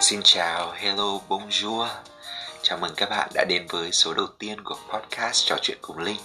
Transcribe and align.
Xin 0.00 0.20
chào, 0.24 0.72
hello, 0.72 1.20
bonjour. 1.28 1.86
Chào 2.62 2.78
mừng 2.78 2.94
các 2.96 3.10
bạn 3.10 3.30
đã 3.34 3.44
đến 3.48 3.66
với 3.68 3.92
số 3.92 4.14
đầu 4.14 4.26
tiên 4.38 4.64
của 4.64 4.76
podcast 4.88 5.46
Trò 5.46 5.56
chuyện 5.62 5.78
cùng 5.82 5.98
Linh. 5.98 6.20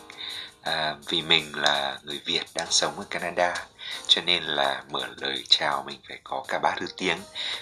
À, 0.62 0.96
Vì 1.08 1.22
mình 1.22 1.56
là 1.56 2.00
người 2.04 2.22
Việt 2.26 2.44
đang 2.56 2.68
sống 2.70 2.94
ở 2.98 3.06
Canada 3.10 3.66
Cho 4.08 4.22
nên 4.22 4.44
là 4.44 4.84
mở 4.90 5.08
lời 5.18 5.44
chào 5.50 5.84
mình 5.88 6.00
phải 6.08 6.20
có 6.24 6.44
cả 6.48 6.60
ba 6.60 6.76
thứ 6.78 6.86
tiếng 6.98 7.18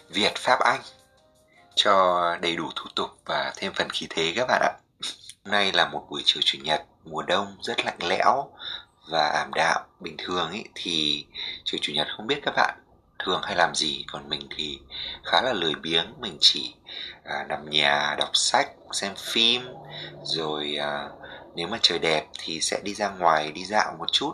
Việt, 0.10 0.36
Pháp, 0.36 0.60
Anh 0.60 0.82
Cho 1.76 2.24
đầy 2.42 2.56
đủ 2.56 2.70
thủ 2.76 2.86
tục 2.96 3.10
và 3.26 3.54
thêm 3.58 3.74
phần 3.74 3.90
khí 3.90 4.08
thế 4.10 4.34
các 4.36 4.46
bạn 4.48 4.62
ạ. 4.62 4.72
Hôm 5.46 5.52
nay 5.52 5.72
là 5.72 5.88
một 5.88 6.08
buổi 6.10 6.22
chiều 6.26 6.42
chủ 6.46 6.58
nhật 6.62 6.82
mùa 7.04 7.22
đông 7.22 7.58
rất 7.62 7.86
lạnh 7.86 8.00
lẽo 8.00 8.52
và 9.10 9.28
ảm 9.28 9.52
đạm 9.56 9.82
bình 10.00 10.16
thường 10.18 10.52
ý, 10.52 10.64
thì 10.76 11.26
chiều 11.64 11.80
chủ 11.82 11.94
nhật 11.94 12.08
không 12.18 12.28
biết 12.28 12.40
các 12.44 12.54
bạn 12.56 12.78
thường 13.20 13.42
hay 13.44 13.56
làm 13.56 13.76
gì. 13.76 14.06
Còn 14.12 14.30
mình 14.30 14.48
thì 14.58 14.80
khá 15.24 15.42
là 15.42 15.54
lười 15.54 15.76
biếng. 15.76 16.14
Mình 16.20 16.38
chỉ 16.40 16.74
à, 17.24 17.46
nằm 17.50 17.70
nhà 17.70 18.16
đọc 18.18 18.30
sách 18.34 18.70
xem 18.92 19.14
phim. 19.16 19.68
Rồi 20.24 20.76
à, 20.80 21.10
nếu 21.56 21.68
mà 21.68 21.78
trời 21.82 22.00
đẹp 22.00 22.26
thì 22.40 22.62
sẽ 22.62 22.80
đi 22.84 22.94
ra 22.94 23.10
ngoài 23.10 23.52
đi 23.52 23.66
dạo 23.66 23.96
một 24.00 24.12
chút. 24.12 24.34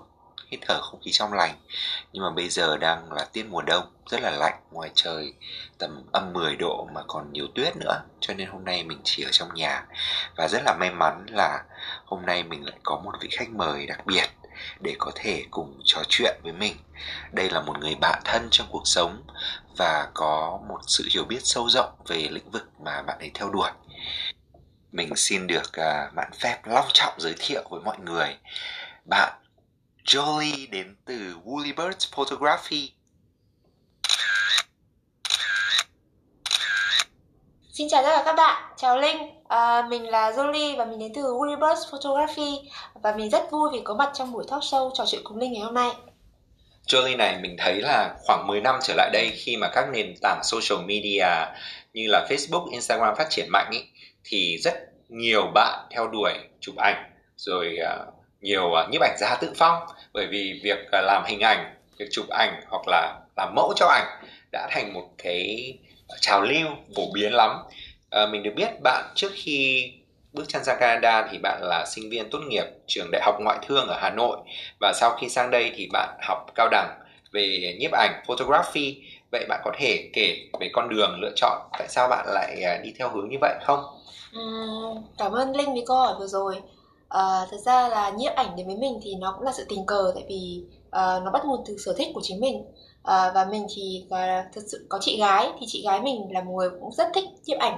Hít 0.52 0.60
thở 0.68 0.82
không 0.82 1.02
khí 1.02 1.12
trong 1.12 1.34
lành. 1.34 1.56
Nhưng 2.14 2.24
mà 2.24 2.30
bây 2.30 2.50
giờ 2.50 2.78
đang 2.78 3.14
là 3.14 3.26
tiết 3.34 3.46
mùa 3.50 3.62
đông 3.62 3.84
rất 4.10 4.22
là 4.22 4.32
lạnh 4.32 4.62
ngoài 4.72 4.90
trời 4.96 5.34
tầm 5.78 6.04
âm 6.12 6.34
10 6.34 6.56
độ 6.56 6.88
mà 6.94 7.02
còn 7.08 7.34
nhiều 7.34 7.48
tuyết 7.56 7.76
nữa. 7.76 8.02
Cho 8.20 8.34
nên 8.34 8.48
hôm 8.48 8.66
nay 8.66 8.84
mình 8.84 9.02
chỉ 9.04 9.24
ở 9.24 9.32
trong 9.32 9.54
nhà. 9.54 9.86
Và 10.36 10.48
rất 10.48 10.62
là 10.66 10.74
may 10.80 10.92
mắn 10.92 11.26
là 11.30 11.64
hôm 12.06 12.26
nay 12.26 12.44
mình 12.44 12.66
lại 12.66 12.76
có 12.84 13.02
một 13.04 13.12
vị 13.22 13.30
khách 13.32 13.50
mời 13.50 13.86
đặc 13.86 14.06
biệt 14.06 14.30
để 14.80 14.96
có 14.98 15.12
thể 15.16 15.46
cùng 15.52 15.80
trò 15.84 16.02
chuyện 16.10 16.36
với 16.44 16.54
mình. 16.54 16.76
Đây 17.32 17.50
là 17.50 17.62
một 17.62 17.80
người 17.80 17.96
bạn 17.96 18.22
thân 18.26 18.48
trong 18.52 18.68
cuộc 18.72 18.88
sống 18.88 19.24
và 19.78 20.08
có 20.14 20.60
một 20.70 20.80
sự 20.88 21.08
hiểu 21.14 21.26
biết 21.26 21.40
sâu 21.44 21.70
rộng 21.70 21.96
về 22.08 22.28
lĩnh 22.32 22.52
vực 22.52 22.70
mà 22.80 23.02
bạn 23.02 23.20
ấy 23.20 23.32
theo 23.34 23.50
đuổi. 23.50 23.70
Mình 24.92 25.16
xin 25.16 25.48
được 25.48 25.68
uh, 25.68 26.14
bạn 26.16 26.32
phép 26.40 26.60
long 26.66 26.88
trọng 26.94 27.14
giới 27.20 27.36
thiệu 27.40 27.64
với 27.70 27.82
mọi 27.82 27.98
người. 28.00 28.38
Bạn 29.10 29.34
Jolie 30.06 30.70
đến 30.70 30.96
từ 31.06 31.36
Woolly 31.46 31.76
Birds 31.76 32.12
Photography. 32.12 32.95
Xin 37.78 37.88
chào 37.90 38.04
tất 38.04 38.10
cả 38.18 38.24
các 38.26 38.36
bạn, 38.36 38.64
chào 38.78 38.98
Linh, 38.98 39.18
à, 39.48 39.88
mình 39.90 40.10
là 40.10 40.32
Jolie 40.32 40.78
và 40.78 40.86
mình 40.86 41.00
đến 41.00 41.12
từ 41.16 41.22
Universe 41.22 41.82
Photography. 41.92 42.70
Và 42.94 43.16
mình 43.16 43.30
rất 43.30 43.52
vui 43.52 43.70
vì 43.74 43.80
có 43.84 43.94
mặt 43.94 44.12
trong 44.14 44.32
buổi 44.32 44.44
talk 44.52 44.62
show 44.62 44.92
trò 44.94 45.04
chuyện 45.08 45.22
cùng 45.24 45.38
Linh 45.38 45.54
ngày 45.54 45.62
hôm 45.62 45.74
nay. 45.74 45.90
Jolie 46.88 47.18
này 47.18 47.40
mình 47.42 47.56
thấy 47.58 47.82
là 47.82 48.16
khoảng 48.26 48.48
10 48.48 48.62
năm 48.62 48.80
trở 48.84 48.94
lại 48.98 49.10
đây 49.14 49.32
khi 49.36 49.58
mà 49.58 49.70
các 49.74 49.86
nền 49.94 50.14
tảng 50.22 50.42
social 50.44 50.86
media 50.86 51.28
như 51.94 52.08
là 52.08 52.28
Facebook, 52.30 52.72
Instagram 52.72 53.16
phát 53.16 53.28
triển 53.30 53.48
mạnh 53.50 53.70
ý, 53.72 53.80
thì 54.24 54.58
rất 54.58 54.74
nhiều 55.10 55.48
bạn 55.54 55.88
theo 55.92 56.08
đuổi 56.08 56.34
chụp 56.60 56.76
ảnh 56.78 57.12
rồi 57.36 57.78
uh, 57.82 58.14
nhiều 58.42 58.72
uh, 58.84 58.90
nhiếp 58.90 59.02
ảnh 59.02 59.16
gia 59.20 59.36
tự 59.36 59.54
phong. 59.56 59.84
Bởi 60.14 60.28
vì 60.32 60.60
việc 60.64 60.80
uh, 60.80 61.04
làm 61.04 61.24
hình 61.26 61.40
ảnh, 61.40 61.76
việc 61.98 62.08
chụp 62.12 62.26
ảnh 62.30 62.62
hoặc 62.70 62.88
là 62.88 63.20
làm 63.38 63.56
mẫu 63.56 63.74
cho 63.76 63.88
ảnh 63.88 64.28
đã 64.52 64.68
thành 64.72 64.94
một 64.94 65.10
cái 65.18 65.74
trào 66.22 66.42
lưu 66.42 66.68
phổ 66.96 67.04
biến 67.14 67.34
lắm 67.34 67.64
à, 68.10 68.26
mình 68.26 68.44
được 68.44 68.52
biết 68.56 68.70
bạn 68.84 69.12
trước 69.16 69.32
khi 69.34 69.92
bước 70.34 70.44
chân 70.48 70.64
sang 70.64 70.78
Canada 70.80 71.28
thì 71.32 71.38
bạn 71.38 71.62
là 71.64 71.86
sinh 71.88 72.10
viên 72.10 72.30
tốt 72.30 72.40
nghiệp 72.48 72.66
trường 72.88 73.12
đại 73.12 73.22
học 73.26 73.36
ngoại 73.42 73.58
thương 73.68 73.88
ở 73.88 73.98
Hà 74.02 74.10
Nội 74.10 74.38
và 74.80 74.94
sau 74.96 75.18
khi 75.20 75.30
sang 75.30 75.52
đây 75.52 75.72
thì 75.76 75.88
bạn 75.94 76.18
học 76.28 76.46
cao 76.56 76.68
đẳng 76.72 77.00
về 77.32 77.76
nhiếp 77.80 77.92
ảnh 77.92 78.24
photography 78.28 78.98
vậy 79.32 79.46
bạn 79.50 79.62
có 79.64 79.72
thể 79.78 80.10
kể 80.14 80.38
về 80.60 80.70
con 80.74 80.90
đường 80.90 81.20
lựa 81.22 81.32
chọn 81.36 81.62
tại 81.80 81.88
sao 81.90 82.08
bạn 82.08 82.26
lại 82.28 82.62
ờ, 82.64 82.78
đi 82.84 82.94
theo 83.00 83.10
hướng 83.10 83.30
như 83.30 83.38
vậy 83.42 83.56
không? 83.66 83.80
Uhm, 84.40 85.04
cảm 85.18 85.32
ơn 85.32 85.56
Linh 85.56 85.74
với 85.74 85.84
câu 85.88 85.98
hỏi 85.98 86.14
vừa 86.20 86.28
rồi. 86.28 86.56
À, 87.10 87.46
thật 87.52 87.58
ra 87.66 87.88
là 87.88 88.10
nhiếp 88.10 88.36
ảnh 88.36 88.56
đến 88.58 88.68
với 88.68 88.76
mình 88.76 89.00
thì 89.04 89.16
nó 89.16 89.32
cũng 89.32 89.44
là 89.44 89.52
sự 89.58 89.66
tình 89.70 89.86
cờ 89.86 90.12
tại 90.16 90.24
vì 90.30 90.64
à, 90.92 91.20
nó 91.24 91.32
bắt 91.32 91.46
nguồn 91.46 91.64
từ 91.68 91.78
sở 91.86 91.94
thích 91.98 92.08
của 92.14 92.22
chính 92.24 92.40
mình 92.40 92.66
à, 93.06 93.32
và 93.36 93.46
mình 93.46 93.68
thì 93.76 94.06
và 94.10 94.46
thật 94.54 94.62
sự 94.68 94.86
có 94.90 94.98
chị 95.02 95.20
gái 95.20 95.52
thì 95.60 95.66
chị 95.70 95.84
gái 95.86 96.02
mình 96.02 96.28
là 96.32 96.42
một 96.42 96.52
người 96.52 96.70
cũng 96.70 96.92
rất 96.92 97.08
thích 97.14 97.26
nhiếp 97.46 97.60
ảnh. 97.60 97.78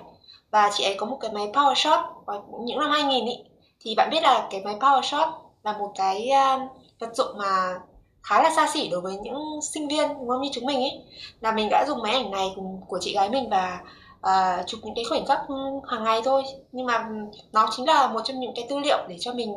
Và 0.51 0.69
chị 0.73 0.83
ấy 0.83 0.95
có 0.97 1.05
một 1.05 1.17
cái 1.21 1.31
máy 1.31 1.47
PowerShot 1.53 2.03
vào 2.25 2.61
những 2.65 2.79
năm 2.79 2.91
2000 2.91 3.25
ý 3.25 3.33
thì 3.79 3.95
bạn 3.95 4.09
biết 4.11 4.23
là 4.23 4.47
cái 4.51 4.61
máy 4.65 4.75
PowerShot 4.79 5.31
là 5.63 5.77
một 5.77 5.91
cái 5.95 6.29
uh, 6.55 6.61
vật 6.99 7.15
dụng 7.15 7.37
mà 7.37 7.79
khá 8.23 8.43
là 8.43 8.49
xa 8.55 8.67
xỉ 8.73 8.87
đối 8.87 9.01
với 9.01 9.15
những 9.17 9.59
sinh 9.61 9.87
viên 9.87 10.07
đúng 10.07 10.27
không? 10.27 10.41
Như 10.41 10.49
chúng 10.53 10.65
mình 10.65 10.79
ấy 10.79 11.01
là 11.41 11.51
mình 11.51 11.67
đã 11.71 11.85
dùng 11.87 12.01
máy 12.01 12.13
ảnh 12.13 12.31
này 12.31 12.51
cùng 12.55 12.81
của 12.87 12.99
chị 13.01 13.13
gái 13.13 13.29
mình 13.29 13.49
và 13.49 13.79
uh, 14.19 14.67
chụp 14.67 14.79
những 14.83 14.95
cái 14.95 15.05
khoảnh 15.09 15.25
khắc 15.25 15.39
ừ, 15.47 15.55
hàng 15.87 16.03
ngày 16.03 16.21
thôi. 16.25 16.43
Nhưng 16.71 16.85
mà 16.85 17.09
nó 17.51 17.69
chính 17.75 17.87
là 17.87 18.07
một 18.07 18.21
trong 18.23 18.39
những 18.39 18.53
cái 18.55 18.65
tư 18.69 18.79
liệu 18.79 18.97
để 19.09 19.15
cho 19.19 19.33
mình 19.33 19.53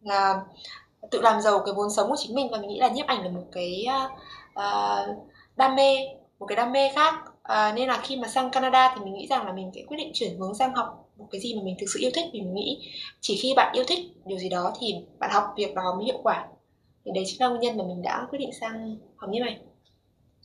là 0.00 0.40
tự 1.10 1.20
làm 1.20 1.40
giàu 1.40 1.58
cái 1.58 1.74
vốn 1.74 1.90
sống 1.90 2.08
của 2.08 2.16
chính 2.18 2.34
mình. 2.34 2.48
Và 2.50 2.58
mình 2.58 2.70
nghĩ 2.70 2.78
là 2.78 2.88
nhiếp 2.88 3.06
ảnh 3.06 3.22
là 3.24 3.30
một 3.30 3.44
cái 3.52 3.86
uh, 4.04 4.10
uh, 4.60 5.16
đam 5.56 5.76
mê 5.76 5.96
một 6.38 6.46
cái 6.46 6.56
đam 6.56 6.72
mê 6.72 6.90
khác. 6.94 7.14
À, 7.42 7.72
nên 7.76 7.88
là 7.88 8.00
khi 8.02 8.16
mà 8.16 8.28
sang 8.28 8.50
Canada 8.50 8.94
thì 8.94 9.04
mình 9.04 9.14
nghĩ 9.14 9.26
rằng 9.30 9.46
là 9.46 9.52
mình 9.52 9.70
sẽ 9.74 9.80
quyết 9.86 9.96
định 9.96 10.10
chuyển 10.14 10.38
hướng 10.38 10.54
sang 10.54 10.74
học 10.74 11.10
một 11.16 11.26
cái 11.32 11.40
gì 11.40 11.54
mà 11.54 11.62
mình 11.64 11.76
thực 11.80 11.86
sự 11.94 12.00
yêu 12.00 12.10
thích. 12.14 12.24
Vì 12.32 12.40
mình 12.40 12.54
nghĩ 12.54 12.90
chỉ 13.20 13.38
khi 13.42 13.52
bạn 13.56 13.72
yêu 13.74 13.84
thích 13.88 13.98
điều 14.24 14.38
gì 14.38 14.48
đó 14.48 14.72
thì 14.80 14.94
bạn 15.18 15.30
học 15.32 15.44
việc 15.56 15.74
đó 15.74 15.94
mới 15.96 16.04
hiệu 16.04 16.20
quả. 16.22 16.46
Thì 17.04 17.10
đấy 17.14 17.24
chính 17.26 17.40
là 17.40 17.48
nguyên 17.48 17.60
nhân 17.60 17.76
mà 17.76 17.84
mình 17.84 18.02
đã 18.02 18.26
quyết 18.30 18.38
định 18.38 18.50
sang 18.60 18.96
học 19.16 19.30
như 19.30 19.40
này. 19.40 19.58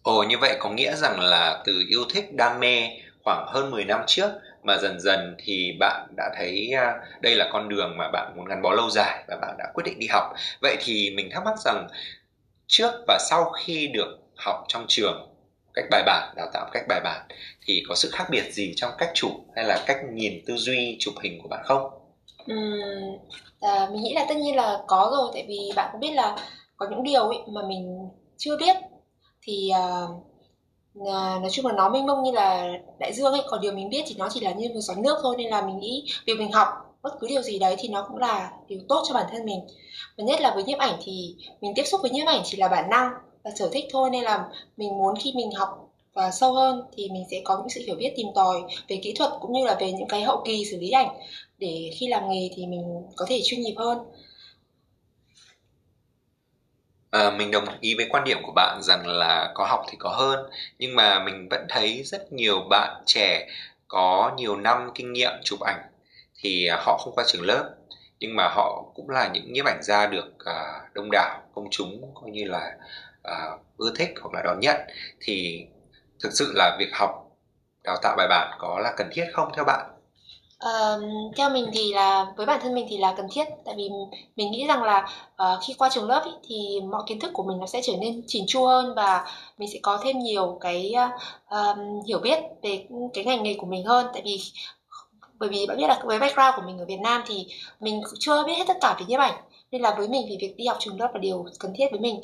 Ồ 0.03 0.23
như 0.23 0.37
vậy 0.37 0.57
có 0.59 0.69
nghĩa 0.69 0.95
rằng 0.95 1.19
là 1.19 1.61
từ 1.65 1.83
yêu 1.89 2.03
thích 2.13 2.33
đam 2.33 2.59
mê 2.59 2.89
khoảng 3.23 3.45
hơn 3.47 3.71
10 3.71 3.85
năm 3.85 4.01
trước 4.07 4.31
mà 4.63 4.77
dần 4.77 4.99
dần 4.99 5.35
thì 5.43 5.77
bạn 5.79 6.07
đã 6.17 6.31
thấy 6.37 6.71
à, 6.77 6.93
đây 7.21 7.35
là 7.35 7.49
con 7.51 7.69
đường 7.69 7.97
mà 7.97 8.09
bạn 8.13 8.33
muốn 8.35 8.45
gắn 8.45 8.61
bó 8.61 8.73
lâu 8.73 8.89
dài 8.89 9.23
và 9.27 9.37
bạn 9.41 9.55
đã 9.57 9.65
quyết 9.73 9.83
định 9.85 9.99
đi 9.99 10.07
học. 10.07 10.23
Vậy 10.61 10.77
thì 10.79 11.13
mình 11.15 11.29
thắc 11.31 11.43
mắc 11.45 11.59
rằng 11.65 11.87
trước 12.71 12.91
và 13.07 13.17
sau 13.29 13.51
khi 13.51 13.87
được 13.87 14.17
học 14.35 14.65
trong 14.67 14.85
trường 14.87 15.27
cách 15.73 15.85
bài 15.91 16.03
bản 16.05 16.33
đào 16.35 16.47
tạo 16.53 16.69
cách 16.73 16.83
bài 16.87 17.01
bản 17.03 17.27
thì 17.65 17.83
có 17.89 17.95
sự 17.95 18.09
khác 18.11 18.27
biệt 18.31 18.53
gì 18.53 18.73
trong 18.75 18.91
cách 18.97 19.11
chụp 19.13 19.31
hay 19.55 19.65
là 19.65 19.83
cách 19.87 19.97
nhìn 20.13 20.33
tư 20.45 20.55
duy 20.57 20.97
chụp 20.99 21.13
hình 21.23 21.39
của 21.41 21.47
bạn 21.47 21.61
không? 21.65 21.81
Uhm, 22.53 23.17
à, 23.59 23.87
mình 23.91 24.03
nghĩ 24.03 24.13
là 24.13 24.25
tất 24.29 24.37
nhiên 24.37 24.55
là 24.55 24.79
có 24.87 25.11
rồi 25.11 25.31
tại 25.33 25.45
vì 25.47 25.71
bạn 25.75 25.89
cũng 25.91 26.01
biết 26.01 26.13
là 26.13 26.37
có 26.77 26.87
những 26.89 27.03
điều 27.03 27.23
ấy 27.23 27.37
mà 27.47 27.61
mình 27.67 28.09
chưa 28.37 28.57
biết 28.57 28.75
thì 29.41 29.71
uh, 29.73 30.09
nói 31.41 31.49
chung 31.51 31.65
là 31.65 31.73
nó 31.73 31.89
mênh 31.89 32.05
mông 32.05 32.23
như 32.23 32.31
là 32.31 32.67
đại 32.99 33.13
dương 33.13 33.33
ấy 33.33 33.41
còn 33.47 33.61
điều 33.61 33.73
mình 33.73 33.89
biết 33.89 34.03
thì 34.07 34.15
nó 34.17 34.29
chỉ 34.33 34.39
là 34.39 34.51
như 34.51 34.69
một 34.73 34.79
giọt 34.79 34.97
nước 34.97 35.19
thôi 35.21 35.35
nên 35.37 35.49
là 35.49 35.61
mình 35.61 35.79
nghĩ 35.79 36.07
việc 36.25 36.33
mình 36.39 36.51
học 36.51 36.67
bất 37.03 37.11
cứ 37.19 37.27
điều 37.27 37.41
gì 37.41 37.59
đấy 37.59 37.75
thì 37.79 37.87
nó 37.87 38.05
cũng 38.07 38.17
là 38.17 38.51
điều 38.67 38.79
tốt 38.89 39.03
cho 39.07 39.13
bản 39.13 39.25
thân 39.31 39.45
mình. 39.45 39.59
Và 40.17 40.23
nhất 40.23 40.41
là 40.41 40.51
với 40.55 40.63
nhiếp 40.63 40.79
ảnh 40.79 40.95
thì 41.03 41.35
mình 41.61 41.73
tiếp 41.75 41.83
xúc 41.83 42.01
với 42.01 42.11
nhiếp 42.11 42.27
ảnh 42.27 42.41
chỉ 42.45 42.57
là 42.57 42.67
bản 42.67 42.89
năng 42.89 43.11
và 43.43 43.51
sở 43.59 43.69
thích 43.73 43.85
thôi 43.91 44.09
nên 44.11 44.23
là 44.23 44.45
mình 44.77 44.89
muốn 44.89 45.15
khi 45.23 45.33
mình 45.35 45.51
học 45.51 45.91
và 46.13 46.31
sâu 46.31 46.53
hơn 46.53 46.81
thì 46.97 47.09
mình 47.09 47.23
sẽ 47.31 47.41
có 47.43 47.57
những 47.57 47.69
sự 47.69 47.81
hiểu 47.85 47.95
biết 47.95 48.13
tìm 48.15 48.27
tòi 48.35 48.61
về 48.87 48.99
kỹ 49.03 49.13
thuật 49.13 49.31
cũng 49.41 49.53
như 49.53 49.65
là 49.65 49.77
về 49.79 49.91
những 49.91 50.07
cái 50.07 50.23
hậu 50.23 50.41
kỳ 50.45 50.65
xử 50.71 50.79
lý 50.79 50.91
ảnh 50.91 51.07
để 51.57 51.91
khi 51.99 52.07
làm 52.07 52.29
nghề 52.29 52.49
thì 52.55 52.65
mình 52.65 52.83
có 53.15 53.25
thể 53.29 53.41
chuyên 53.43 53.61
nghiệp 53.61 53.75
hơn. 53.77 53.97
À, 57.11 57.31
mình 57.37 57.51
đồng 57.51 57.65
ý 57.81 57.95
với 57.95 58.05
quan 58.09 58.23
điểm 58.23 58.37
của 58.43 58.51
bạn 58.55 58.79
rằng 58.83 59.07
là 59.07 59.51
có 59.55 59.65
học 59.65 59.85
thì 59.89 59.97
có 59.99 60.09
hơn 60.09 60.39
nhưng 60.79 60.95
mà 60.95 61.23
mình 61.23 61.47
vẫn 61.49 61.65
thấy 61.69 62.03
rất 62.03 62.33
nhiều 62.33 62.59
bạn 62.69 63.03
trẻ 63.05 63.47
có 63.87 64.31
nhiều 64.37 64.55
năm 64.55 64.89
kinh 64.95 65.13
nghiệm 65.13 65.31
chụp 65.43 65.59
ảnh 65.59 65.90
thì 66.41 66.67
à, 66.67 66.77
họ 66.85 66.97
không 66.97 67.15
qua 67.15 67.23
trường 67.27 67.45
lớp. 67.45 67.75
Nhưng 68.19 68.35
mà 68.35 68.49
họ 68.55 68.83
cũng 68.95 69.09
là 69.09 69.29
những 69.33 69.53
nhiếp 69.53 69.65
ảnh 69.65 69.79
gia 69.83 70.07
được 70.07 70.33
à, 70.45 70.81
đông 70.93 71.11
đảo 71.11 71.41
công 71.55 71.67
chúng 71.71 72.11
coi 72.15 72.31
như 72.31 72.43
là 72.45 72.71
à, 73.23 73.35
ưa 73.77 73.91
thích 73.95 74.09
hoặc 74.21 74.33
là 74.33 74.41
đón 74.43 74.59
nhận. 74.59 74.77
Thì 75.19 75.65
thực 76.23 76.29
sự 76.33 76.51
là 76.55 76.75
việc 76.79 76.89
học 76.93 77.27
đào 77.83 77.97
tạo 78.01 78.15
bài 78.17 78.27
bản 78.29 78.57
có 78.59 78.79
là 78.79 78.93
cần 78.97 79.09
thiết 79.13 79.25
không 79.33 79.51
theo 79.55 79.65
bạn? 79.65 79.85
Uh, 80.65 81.01
theo 81.37 81.49
mình 81.49 81.69
thì 81.73 81.93
là 81.93 82.25
với 82.37 82.45
bản 82.45 82.59
thân 82.63 82.75
mình 82.75 82.85
thì 82.89 82.97
là 82.97 83.13
cần 83.17 83.27
thiết. 83.31 83.43
Tại 83.65 83.75
vì 83.77 83.89
mình 84.35 84.51
nghĩ 84.51 84.67
rằng 84.67 84.83
là 84.83 85.09
uh, 85.43 85.59
khi 85.67 85.73
qua 85.77 85.89
trường 85.89 86.09
lớp 86.09 86.23
ý, 86.25 86.31
thì 86.49 86.81
mọi 86.91 87.03
kiến 87.07 87.19
thức 87.19 87.31
của 87.33 87.43
mình 87.43 87.59
nó 87.59 87.65
sẽ 87.67 87.81
trở 87.83 87.93
nên 88.01 88.23
chỉn 88.27 88.43
chu 88.47 88.65
hơn 88.65 88.95
và 88.95 89.25
mình 89.57 89.69
sẽ 89.73 89.79
có 89.83 90.01
thêm 90.03 90.19
nhiều 90.19 90.57
cái 90.61 90.93
uh, 91.55 91.77
hiểu 92.07 92.19
biết 92.19 92.39
về 92.61 92.85
cái 93.13 93.25
ngành 93.25 93.43
nghề 93.43 93.53
của 93.53 93.67
mình 93.67 93.85
hơn. 93.85 94.07
Tại 94.13 94.21
vì 94.25 94.39
bởi 95.41 95.49
vì 95.49 95.65
bạn 95.67 95.77
biết 95.77 95.87
là 95.87 96.01
với 96.03 96.19
background 96.19 96.55
của 96.55 96.61
mình 96.61 96.79
ở 96.79 96.85
Việt 96.85 96.99
Nam 97.03 97.23
thì 97.27 97.47
mình 97.79 98.01
chưa 98.19 98.43
biết 98.43 98.53
hết 98.57 98.63
tất 98.67 98.77
cả 98.81 98.95
về 98.99 99.05
nhiếp 99.07 99.19
ảnh. 99.19 99.33
Nên 99.71 99.81
là 99.81 99.95
với 99.97 100.07
mình 100.07 100.25
thì 100.29 100.37
việc 100.41 100.53
đi 100.57 100.65
học 100.65 100.77
trường 100.79 100.99
lớp 100.99 101.09
là 101.13 101.19
điều 101.19 101.45
cần 101.59 101.73
thiết 101.75 101.85
với 101.91 101.99
mình. 101.99 102.21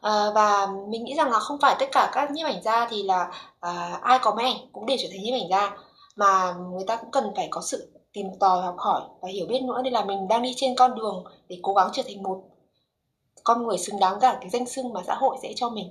À, 0.00 0.26
và 0.34 0.66
mình 0.88 1.04
nghĩ 1.04 1.14
rằng 1.14 1.30
là 1.30 1.38
không 1.38 1.58
phải 1.60 1.76
tất 1.78 1.86
cả 1.92 2.10
các 2.12 2.30
nhiếp 2.30 2.46
ảnh 2.46 2.62
gia 2.62 2.88
thì 2.88 3.02
là 3.02 3.30
à, 3.60 3.98
ai 4.02 4.18
có 4.22 4.34
máy 4.34 4.46
ảnh 4.46 4.56
cũng 4.72 4.86
để 4.86 4.96
trở 5.00 5.08
thành 5.10 5.22
nhiếp 5.22 5.34
ảnh 5.34 5.48
gia 5.50 5.76
mà 6.16 6.54
người 6.72 6.84
ta 6.86 6.96
cũng 6.96 7.10
cần 7.10 7.32
phải 7.36 7.48
có 7.50 7.60
sự 7.60 7.90
tìm 8.12 8.26
tòi 8.40 8.62
học 8.62 8.74
hỏi 8.78 9.02
và 9.20 9.28
hiểu 9.28 9.46
biết 9.46 9.62
nữa. 9.62 9.80
Nên 9.84 9.92
là 9.92 10.04
mình 10.04 10.28
đang 10.28 10.42
đi 10.42 10.54
trên 10.56 10.74
con 10.76 10.94
đường 10.94 11.24
để 11.48 11.58
cố 11.62 11.74
gắng 11.74 11.90
trở 11.92 12.02
thành 12.06 12.22
một 12.22 12.42
con 13.44 13.66
người 13.66 13.78
xứng 13.78 14.00
đáng 14.00 14.20
cả 14.20 14.38
cái 14.40 14.50
danh 14.50 14.66
xưng 14.66 14.92
mà 14.92 15.00
xã 15.06 15.14
hội 15.14 15.36
sẽ 15.42 15.52
cho 15.56 15.68
mình 15.68 15.90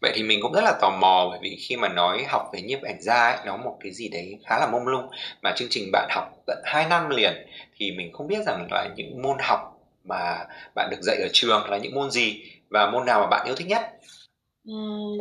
vậy 0.00 0.12
thì 0.14 0.22
mình 0.22 0.38
cũng 0.42 0.52
rất 0.52 0.64
là 0.64 0.78
tò 0.80 0.90
mò 0.90 1.26
bởi 1.30 1.38
vì 1.42 1.56
khi 1.60 1.76
mà 1.76 1.88
nói 1.88 2.24
học 2.28 2.42
về 2.52 2.62
nhiếp 2.62 2.82
ảnh 2.82 3.02
gia 3.02 3.30
ấy, 3.30 3.38
nó 3.46 3.56
một 3.56 3.76
cái 3.80 3.92
gì 3.92 4.08
đấy 4.08 4.38
khá 4.46 4.58
là 4.58 4.66
mông 4.72 4.86
lung. 4.86 5.08
Mà 5.42 5.52
chương 5.56 5.68
trình 5.70 5.90
bạn 5.92 6.08
học 6.10 6.24
tận 6.46 6.58
2 6.64 6.86
năm 6.88 7.08
liền 7.08 7.32
thì 7.76 7.90
mình 7.90 8.12
không 8.12 8.26
biết 8.26 8.46
rằng 8.46 8.68
là 8.70 8.88
những 8.96 9.22
môn 9.22 9.36
học 9.40 9.60
mà 10.04 10.46
bạn 10.74 10.88
được 10.90 11.00
dạy 11.02 11.16
ở 11.16 11.28
trường 11.32 11.70
là 11.70 11.78
những 11.78 11.94
môn 11.94 12.10
gì 12.10 12.42
và 12.70 12.90
môn 12.90 13.06
nào 13.06 13.20
mà 13.20 13.26
bạn 13.26 13.46
yêu 13.46 13.54
thích 13.54 13.66
nhất? 13.66 13.82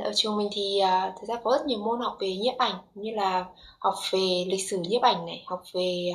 Ở 0.04 0.12
trường 0.16 0.38
mình 0.38 0.50
thì 0.54 0.82
uh, 0.84 1.14
thực 1.20 1.28
ra 1.28 1.36
có 1.44 1.52
rất 1.52 1.66
nhiều 1.66 1.80
môn 1.80 2.00
học 2.02 2.18
về 2.20 2.36
nhiếp 2.36 2.58
ảnh 2.58 2.76
như 2.96 3.12
là 3.12 3.46
học 3.80 3.94
về 4.12 4.46
lịch 4.48 4.70
sử 4.70 4.78
nhiếp 4.78 5.02
ảnh 5.02 5.26
này, 5.26 5.44
học 5.46 5.64
về 5.74 6.12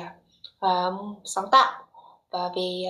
uh, 0.65 0.93
sáng 1.25 1.45
tạo 1.51 1.71
và 2.31 2.49
về 2.55 2.83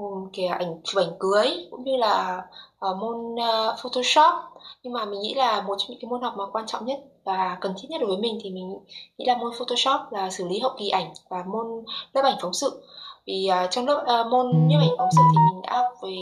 uh, 0.00 0.32
kìa 0.32 0.46
ảnh 0.46 0.80
chụp 0.84 1.02
ảnh 1.02 1.12
cưới 1.20 1.48
cũng 1.70 1.84
như 1.84 1.96
là 1.96 2.42
uh, 2.90 2.96
môn 2.96 3.16
uh, 3.16 3.78
Photoshop 3.82 4.34
nhưng 4.82 4.92
mà 4.92 5.04
mình 5.04 5.20
nghĩ 5.20 5.34
là 5.34 5.62
một 5.62 5.74
trong 5.78 5.90
những 5.90 6.00
cái 6.00 6.08
môn 6.08 6.22
học 6.22 6.34
mà 6.36 6.44
quan 6.52 6.66
trọng 6.66 6.86
nhất 6.86 6.98
và 7.24 7.58
cần 7.60 7.74
thiết 7.82 7.88
nhất 7.90 8.00
đối 8.00 8.08
với 8.08 8.18
mình 8.18 8.38
thì 8.42 8.50
mình 8.50 8.74
nghĩ 9.18 9.24
là 9.24 9.36
môn 9.36 9.52
Photoshop 9.58 10.00
là 10.10 10.30
xử 10.30 10.48
lý 10.48 10.58
hậu 10.58 10.72
kỳ 10.78 10.88
ảnh 10.88 11.12
và 11.28 11.44
môn 11.46 11.84
lớp 12.12 12.22
ảnh 12.24 12.36
phóng 12.40 12.54
sự 12.54 12.82
vì 13.26 13.48
uh, 13.64 13.70
trong 13.70 13.86
lớp 13.86 14.06
uh, 14.20 14.26
môn 14.32 14.68
nhiếp 14.68 14.80
ảnh 14.80 14.94
phóng 14.98 15.08
sự 15.16 15.22
thì 15.32 15.38
mình 15.52 15.62
đã 15.62 15.76
học 15.76 15.92
về 16.02 16.16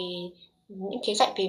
những 0.68 1.00
khía 1.06 1.14
cạnh 1.18 1.32
về 1.36 1.48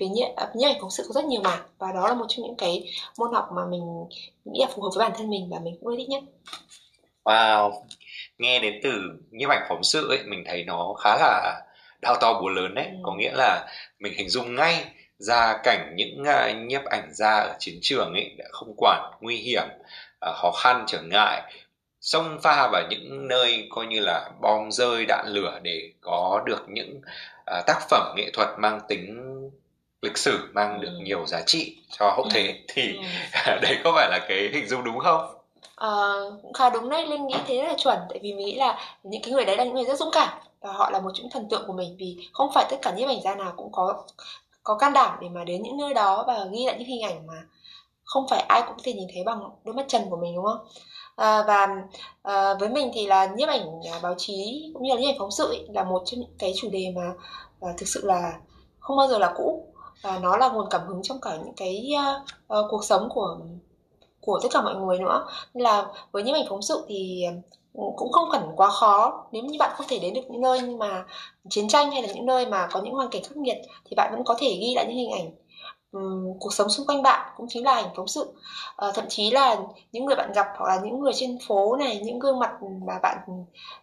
về 0.00 0.06
nhiếp, 0.08 0.28
nhiếp 0.54 0.70
ảnh 0.70 0.78
phóng 0.80 0.90
sự 0.90 1.04
có 1.08 1.12
rất 1.12 1.24
nhiều 1.24 1.40
mảng 1.42 1.62
và 1.78 1.92
đó 1.92 2.08
là 2.08 2.14
một 2.14 2.26
trong 2.28 2.46
những 2.46 2.56
cái 2.56 2.90
môn 3.18 3.32
học 3.32 3.48
mà 3.56 3.62
mình 3.70 3.82
nghĩ 4.44 4.60
là 4.60 4.66
phù 4.74 4.82
hợp 4.82 4.90
với 4.96 5.08
bản 5.08 5.18
thân 5.18 5.30
mình 5.30 5.48
và 5.50 5.58
mình 5.58 5.78
cũng 5.80 5.96
thích 5.96 6.08
nhất. 6.08 6.22
Wow, 7.24 7.72
nghe 8.38 8.60
đến 8.60 8.74
từ 8.82 8.92
nhiếp 9.30 9.48
ảnh 9.50 9.66
phóng 9.68 9.82
sự 9.82 10.08
ấy 10.08 10.18
mình 10.26 10.44
thấy 10.46 10.64
nó 10.64 10.94
khá 10.98 11.16
là 11.20 11.60
đau 12.02 12.16
to 12.20 12.40
búa 12.40 12.48
lớn 12.48 12.74
đấy, 12.74 12.86
ừ. 12.86 12.98
có 13.02 13.14
nghĩa 13.14 13.32
là 13.34 13.66
mình 13.98 14.12
hình 14.16 14.28
dung 14.28 14.54
ngay 14.54 14.84
ra 15.18 15.60
cảnh 15.62 15.92
những 15.96 16.22
uh, 16.22 16.56
nhiếp 16.56 16.84
ảnh 16.84 17.08
gia 17.12 17.38
ở 17.38 17.56
chiến 17.58 17.78
trường 17.82 18.12
ấy 18.12 18.34
đã 18.38 18.44
không 18.52 18.74
quản 18.76 19.12
nguy 19.20 19.36
hiểm, 19.36 19.64
uh, 20.30 20.36
khó 20.36 20.52
khăn 20.52 20.84
trở 20.86 21.02
ngại 21.02 21.42
xông 22.00 22.38
pha 22.42 22.68
vào 22.72 22.82
những 22.90 23.28
nơi 23.28 23.68
coi 23.70 23.86
như 23.86 24.00
là 24.00 24.30
bom 24.40 24.70
rơi 24.70 25.04
đạn 25.08 25.26
lửa 25.28 25.58
để 25.62 25.90
có 26.00 26.42
được 26.46 26.68
những 26.68 27.00
uh, 27.58 27.66
tác 27.66 27.80
phẩm 27.90 28.14
nghệ 28.16 28.30
thuật 28.32 28.48
mang 28.58 28.80
tính 28.88 29.32
lịch 30.02 30.18
sử 30.18 30.38
mang 30.52 30.80
được 30.80 30.88
ừ. 30.98 31.04
nhiều 31.04 31.26
giá 31.26 31.42
trị 31.46 31.76
cho 31.98 32.10
hậu 32.10 32.26
thế 32.30 32.46
ừ. 32.46 32.54
thì 32.68 32.96
ừ. 33.46 33.52
đấy 33.62 33.78
có 33.84 33.92
phải 33.96 34.10
là 34.10 34.26
cái 34.28 34.50
hình 34.52 34.68
dung 34.68 34.84
đúng 34.84 34.98
không? 34.98 35.34
Uh, 35.86 36.54
khá 36.54 36.70
đúng 36.70 36.88
đấy 36.88 37.06
linh 37.06 37.26
nghĩ 37.26 37.36
thế 37.46 37.56
rất 37.56 37.68
là 37.68 37.74
chuẩn 37.78 37.98
tại 38.08 38.18
vì 38.22 38.32
mình 38.32 38.46
nghĩ 38.46 38.54
là 38.54 38.78
những 39.02 39.22
cái 39.22 39.32
người 39.32 39.44
đấy 39.44 39.56
là 39.56 39.64
những 39.64 39.74
người 39.74 39.84
rất 39.84 39.98
dũng 39.98 40.10
cảm 40.12 40.28
và 40.60 40.72
họ 40.72 40.90
là 40.90 41.00
một 41.00 41.10
trong 41.14 41.30
thần 41.30 41.48
tượng 41.50 41.64
của 41.66 41.72
mình 41.72 41.96
vì 41.98 42.28
không 42.32 42.50
phải 42.54 42.66
tất 42.70 42.76
cả 42.82 42.92
những 42.96 43.08
ảnh 43.08 43.22
gia 43.24 43.34
nào 43.34 43.52
cũng 43.56 43.72
có 43.72 44.04
có 44.62 44.74
can 44.74 44.92
đảm 44.92 45.18
để 45.20 45.28
mà 45.28 45.44
đến 45.44 45.62
những 45.62 45.76
nơi 45.76 45.94
đó 45.94 46.24
và 46.26 46.44
ghi 46.52 46.66
lại 46.66 46.76
những 46.78 46.88
hình 46.88 47.02
ảnh 47.02 47.26
mà 47.26 47.34
không 48.04 48.26
phải 48.30 48.40
ai 48.40 48.62
cũng 48.66 48.76
có 48.76 48.82
thể 48.84 48.92
nhìn 48.92 49.08
thấy 49.14 49.24
bằng 49.24 49.40
đôi 49.64 49.74
mắt 49.74 49.84
trần 49.88 50.02
của 50.10 50.16
mình 50.16 50.34
đúng 50.34 50.44
không? 50.44 50.66
À, 51.16 51.44
và 51.46 51.68
à, 52.22 52.54
với 52.54 52.68
mình 52.68 52.90
thì 52.94 53.06
là 53.06 53.26
nhiếp 53.26 53.48
ảnh 53.48 53.66
à, 53.92 53.98
báo 54.02 54.14
chí 54.18 54.70
cũng 54.74 54.82
như 54.82 54.94
là 54.94 55.00
nhiếp 55.00 55.08
ảnh 55.08 55.18
phóng 55.18 55.30
sự 55.30 55.46
ấy, 55.46 55.66
là 55.68 55.84
một 55.84 56.02
trong 56.06 56.20
những 56.20 56.36
cái 56.38 56.52
chủ 56.56 56.68
đề 56.70 56.92
mà 56.96 57.12
à, 57.60 57.68
thực 57.78 57.88
sự 57.88 58.00
là 58.04 58.32
không 58.78 58.96
bao 58.96 59.08
giờ 59.08 59.18
là 59.18 59.32
cũ. 59.36 59.66
Và 60.02 60.18
nó 60.18 60.36
là 60.36 60.48
nguồn 60.48 60.66
cảm 60.70 60.86
hứng 60.86 61.02
trong 61.02 61.20
cả 61.20 61.36
những 61.36 61.54
cái 61.56 61.90
uh, 61.94 62.22
uh, 62.58 62.70
cuộc 62.70 62.84
sống 62.84 63.08
của 63.14 63.38
của 64.20 64.40
tất 64.42 64.48
cả 64.52 64.62
mọi 64.62 64.74
người 64.74 64.98
nữa. 64.98 65.26
Nên 65.54 65.64
là 65.64 65.86
với 66.12 66.22
nhiếp 66.22 66.34
ảnh 66.34 66.46
phóng 66.48 66.62
sự 66.62 66.84
thì 66.88 67.24
à, 67.24 67.32
Ừ, 67.74 67.82
cũng 67.96 68.12
không 68.12 68.28
cần 68.32 68.42
quá 68.56 68.68
khó. 68.68 69.24
Nếu 69.32 69.42
như 69.42 69.56
bạn 69.58 69.70
không 69.76 69.86
thể 69.88 69.98
đến 69.98 70.14
được 70.14 70.30
những 70.30 70.40
nơi 70.40 70.60
mà 70.62 71.04
chiến 71.50 71.68
tranh 71.68 71.90
hay 71.90 72.02
là 72.02 72.08
những 72.14 72.26
nơi 72.26 72.46
mà 72.46 72.68
có 72.72 72.80
những 72.80 72.94
hoàn 72.94 73.08
cảnh 73.10 73.22
khắc 73.22 73.36
nghiệt 73.36 73.56
thì 73.84 73.94
bạn 73.96 74.12
vẫn 74.12 74.24
có 74.24 74.34
thể 74.38 74.58
ghi 74.60 74.74
lại 74.74 74.86
những 74.88 74.96
hình 74.96 75.10
ảnh 75.10 75.30
um, 75.92 76.38
cuộc 76.40 76.54
sống 76.54 76.68
xung 76.68 76.86
quanh 76.86 77.02
bạn 77.02 77.32
cũng 77.36 77.46
chính 77.48 77.64
là 77.64 77.74
ảnh 77.74 77.88
phóng 77.96 78.08
sự. 78.08 78.32
Uh, 78.88 78.94
thậm 78.94 79.04
chí 79.08 79.30
là 79.30 79.56
những 79.92 80.04
người 80.04 80.16
bạn 80.16 80.32
gặp 80.32 80.46
hoặc 80.56 80.68
là 80.68 80.80
những 80.84 81.00
người 81.00 81.12
trên 81.14 81.38
phố 81.48 81.76
này 81.76 82.00
những 82.04 82.18
gương 82.18 82.38
mặt 82.38 82.50
mà 82.86 82.98
bạn 83.02 83.18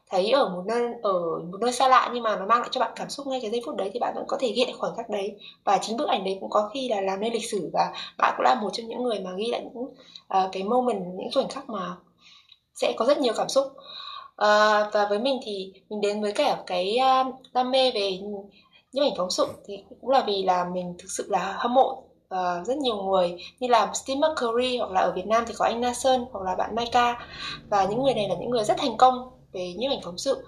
thấy 0.10 0.32
ở 0.32 0.50
một 0.50 0.64
nơi 0.66 0.94
ở 1.04 1.14
một 1.52 1.58
nơi 1.62 1.72
xa 1.72 1.88
lạ 1.88 2.10
nhưng 2.14 2.24
mà 2.24 2.36
nó 2.36 2.46
mang 2.46 2.60
lại 2.60 2.70
cho 2.72 2.80
bạn 2.80 2.92
cảm 2.96 3.10
xúc 3.10 3.28
ngay 3.28 3.40
cái 3.42 3.52
giây 3.52 3.62
phút 3.66 3.76
đấy 3.76 3.90
thì 3.94 4.00
bạn 4.00 4.14
vẫn 4.16 4.26
có 4.28 4.38
thể 4.40 4.52
ghi 4.56 4.66
lại 4.66 4.74
khoảnh 4.78 4.96
khắc 4.98 5.10
đấy. 5.10 5.36
Và 5.64 5.78
chính 5.78 5.98
bức 5.98 6.08
ảnh 6.08 6.24
đấy 6.24 6.38
cũng 6.42 6.50
có 6.50 6.70
khi 6.74 6.90
là 6.90 7.02
làm 7.02 7.20
nên 7.20 7.34
lịch 7.34 7.50
sử 7.52 7.70
và 7.74 7.94
bạn 8.18 8.34
cũng 8.38 8.44
là 8.44 8.56
một 8.56 8.70
trong 8.74 8.88
những 8.88 9.04
người 9.04 9.20
mà 9.20 9.32
ghi 9.38 9.48
lại 9.48 9.62
những 9.74 9.84
uh, 9.84 10.52
cái 10.52 10.64
moment 10.64 11.04
những 11.16 11.30
khoảnh 11.34 11.50
khắc 11.50 11.70
mà 11.70 11.96
sẽ 12.82 12.94
có 12.98 13.06
rất 13.06 13.18
nhiều 13.18 13.34
cảm 13.38 13.50
xúc. 13.50 13.66
À, 14.36 14.84
và 14.94 15.06
với 15.10 15.20
mình 15.20 15.40
thì 15.46 15.74
mình 15.90 16.02
đến 16.02 16.22
với 16.22 16.32
cả 16.32 16.64
cái 16.66 16.98
ờ, 16.98 17.24
đam 17.54 17.72
mê 17.72 17.92
về 17.92 18.18
nhiếp 18.92 19.04
ảnh 19.04 19.14
phóng 19.18 19.30
sự 19.30 19.48
thì 19.68 19.84
cũng 20.02 20.10
là 20.10 20.24
vì 20.28 20.44
là 20.44 20.66
mình 20.74 20.96
thực 21.00 21.08
sự 21.18 21.26
là 21.30 21.56
hâm 21.58 21.74
mộ 21.74 22.04
uh, 22.36 22.68
rất 22.68 22.78
nhiều 22.78 22.96
người 22.96 23.36
như 23.60 23.68
là 23.68 23.94
Steve 23.94 24.20
McCurry 24.20 24.78
hoặc 24.78 24.92
là 24.92 25.02
ở 25.02 25.12
Việt 25.12 25.26
Nam 25.28 25.44
thì 25.48 25.54
có 25.58 25.66
anh 25.66 25.82
Na 25.82 25.94
Sơn 25.94 26.26
hoặc 26.32 26.46
là 26.46 26.56
bạn 26.56 26.76
Maika. 26.76 27.28
Và 27.70 27.86
những 27.86 28.04
người 28.04 28.14
này 28.14 28.30
là 28.30 28.36
những 28.40 28.50
người 28.50 28.64
rất 28.64 28.78
thành 28.78 28.98
công 28.98 29.32
về 29.52 29.74
nhiếp 29.78 29.92
ảnh 29.92 30.02
phóng 30.04 30.18
sự. 30.18 30.46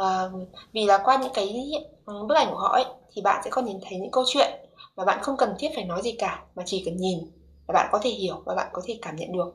Uh, 0.00 0.48
vì 0.72 0.84
là 0.84 0.98
qua 0.98 1.18
những 1.22 1.32
cái 1.34 1.72
ừ, 2.06 2.24
bức 2.28 2.34
ảnh 2.34 2.50
của 2.50 2.58
họ 2.58 2.72
ấy 2.72 2.84
thì 3.14 3.22
bạn 3.22 3.40
sẽ 3.44 3.50
còn 3.50 3.64
nhìn 3.64 3.78
thấy 3.82 3.98
những 3.98 4.10
câu 4.10 4.24
chuyện 4.26 4.50
mà 4.96 5.04
bạn 5.04 5.18
không 5.22 5.36
cần 5.36 5.54
thiết 5.58 5.68
phải 5.74 5.84
nói 5.84 6.02
gì 6.02 6.12
cả 6.12 6.42
mà 6.54 6.62
chỉ 6.66 6.82
cần 6.84 6.96
nhìn 6.96 7.18
là 7.68 7.72
bạn 7.72 7.88
có 7.92 7.98
thể 8.02 8.10
hiểu 8.10 8.42
và 8.44 8.54
bạn 8.54 8.68
có 8.72 8.82
thể 8.84 8.98
cảm 9.02 9.16
nhận 9.16 9.32
được. 9.32 9.54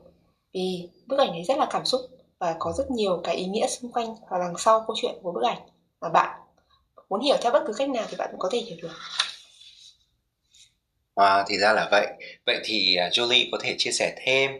Vì 0.54 0.88
bức 1.06 1.18
ảnh 1.18 1.30
ấy 1.30 1.44
rất 1.44 1.58
là 1.58 1.66
cảm 1.70 1.84
xúc 1.84 2.00
và 2.38 2.56
có 2.58 2.72
rất 2.72 2.90
nhiều 2.90 3.20
cái 3.24 3.36
ý 3.36 3.44
nghĩa 3.44 3.66
xung 3.66 3.92
quanh 3.92 4.14
và 4.30 4.38
đằng 4.38 4.58
sau 4.58 4.84
câu 4.86 4.96
chuyện 5.00 5.14
của 5.22 5.32
bức 5.32 5.44
ảnh 5.44 5.58
mà 6.00 6.08
bạn 6.08 6.40
muốn 7.08 7.20
hiểu 7.20 7.36
theo 7.42 7.52
bất 7.52 7.64
cứ 7.66 7.72
cách 7.72 7.88
nào 7.88 8.04
thì 8.08 8.16
bạn 8.16 8.28
cũng 8.30 8.40
có 8.40 8.48
thể 8.52 8.58
hiểu 8.58 8.76
được 8.82 8.92
À, 11.16 11.44
thì 11.48 11.58
ra 11.58 11.72
là 11.72 11.88
vậy. 11.90 12.06
Vậy 12.46 12.60
thì 12.64 12.96
uh, 13.06 13.12
Jolie 13.12 13.48
có 13.52 13.58
thể 13.60 13.74
chia 13.78 13.90
sẻ 13.90 14.14
thêm 14.24 14.50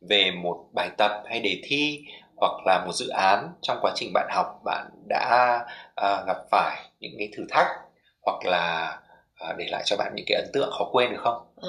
về 0.00 0.30
một 0.30 0.66
bài 0.72 0.90
tập 0.96 1.22
hay 1.26 1.40
đề 1.40 1.60
thi 1.64 2.00
hoặc 2.36 2.52
là 2.66 2.84
một 2.86 2.92
dự 2.92 3.08
án 3.08 3.52
trong 3.62 3.78
quá 3.82 3.92
trình 3.94 4.10
bạn 4.14 4.28
học 4.30 4.60
bạn 4.64 4.90
đã 5.08 5.58
uh, 5.88 6.26
gặp 6.26 6.36
phải 6.50 6.90
những 7.00 7.12
cái 7.18 7.28
thử 7.36 7.44
thách 7.50 7.66
hoặc 8.22 8.44
là 8.44 8.96
uh, 9.50 9.56
để 9.56 9.66
lại 9.70 9.82
cho 9.86 9.96
bạn 9.96 10.12
những 10.16 10.26
cái 10.28 10.36
ấn 10.42 10.50
tượng 10.52 10.70
khó 10.78 10.88
quên 10.92 11.10
được 11.10 11.20
không? 11.24 11.46
À, 11.62 11.68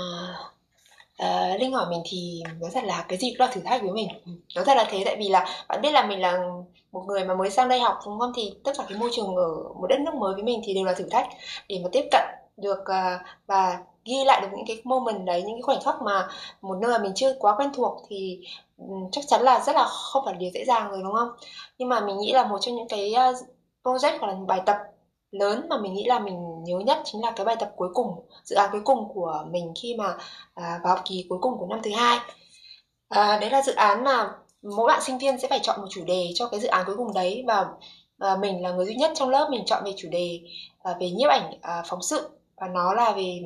uh, 1.23 1.59
Linh 1.59 1.73
hỏi 1.73 1.85
mình 1.89 2.01
thì 2.05 2.43
nói 2.61 2.71
thật 2.73 2.83
là 2.83 3.05
cái 3.07 3.17
gì 3.17 3.29
cũng 3.31 3.47
là 3.47 3.53
thử 3.53 3.61
thách 3.61 3.81
với 3.81 3.91
mình. 3.91 4.07
Nói 4.55 4.65
thật 4.65 4.77
là 4.77 4.85
thế 4.89 5.03
tại 5.05 5.15
vì 5.19 5.29
là 5.29 5.45
bạn 5.67 5.81
biết 5.81 5.91
là 5.91 6.05
mình 6.05 6.21
là 6.21 6.39
một 6.91 7.03
người 7.07 7.25
mà 7.25 7.35
mới 7.35 7.49
sang 7.49 7.69
đây 7.69 7.79
học 7.79 7.99
đúng 8.05 8.19
không? 8.19 8.31
Thì 8.35 8.53
tất 8.63 8.71
cả 8.77 8.83
cái 8.89 8.97
môi 8.97 9.09
trường 9.13 9.35
ở 9.35 9.47
một 9.81 9.87
đất 9.87 9.99
nước 9.99 10.15
mới 10.15 10.33
với 10.33 10.43
mình 10.43 10.61
thì 10.65 10.73
đều 10.73 10.83
là 10.83 10.93
thử 10.93 11.09
thách. 11.11 11.27
Để 11.69 11.79
mà 11.83 11.89
tiếp 11.91 12.05
cận 12.11 12.23
được 12.57 12.79
uh, 12.79 13.21
và 13.47 13.77
ghi 14.05 14.23
lại 14.25 14.41
được 14.41 14.47
những 14.55 14.65
cái 14.67 14.81
moment 14.83 15.25
đấy 15.25 15.41
những 15.41 15.55
cái 15.55 15.61
khoảnh 15.61 15.83
khắc 15.83 16.01
mà 16.01 16.27
một 16.61 16.77
nơi 16.81 16.91
mà 16.91 17.03
mình 17.03 17.11
chưa 17.15 17.35
quá 17.39 17.55
quen 17.57 17.69
thuộc 17.73 18.01
thì 18.09 18.39
um, 18.77 19.09
chắc 19.11 19.23
chắn 19.27 19.41
là 19.41 19.59
rất 19.59 19.75
là 19.75 19.85
không 19.85 20.25
phải 20.25 20.33
điều 20.33 20.51
dễ 20.53 20.65
dàng 20.65 20.91
rồi 20.91 21.01
đúng 21.03 21.13
không? 21.13 21.29
Nhưng 21.77 21.89
mà 21.89 21.99
mình 21.99 22.17
nghĩ 22.17 22.33
là 22.33 22.45
một 22.45 22.57
trong 22.61 22.75
những 22.75 22.87
cái 22.87 23.13
uh, 23.13 23.35
project 23.83 24.19
hoặc 24.19 24.27
là 24.27 24.35
bài 24.47 24.61
tập 24.65 24.77
lớn 25.31 25.65
mà 25.69 25.77
mình 25.77 25.93
nghĩ 25.93 26.03
là 26.05 26.19
mình 26.19 26.44
nhớ 26.65 26.79
nhất 26.79 27.01
chính 27.03 27.21
là 27.21 27.31
cái 27.35 27.45
bài 27.45 27.55
tập 27.59 27.71
cuối 27.75 27.89
cùng 27.93 28.27
dự 28.43 28.55
án 28.55 28.69
cuối 28.71 28.81
cùng 28.85 29.13
của 29.13 29.45
mình 29.51 29.73
khi 29.81 29.95
mà 29.97 30.17
à, 30.53 30.79
vào 30.83 30.95
học 30.95 31.05
kỳ 31.05 31.25
cuối 31.29 31.39
cùng 31.41 31.57
của 31.59 31.67
năm 31.69 31.79
thứ 31.83 31.91
hai. 31.95 32.19
À, 33.09 33.37
đấy 33.41 33.49
là 33.49 33.61
dự 33.61 33.75
án 33.75 34.03
mà 34.03 34.31
mỗi 34.61 34.87
bạn 34.87 35.01
sinh 35.01 35.17
viên 35.17 35.39
sẽ 35.39 35.47
phải 35.47 35.59
chọn 35.63 35.81
một 35.81 35.87
chủ 35.89 36.03
đề 36.05 36.31
cho 36.35 36.47
cái 36.47 36.59
dự 36.59 36.67
án 36.67 36.85
cuối 36.85 36.95
cùng 36.97 37.13
đấy 37.13 37.43
và 37.47 37.65
à, 38.19 38.35
mình 38.35 38.63
là 38.63 38.71
người 38.71 38.85
duy 38.85 38.95
nhất 38.95 39.11
trong 39.15 39.29
lớp 39.29 39.47
mình 39.51 39.65
chọn 39.65 39.83
về 39.85 39.93
chủ 39.97 40.09
đề 40.11 40.39
à, 40.83 40.95
về 40.99 41.09
nhiếp 41.09 41.29
ảnh 41.29 41.59
à, 41.61 41.83
phóng 41.87 42.01
sự. 42.01 42.29
Và 42.57 42.67
nó 42.67 42.93
là 42.93 43.11
về 43.11 43.39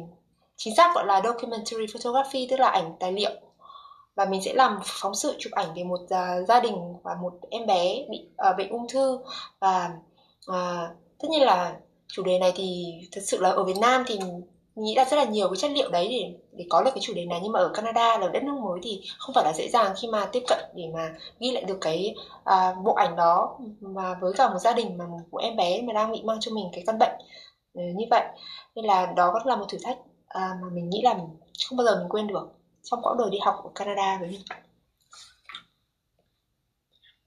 chính 0.58 0.76
xác 0.76 0.96
gọi 0.96 1.06
là 1.06 1.22
documentary 1.24 1.86
photography 1.94 2.48
tức 2.50 2.60
là 2.60 2.68
ảnh 2.68 2.94
tài 3.00 3.12
liệu. 3.12 3.32
Và 4.16 4.26
mình 4.26 4.42
sẽ 4.44 4.54
làm 4.54 4.80
phóng 4.84 5.16
sự 5.16 5.36
chụp 5.40 5.52
ảnh 5.54 5.74
về 5.76 5.84
một 5.84 6.00
uh, 6.04 6.48
gia 6.48 6.60
đình 6.60 6.94
và 7.04 7.16
một 7.22 7.34
em 7.50 7.66
bé 7.66 8.06
bị 8.10 8.28
à, 8.38 8.50
uh, 8.50 8.58
bệnh 8.58 8.70
ung 8.70 8.88
thư. 8.88 9.20
Và 9.60 9.92
uh, 10.52 10.90
tất 11.20 11.28
nhiên 11.30 11.42
là 11.42 11.76
chủ 12.14 12.24
đề 12.24 12.40
này 12.40 12.52
thì 12.56 12.86
thật 13.12 13.22
sự 13.24 13.40
là 13.42 13.50
ở 13.50 13.64
Việt 13.64 13.78
Nam 13.82 14.04
thì 14.08 14.20
nghĩ 14.76 14.96
là 14.96 15.06
rất 15.06 15.18
là 15.18 15.24
nhiều 15.24 15.50
cái 15.50 15.58
chất 15.58 15.72
liệu 15.72 15.90
đấy 15.90 16.08
để 16.10 16.40
để 16.52 16.66
có 16.70 16.84
được 16.84 16.92
cái 16.96 17.02
chủ 17.02 17.14
đề 17.14 17.26
này 17.26 17.40
nhưng 17.44 17.52
mà 17.52 17.60
ở 17.60 17.72
Canada 17.74 18.18
là 18.18 18.28
đất 18.28 18.44
nước 18.44 18.54
mới 18.64 18.80
thì 18.84 19.02
không 19.18 19.36
phải 19.36 19.44
là 19.44 19.54
dễ 19.54 19.70
dàng 19.70 19.94
khi 20.02 20.08
mà 20.08 20.26
tiếp 20.26 20.44
cận 20.48 20.60
để 20.76 20.84
mà 20.94 21.14
ghi 21.40 21.52
lại 21.52 21.64
được 21.64 21.78
cái 21.82 22.16
à, 22.44 22.74
bộ 22.84 22.94
ảnh 22.94 23.16
đó 23.16 23.58
mà 23.82 24.14
với 24.22 24.34
cả 24.38 24.50
một 24.50 24.60
gia 24.60 24.74
đình 24.74 24.98
mà 24.98 25.06
một 25.32 25.40
em 25.42 25.56
bé 25.56 25.82
mà 25.82 25.94
đang 25.94 26.12
bị 26.12 26.22
mang 26.24 26.38
cho 26.42 26.52
mình 26.52 26.70
cái 26.74 26.84
căn 26.88 27.00
bệnh 27.00 27.12
ừ, 27.74 27.82
như 27.96 28.06
vậy 28.10 28.24
nên 28.76 28.86
là 28.86 29.06
đó 29.06 29.32
cũng 29.34 29.48
là 29.48 29.56
một 29.56 29.66
thử 29.70 29.78
thách 29.84 29.98
à, 30.28 30.54
mà 30.62 30.68
mình 30.74 30.90
nghĩ 30.90 31.02
là 31.04 31.14
mình 31.14 31.28
không 31.70 31.78
bao 31.78 31.86
giờ 31.86 31.96
mình 31.96 32.10
quên 32.10 32.28
được 32.28 32.50
trong 32.84 33.02
quãng 33.02 33.18
đời 33.18 33.30
đi 33.32 33.38
học 33.42 33.56
ở 33.64 33.70
Canada 33.76 34.18
với 34.20 34.30
mình. 34.30 34.42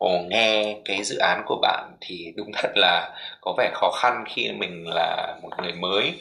Ồ, 0.02 0.18
nghe 0.30 0.76
cái 0.85 1.04
dự 1.04 1.16
án 1.18 1.42
của 1.47 1.59
bạn 1.62 1.92
thì 2.00 2.32
đúng 2.37 2.50
thật 2.54 2.73
là 2.76 3.11
có 3.40 3.54
vẻ 3.59 3.71
khó 3.75 3.90
khăn 3.90 4.25
khi 4.28 4.52
mình 4.52 4.85
là 4.88 5.37
một 5.42 5.50
người 5.62 5.73
mới 5.73 6.12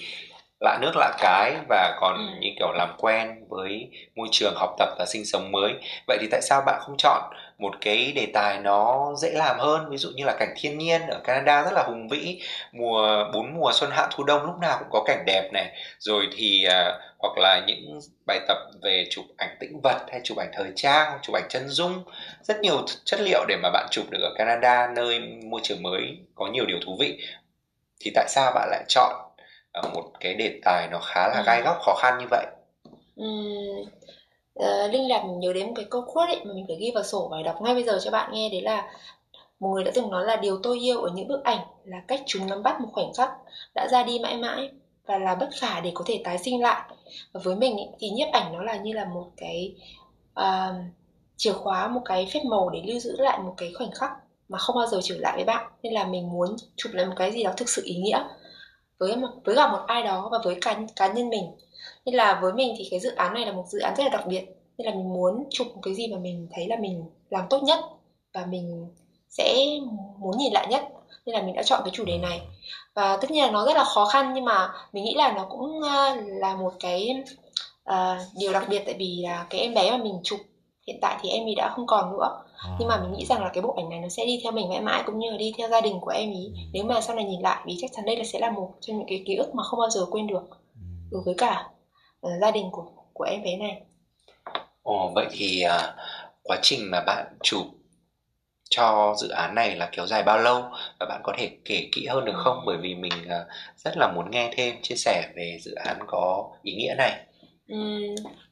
lạ 0.62 0.78
nước 0.82 0.92
lạ 0.96 1.12
cái 1.20 1.56
và 1.70 1.98
còn 2.02 2.16
Ừ. 2.18 2.24
như 2.42 2.50
kiểu 2.60 2.72
làm 2.74 2.96
quen 2.98 3.46
với 3.50 3.90
môi 4.16 4.28
trường 4.32 4.54
học 4.56 4.70
tập 4.80 4.90
và 5.00 5.06
sinh 5.06 5.26
sống 5.26 5.52
mới. 5.52 5.74
Vậy 6.08 6.18
thì 6.22 6.28
tại 6.32 6.42
sao 6.42 6.62
bạn 6.66 6.82
không 6.86 6.96
chọn 6.98 7.22
một 7.58 7.74
cái 7.82 8.12
đề 8.16 8.28
tài 8.34 8.60
nó 8.60 9.12
dễ 9.18 9.32
làm 9.32 9.60
hơn? 9.60 9.90
Ví 9.90 9.98
dụ 9.98 10.10
như 10.16 10.24
là 10.26 10.36
cảnh 10.40 10.54
thiên 10.58 10.78
nhiên 10.78 11.02
ở 11.08 11.20
Canada 11.24 11.64
rất 11.64 11.74
là 11.74 11.84
hùng 11.84 12.08
vĩ 12.10 12.42
mùa 12.72 13.26
bốn 13.34 13.54
mùa 13.54 13.72
xuân 13.74 13.92
hạ 13.94 14.08
thu 14.12 14.24
đông 14.24 14.46
lúc 14.46 14.56
nào 14.62 14.78
cũng 14.80 14.88
có 14.92 15.04
cảnh 15.06 15.24
đẹp 15.26 15.50
này. 15.54 15.72
Rồi 16.00 16.28
thì 16.38 16.64
à, 16.66 17.00
hoặc 17.20 17.38
là 17.38 17.62
những 17.68 18.00
bài 18.28 18.40
tập 18.48 18.58
về 18.84 19.08
chụp 19.10 19.26
ảnh 19.38 19.58
tĩnh 19.60 19.80
vật 19.84 20.00
hay 20.12 20.22
chụp 20.24 20.38
ảnh 20.38 20.50
thời 20.54 20.72
trang 20.76 21.20
chụp 21.22 21.36
ảnh 21.36 21.48
chân 21.50 21.68
dung. 21.68 22.04
Rất 22.44 22.60
nhiều 22.62 22.86
chất 23.06 23.20
liệu 23.22 23.46
để 23.48 23.56
mà 23.64 23.70
bạn 23.74 23.88
chụp 23.92 24.06
được 24.10 24.20
ở 24.22 24.34
Canada 24.38 24.88
nơi 24.96 25.20
môi 25.50 25.62
trường 25.64 25.84
mới 25.84 26.18
có 26.36 26.48
nhiều 26.48 26.66
điều 26.66 26.78
thú 26.86 26.98
vị. 27.00 27.18
Thì 28.00 28.12
tại 28.16 28.26
sao 28.30 28.52
bạn 28.56 28.70
lại 28.72 28.84
chọn 28.88 29.14
một 29.94 30.04
cái 30.20 30.34
đề 30.34 30.60
tài 30.66 30.88
nó 30.92 31.00
khá 31.00 31.28
là 31.28 31.38
Ừ. 31.38 31.44
gai 31.46 31.62
góc 31.62 31.78
khó 31.86 31.96
khăn 32.02 32.18
như 32.20 32.26
vậy. 32.32 32.46
Ừm, 33.16 33.86
ờ, 34.56 34.88
Linh 34.88 35.10
làm 35.10 35.28
mình 35.28 35.40
nhớ 35.40 35.54
đến 35.54 35.68
một 35.68 35.74
cái 35.76 35.86
câu 35.92 36.02
quote 36.14 36.34
ấy 36.34 36.46
mà 36.46 36.54
mình 36.54 36.66
phải 36.68 36.78
ghi 36.80 36.92
vào 36.96 37.04
sổ 37.04 37.28
và 37.32 37.38
đọc 37.46 37.62
ngay 37.62 37.74
bây 37.74 37.84
giờ 37.84 38.00
cho 38.04 38.12
bạn 38.12 38.32
nghe. 38.34 38.50
Đấy 38.50 38.62
là 38.62 38.92
một 39.60 39.70
người 39.70 39.84
đã 39.84 39.92
từng 39.96 40.12
nói 40.12 40.26
là 40.26 40.36
điều 40.36 40.58
tôi 40.64 40.80
yêu 40.80 41.02
ở 41.02 41.12
những 41.16 41.28
bức 41.28 41.44
ảnh 41.44 41.60
là 41.86 41.98
cách 42.08 42.22
chúng 42.28 42.48
nắm 42.48 42.64
bắt 42.64 42.82
một 42.82 42.90
khoảnh 42.94 43.14
khắc 43.18 43.32
đã 43.76 43.88
ra 43.92 44.04
đi 44.04 44.20
mãi 44.20 44.38
mãi 44.38 44.70
và 45.06 45.18
là 45.18 45.36
bất 45.36 45.50
khả 45.62 45.80
để 45.80 45.92
có 45.96 46.04
thể 46.08 46.22
tái 46.24 46.38
sinh 46.38 46.62
lại. 46.62 46.92
Và 47.34 47.42
với 47.44 47.56
mình 47.56 47.78
ý, 47.78 47.84
thì 48.00 48.10
nhiếp 48.10 48.28
ảnh 48.34 48.54
nó 48.54 48.64
là 48.64 48.76
như 48.78 48.94
là 48.94 49.06
một 49.06 49.26
cái 49.38 49.74
à, 50.34 50.74
chìa 51.38 51.54
khóa 51.54 51.88
một 51.88 52.02
cái 52.06 52.28
phép 52.34 52.40
màu 52.50 52.70
để 52.70 52.82
lưu 52.88 53.00
giữ 53.00 53.16
lại 53.20 53.40
một 53.40 53.54
cái 53.58 53.74
khoảnh 53.78 53.92
khắc 53.92 54.12
mà 54.50 54.58
không 54.58 54.76
bao 54.76 54.88
giờ 54.88 55.00
trở 55.04 55.16
lại 55.20 55.34
với 55.36 55.46
bạn. 55.46 55.72
Nên 55.84 55.94
là 55.94 56.06
mình 56.06 56.32
muốn 56.34 56.56
chụp 56.78 56.94
lại 56.94 57.06
một 57.06 57.14
cái 57.18 57.32
gì 57.32 57.44
đó 57.44 57.52
thực 57.58 57.70
sự 57.70 57.82
ý 57.86 57.96
nghĩa 57.96 58.24
với 59.02 59.16
một 59.16 59.28
với 59.44 59.56
cả 59.56 59.72
một 59.72 59.80
ai 59.88 60.04
đó 60.04 60.30
và 60.32 60.38
với 60.44 60.58
cá 60.62 60.80
cá 60.96 61.08
nhân 61.08 61.30
mình. 61.30 61.52
Nên 62.06 62.16
là 62.16 62.40
với 62.42 62.54
mình 62.54 62.76
thì 62.78 62.88
cái 62.92 63.00
dự 63.00 63.16
án 63.16 63.34
này 63.34 63.46
là 63.46 63.52
một 63.52 63.66
dự 63.68 63.80
án 63.80 63.94
rất 63.98 64.04
là 64.04 64.10
đặc 64.10 64.28
biệt. 64.28 64.46
Nên 64.78 64.86
là 64.86 64.94
mình 64.94 65.14
muốn 65.14 65.44
chụp 65.50 65.68
một 65.68 65.80
cái 65.84 65.94
gì 65.96 66.08
mà 66.08 66.18
mình 66.18 66.48
thấy 66.52 66.68
là 66.68 66.76
mình 66.80 67.04
làm 67.30 67.46
tốt 67.50 67.64
nhất 67.64 67.80
và 68.34 68.46
mình 68.46 68.88
sẽ 69.30 69.66
muốn 70.18 70.38
nhìn 70.38 70.54
lại 70.54 70.68
nhất. 70.70 70.84
Nên 71.26 71.36
là 71.36 71.42
mình 71.42 71.56
đã 71.56 71.64
chọn 71.64 71.82
cái 71.84 71.92
chủ 71.94 72.06
đề 72.06 72.18
này. 72.18 72.42
Và 72.94 73.18
tất 73.22 73.32
nhiên 73.32 73.44
là 73.44 73.52
nó 73.52 73.66
rất 73.66 73.78
là 73.78 73.84
khó 73.84 74.06
khăn 74.06 74.34
nhưng 74.34 74.46
mà 74.46 74.70
mình 74.94 75.04
nghĩ 75.04 75.14
là 75.16 75.32
nó 75.32 75.46
cũng 75.50 75.82
à, 75.84 76.16
là 76.26 76.56
một 76.56 76.74
cái 76.80 77.24
uh, 77.90 78.22
điều 78.40 78.54
đặc 78.54 78.66
biệt 78.70 78.84
tại 78.86 78.96
vì 79.00 79.20
là 79.24 79.46
cái 79.50 79.62
em 79.62 79.74
bé 79.74 79.92
mà 79.92 79.98
mình 79.98 80.20
chụp 80.24 80.40
hiện 80.88 81.00
tại 81.02 81.18
thì 81.22 81.30
em 81.30 81.48
ấy 81.48 81.56
đã 81.56 81.74
không 81.76 81.88
còn 81.88 82.12
nữa 82.12 82.44
nhưng 82.80 82.88
mà 82.88 82.98
mình 83.02 83.14
nghĩ 83.14 83.26
rằng 83.26 83.44
là 83.44 83.50
cái 83.54 83.62
bộ 83.62 83.74
ảnh 83.78 83.90
này 83.90 84.00
nó 84.00 84.10
sẽ 84.10 84.26
đi 84.26 84.40
theo 84.44 84.52
mình 84.52 84.70
mãi 84.70 84.82
mãi 84.82 85.04
cũng 85.06 85.20
như 85.20 85.32
là 85.32 85.38
đi 85.38 85.54
theo 85.58 85.70
gia 85.70 85.82
đình 85.82 86.00
của 86.02 86.12
em 86.12 86.32
ý. 86.32 86.52
Nếu 86.74 86.84
mà 86.84 87.02
sau 87.02 87.16
này 87.16 87.26
nhìn 87.26 87.42
lại 87.42 87.64
vì 87.68 87.78
chắc 87.82 87.92
chắn 87.96 88.06
đây 88.06 88.18
là 88.18 88.24
sẽ 88.24 88.40
là 88.40 88.52
một 88.52 88.70
trong 88.82 88.98
những 88.98 89.08
cái 89.08 89.24
ký 89.28 89.36
ức 89.36 89.56
mà 89.56 89.64
không 89.64 89.80
bao 89.80 89.90
giờ 89.90 90.06
quên 90.12 90.28
được 90.28 90.44
đối 91.12 91.22
với 91.26 91.36
cả 91.38 91.64
ờ, 92.22 92.30
gia 92.42 92.52
đình 92.52 92.66
của 92.72 92.86
của 93.14 93.24
em 93.24 93.44
bé 93.44 93.58
này. 93.58 93.82
Ồ, 94.84 95.12
vậy 95.16 95.28
thì 95.32 95.62
à, 95.62 95.96
quá 96.44 96.58
trình 96.62 96.92
mà 96.92 97.02
bạn 97.02 97.26
chụp 97.44 97.66
cho 98.70 99.16
dự 99.18 99.30
án 99.30 99.56
này 99.56 99.76
là 99.76 99.90
kéo 99.92 100.08
dài 100.08 100.24
bao 100.24 100.38
lâu? 100.38 100.64
Và 101.00 101.06
bạn 101.06 101.22
có 101.24 101.34
thể 101.38 101.50
kể 101.66 101.90
kỹ 101.92 102.06
hơn 102.08 102.26
được 102.26 102.36
không? 102.36 102.58
Bởi 102.66 102.78
vì 102.78 102.96
mình 102.96 103.14
à, 103.30 103.46
rất 103.78 103.98
là 103.98 104.08
muốn 104.08 104.32
nghe 104.32 104.50
thêm 104.58 104.76
chia 104.82 104.96
sẻ 104.96 105.28
về 105.36 105.58
dự 105.62 105.74
án 105.76 106.00
có 106.08 106.50
ý 106.62 106.74
nghĩa 106.74 106.94
này 106.98 107.26
Ừ, 107.68 107.76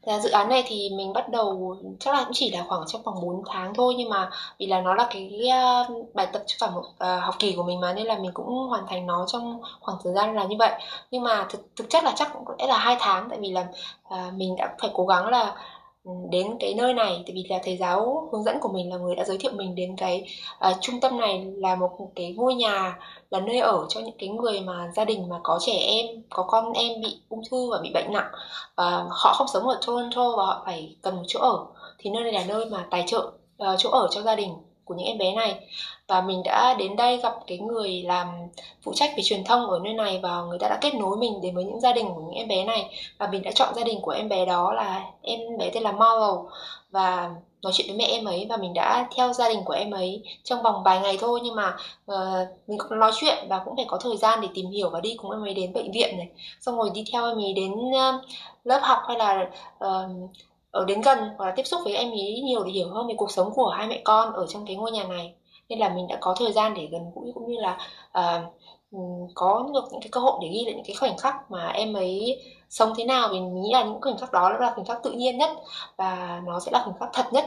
là 0.01 0.19
dự 0.19 0.29
án 0.29 0.49
này 0.49 0.63
thì 0.67 0.89
mình 0.97 1.13
bắt 1.13 1.29
đầu 1.29 1.77
chắc 1.99 2.13
là 2.13 2.23
cũng 2.23 2.33
chỉ 2.33 2.51
là 2.51 2.63
khoảng 2.67 2.83
trong 2.87 3.03
vòng 3.03 3.15
4 3.21 3.43
tháng 3.47 3.73
thôi 3.73 3.93
nhưng 3.97 4.09
mà 4.09 4.29
vì 4.59 4.65
là 4.67 4.81
nó 4.81 4.93
là 4.93 5.07
cái 5.11 5.41
uh, 5.89 6.15
bài 6.15 6.27
tập 6.33 6.43
cho 6.47 6.67
cả 6.67 6.73
một 6.75 6.81
uh, 6.81 7.23
học 7.23 7.35
kỳ 7.39 7.53
của 7.55 7.63
mình 7.63 7.79
mà 7.79 7.93
nên 7.93 8.05
là 8.07 8.17
mình 8.17 8.31
cũng 8.33 8.47
hoàn 8.47 8.87
thành 8.87 9.07
nó 9.07 9.25
trong 9.27 9.61
khoảng 9.81 9.97
thời 10.03 10.13
gian 10.13 10.35
là 10.35 10.43
như 10.43 10.55
vậy. 10.59 10.81
Nhưng 11.11 11.23
mà 11.23 11.45
thực 11.49 11.75
thực 11.75 11.89
chất 11.89 12.03
là 12.03 12.13
chắc 12.15 12.33
cũng 12.33 12.57
sẽ 12.59 12.67
là 12.67 12.77
hai 12.77 12.95
tháng 12.99 13.29
tại 13.29 13.39
vì 13.41 13.49
là 13.51 13.67
uh, 14.13 14.33
mình 14.33 14.55
đã 14.57 14.75
phải 14.81 14.89
cố 14.93 15.05
gắng 15.05 15.27
là 15.27 15.55
Ừ, 16.03 16.11
đến 16.31 16.47
cái 16.59 16.73
nơi 16.73 16.93
này. 16.93 17.23
Tại 17.25 17.33
vì 17.35 17.43
là 17.49 17.59
thầy 17.63 17.77
giáo 17.77 18.29
hướng 18.31 18.43
dẫn 18.43 18.59
của 18.61 18.69
mình 18.69 18.89
là 18.89 18.97
người 18.97 19.15
đã 19.15 19.23
giới 19.25 19.37
thiệu 19.37 19.51
mình 19.55 19.75
đến 19.75 19.95
cái 19.97 20.27
uh, 20.69 20.77
trung 20.81 20.99
tâm 20.99 21.17
này 21.17 21.45
là 21.57 21.75
một 21.75 21.89
cái 22.15 22.33
ngôi 22.37 22.55
nhà 22.55 22.99
là 23.29 23.39
nơi 23.39 23.59
ở 23.59 23.85
cho 23.89 23.99
những 23.99 24.17
cái 24.19 24.29
người 24.29 24.61
mà 24.61 24.91
gia 24.95 25.05
đình 25.05 25.29
mà 25.29 25.39
có 25.43 25.59
trẻ 25.61 25.73
em 25.73 26.05
có 26.29 26.43
con 26.43 26.73
em 26.73 27.01
bị 27.01 27.21
ung 27.29 27.41
thư 27.51 27.71
và 27.71 27.79
bị 27.83 27.91
bệnh 27.93 28.13
nặng. 28.13 28.31
Và 28.75 29.05
họ 29.09 29.33
không 29.33 29.47
sống 29.53 29.67
ở 29.67 29.79
Toronto 29.87 30.35
và 30.37 30.45
họ 30.45 30.61
phải 30.65 30.95
cần 31.01 31.15
một 31.15 31.23
chỗ 31.27 31.39
ở. 31.39 31.65
Thì 31.97 32.09
nơi 32.09 32.23
này 32.23 32.33
là 32.33 32.43
nơi 32.47 32.65
mà 32.65 32.87
tài 32.91 33.03
trợ 33.07 33.31
uh, 33.63 33.67
chỗ 33.77 33.89
ở 33.89 34.07
cho 34.11 34.21
gia 34.21 34.35
đình 34.35 34.53
của 34.89 34.95
những 34.95 35.07
em 35.07 35.17
bé 35.17 35.33
này. 35.33 35.55
Và 36.07 36.21
mình 36.21 36.41
đã 36.45 36.75
đến 36.79 36.95
đây 36.95 37.17
gặp 37.17 37.33
cái 37.47 37.57
người 37.57 38.03
làm 38.03 38.27
phụ 38.83 38.91
trách 38.95 39.13
về 39.17 39.23
truyền 39.23 39.43
thông 39.43 39.69
ở 39.69 39.79
nơi 39.83 39.93
này 39.93 40.19
và 40.23 40.41
người 40.41 40.59
ta 40.59 40.67
đã 40.69 40.77
kết 40.81 40.95
nối 40.95 41.17
mình 41.17 41.41
đến 41.41 41.55
với 41.55 41.63
những 41.63 41.79
gia 41.79 41.93
đình 41.93 42.07
của 42.15 42.21
những 42.21 42.35
em 42.35 42.47
bé 42.47 42.63
này. 42.63 42.89
Và 43.17 43.27
mình 43.27 43.41
đã 43.43 43.51
chọn 43.51 43.73
gia 43.75 43.83
đình 43.83 44.01
của 44.01 44.11
em 44.11 44.29
bé 44.29 44.45
đó 44.45 44.73
là 44.73 45.03
em 45.21 45.39
bé 45.57 45.69
tên 45.69 45.83
là 45.83 45.91
Marvel. 45.91 46.35
Và 46.91 47.31
nói 47.61 47.73
chuyện 47.75 47.87
với 47.87 47.97
mẹ 47.97 48.05
em 48.05 48.25
ấy 48.25 48.45
và 48.49 48.57
mình 48.57 48.73
đã 48.73 49.07
theo 49.15 49.33
gia 49.33 49.49
đình 49.49 49.59
của 49.65 49.73
em 49.73 49.91
ấy 49.91 50.23
trong 50.43 50.63
vòng 50.63 50.83
vài 50.83 50.99
ngày 50.99 51.17
thôi. 51.21 51.39
Nhưng 51.43 51.55
mà 51.55 51.75
uh, 52.11 52.47
mình 52.67 52.77
cũng 52.77 52.99
nói 52.99 53.11
chuyện 53.15 53.37
và 53.49 53.61
cũng 53.65 53.75
phải 53.75 53.85
có 53.87 53.97
thời 53.97 54.17
gian 54.17 54.41
để 54.41 54.47
tìm 54.53 54.69
hiểu 54.69 54.89
và 54.89 54.99
đi 54.99 55.15
cùng 55.17 55.31
em 55.31 55.43
ấy 55.43 55.53
đến 55.53 55.73
bệnh 55.73 55.91
viện 55.91 56.17
này. 56.17 56.27
Xong 56.61 56.77
rồi 56.77 56.89
đi 56.93 57.03
theo 57.11 57.27
em 57.27 57.37
ấy 57.37 57.53
đến 57.53 57.73
uh, 57.73 58.23
lớp 58.63 58.79
học 58.83 58.99
hay 59.07 59.17
là 59.17 59.49
uh, 59.85 60.29
ở 60.71 60.85
đến 60.85 61.01
gần 61.01 61.19
hoặc 61.37 61.45
là 61.45 61.51
tiếp 61.55 61.63
xúc 61.63 61.81
với 61.83 61.93
em 61.93 62.11
ấy 62.11 62.41
nhiều 62.43 62.63
để 62.63 62.71
hiểu 62.71 62.89
hơn 62.89 63.07
về 63.07 63.13
cuộc 63.17 63.31
sống 63.31 63.51
của 63.55 63.69
hai 63.69 63.87
mẹ 63.87 64.01
con 64.03 64.33
ở 64.33 64.47
trong 64.47 64.65
cái 64.65 64.75
ngôi 64.75 64.91
nhà 64.91 65.03
này. 65.03 65.33
Nên 65.69 65.79
là 65.79 65.89
mình 65.89 66.07
đã 66.07 66.17
có 66.21 66.35
thời 66.39 66.51
gian 66.51 66.73
để 66.73 66.87
gần 66.91 67.01
gũi 67.15 67.31
cũng 67.33 67.51
như 67.51 67.59
là 67.59 67.77
uh, 68.19 68.53
có 69.35 69.69
được 69.73 69.83
những 69.91 70.01
cái 70.01 70.09
cơ 70.11 70.19
hội 70.19 70.39
để 70.41 70.47
ghi 70.47 70.65
lại 70.65 70.73
những 70.73 70.85
cái 70.85 70.95
khoảnh 70.95 71.17
khắc 71.17 71.51
mà 71.51 71.67
em 71.67 71.93
ấy 71.93 72.43
sống 72.69 72.93
thế 72.97 73.03
nào. 73.05 73.27
Vì 73.31 73.39
mình 73.39 73.61
nghĩ 73.61 73.69
là 73.73 73.83
những 73.83 74.01
khoảnh 74.01 74.17
khắc 74.17 74.31
đó 74.31 74.49
là 74.49 74.71
khoảnh 74.75 74.85
khắc 74.85 75.03
tự 75.03 75.11
nhiên 75.11 75.37
nhất 75.37 75.49
và 75.97 76.41
nó 76.45 76.59
sẽ 76.59 76.71
là 76.71 76.81
khoảnh 76.83 76.99
khắc 76.99 77.09
thật 77.13 77.25
nhất 77.33 77.45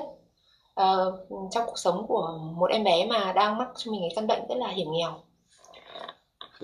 uh, 0.80 1.14
trong 1.50 1.66
cuộc 1.66 1.78
sống 1.78 2.06
của 2.08 2.38
một 2.56 2.70
em 2.70 2.84
bé 2.84 3.06
mà 3.06 3.32
đang 3.32 3.58
mắc 3.58 3.68
cho 3.76 3.92
mình 3.92 4.00
cái 4.00 4.12
căn 4.16 4.26
bệnh 4.26 4.48
rất 4.48 4.58
là 4.58 4.68
hiểm 4.68 4.92
nghèo. 4.92 5.14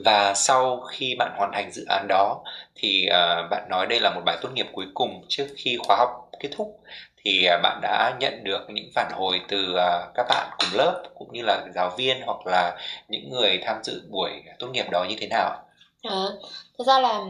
Và 0.05 0.35
sau 0.35 0.81
khi 0.81 1.15
bạn 1.19 1.33
hoàn 1.37 1.51
thành 1.53 1.71
dự 1.73 1.85
án 1.89 2.07
đó 2.09 2.41
thì 2.75 3.09
uh, 3.11 3.51
bạn 3.51 3.67
nói 3.71 3.87
đây 3.87 4.01
là 4.01 4.11
một 4.15 4.21
bài 4.25 4.39
tốt 4.43 4.49
nghiệp 4.53 4.67
cuối 4.73 4.87
cùng 4.95 5.23
trước 5.29 5.47
khi 5.57 5.79
khóa 5.87 5.97
học 5.97 6.28
kết 6.41 6.49
thúc 6.57 6.81
thì 7.25 7.45
à, 7.45 7.59
bạn 7.63 7.81
đã 7.83 8.17
nhận 8.21 8.45
được 8.45 8.67
những 8.69 8.91
phản 8.95 9.13
hồi 9.15 9.41
từ 9.49 9.75
à, 9.77 10.07
các 10.15 10.27
bạn 10.29 10.49
cùng 10.59 10.79
lớp 10.79 11.03
cũng 11.15 11.33
như 11.33 11.43
là 11.43 11.67
giáo 11.75 11.91
viên 11.99 12.17
hoặc 12.27 12.47
là 12.47 12.79
những 13.09 13.31
người 13.31 13.61
tham 13.65 13.77
dự 13.85 14.03
buổi 14.11 14.31
tốt 14.59 14.69
nghiệp 14.73 14.87
đó 14.91 15.07
như 15.09 15.17
thế 15.21 15.27
nào 15.31 15.65
Ờ, 16.03 16.39
thật 16.79 16.85
ra 16.87 17.01
là 17.01 17.25